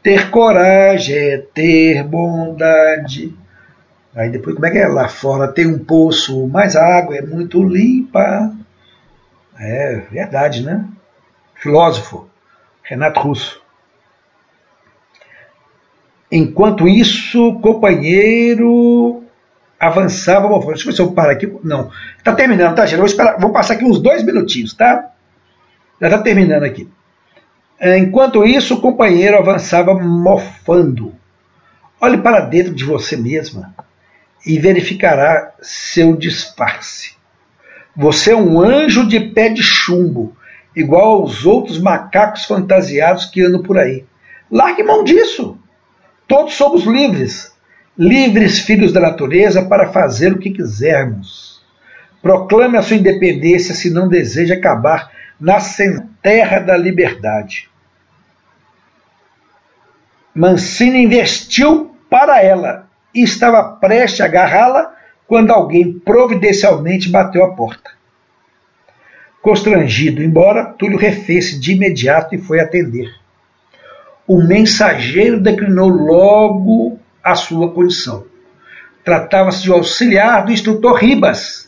ter 0.02 0.30
coragem 0.30 1.18
é 1.18 1.38
ter 1.38 2.02
bondade. 2.04 3.36
Aí 4.16 4.30
depois, 4.30 4.56
como 4.56 4.68
é 4.68 4.72
que 4.72 4.78
é? 4.78 4.88
Lá 4.88 5.10
fora 5.10 5.52
tem 5.52 5.68
um 5.68 5.80
poço, 5.80 6.48
mas 6.48 6.78
a 6.78 6.98
água 6.98 7.18
é 7.18 7.22
muito 7.22 7.62
limpa. 7.62 8.56
É 9.60 9.98
verdade, 10.10 10.64
né? 10.64 10.86
Filósofo, 11.56 12.30
Renato 12.84 13.20
Russo. 13.20 13.59
Enquanto 16.32 16.88
isso, 16.88 17.60
companheiro 17.62 19.24
avançava. 19.80 20.48
Deixa 20.68 20.84
eu 20.84 20.86
ver 20.86 20.94
se 20.94 21.02
eu 21.02 21.12
paro 21.12 21.32
aqui. 21.32 21.52
Não, 21.64 21.90
está 22.18 22.34
terminando, 22.36 22.76
tá, 22.76 22.86
gente? 22.86 22.98
Vou, 22.98 23.08
esperar, 23.08 23.40
vou 23.40 23.52
passar 23.52 23.76
aqui 23.76 23.86
uns 23.86 24.00
dois 24.00 24.24
minutinhos, 24.24 24.74
tá? 24.74 25.12
Já 26.00 26.08
está 26.08 26.20
terminando 26.20 26.64
aqui. 26.64 26.88
Enquanto 27.98 28.46
isso, 28.46 28.76
o 28.76 28.82
companheiro 28.82 29.38
avançava 29.38 29.94
mofando. 29.94 31.16
Olhe 32.02 32.18
para 32.18 32.42
dentro 32.42 32.74
de 32.74 32.84
você 32.84 33.16
mesma 33.16 33.74
e 34.46 34.60
verificará 34.60 35.54
seu 35.62 36.16
disfarce. 36.16 37.14
Você 37.96 38.32
é 38.32 38.36
um 38.36 38.62
anjo 38.62 39.08
de 39.08 39.20
pé 39.20 39.50
de 39.50 39.62
chumbo, 39.62 40.36
igual 40.76 41.22
aos 41.22 41.46
outros 41.46 41.80
macacos 41.80 42.46
fantasiados 42.46 43.26
que 43.26 43.42
andam 43.42 43.62
por 43.62 43.78
aí. 43.78 44.06
Largue 44.50 44.84
mão 44.84 45.04
disso. 45.04 45.58
Todos 46.30 46.54
somos 46.54 46.84
livres, 46.84 47.52
livres 47.98 48.60
filhos 48.60 48.94
da 48.94 49.00
natureza 49.00 49.66
para 49.66 49.92
fazer 49.92 50.32
o 50.32 50.38
que 50.38 50.52
quisermos. 50.52 51.60
Proclame 52.22 52.78
a 52.78 52.84
sua 52.84 52.98
independência 52.98 53.74
se 53.74 53.90
não 53.90 54.08
deseja 54.08 54.54
acabar 54.54 55.12
na 55.42 55.58
terra 56.22 56.60
da 56.60 56.78
liberdade. 56.78 57.68
Mancini 60.32 61.04
investiu 61.04 61.96
para 62.08 62.44
ela 62.44 62.88
e 63.12 63.24
estava 63.24 63.64
prestes 63.64 64.22
a 64.22 64.26
agarrá-la 64.26 64.94
quando 65.26 65.50
alguém 65.50 65.98
providencialmente 65.98 67.10
bateu 67.10 67.44
a 67.44 67.56
porta. 67.56 67.90
Constrangido, 69.42 70.22
embora, 70.22 70.66
Túlio 70.66 70.98
refez-se 70.98 71.60
de 71.60 71.72
imediato 71.72 72.36
e 72.36 72.38
foi 72.38 72.60
atender 72.60 73.19
o 74.30 74.40
mensageiro 74.44 75.40
declinou 75.40 75.88
logo 75.90 77.00
a 77.24 77.34
sua 77.34 77.72
condição. 77.72 78.28
Tratava-se 79.04 79.64
de 79.64 79.72
auxiliar 79.72 80.46
do 80.46 80.52
instrutor 80.52 81.00
Ribas 81.00 81.68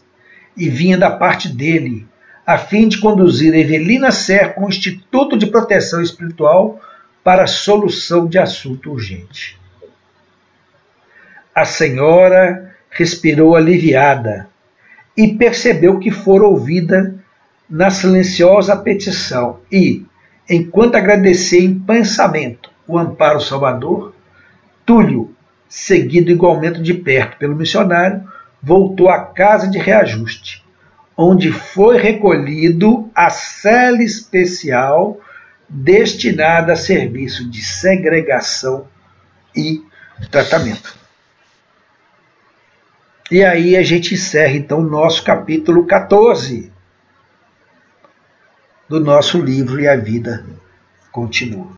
e 0.55 0.69
vinha 0.69 0.95
da 0.95 1.09
parte 1.09 1.49
dele, 1.49 2.07
a 2.45 2.59
fim 2.59 2.87
de 2.87 2.99
conduzir 2.99 3.55
Evelina 3.55 4.11
Serra 4.11 4.53
ao 4.57 4.69
Instituto 4.69 5.35
de 5.35 5.47
Proteção 5.47 6.03
Espiritual 6.03 6.79
para 7.23 7.47
solução 7.47 8.27
de 8.27 8.37
assunto 8.37 8.91
urgente. 8.91 9.59
A 11.55 11.65
senhora 11.65 12.75
respirou 12.91 13.55
aliviada 13.55 14.47
e 15.17 15.29
percebeu 15.33 15.97
que 15.97 16.11
fora 16.11 16.43
ouvida 16.43 17.15
na 17.67 17.89
silenciosa 17.89 18.75
petição 18.75 19.61
e, 19.71 20.05
enquanto 20.51 20.95
agradecia 20.95 21.61
em 21.61 21.79
pensamento 21.79 22.69
o 22.85 22.97
amparo 22.97 23.39
salvador, 23.39 24.13
Túlio, 24.85 25.33
seguido 25.69 26.29
igualmente 26.29 26.81
de 26.81 26.93
perto 26.93 27.37
pelo 27.37 27.55
missionário, 27.55 28.23
voltou 28.61 29.09
à 29.09 29.23
casa 29.23 29.69
de 29.69 29.77
reajuste, 29.77 30.61
onde 31.15 31.51
foi 31.51 31.97
recolhido 31.97 33.09
a 33.15 33.29
cela 33.29 34.03
especial 34.03 35.17
destinada 35.69 36.73
a 36.73 36.75
serviço 36.75 37.49
de 37.49 37.63
segregação 37.63 38.87
e 39.55 39.81
tratamento. 40.29 40.99
E 43.31 43.41
aí 43.45 43.77
a 43.77 43.83
gente 43.83 44.13
encerra 44.13 44.57
então 44.57 44.79
o 44.79 44.89
nosso 44.89 45.23
capítulo 45.23 45.85
14 45.85 46.73
do 48.91 48.99
nosso 48.99 49.41
livro 49.41 49.79
E 49.79 49.87
a 49.87 49.95
Vida 49.95 50.43
Continua. 51.13 51.67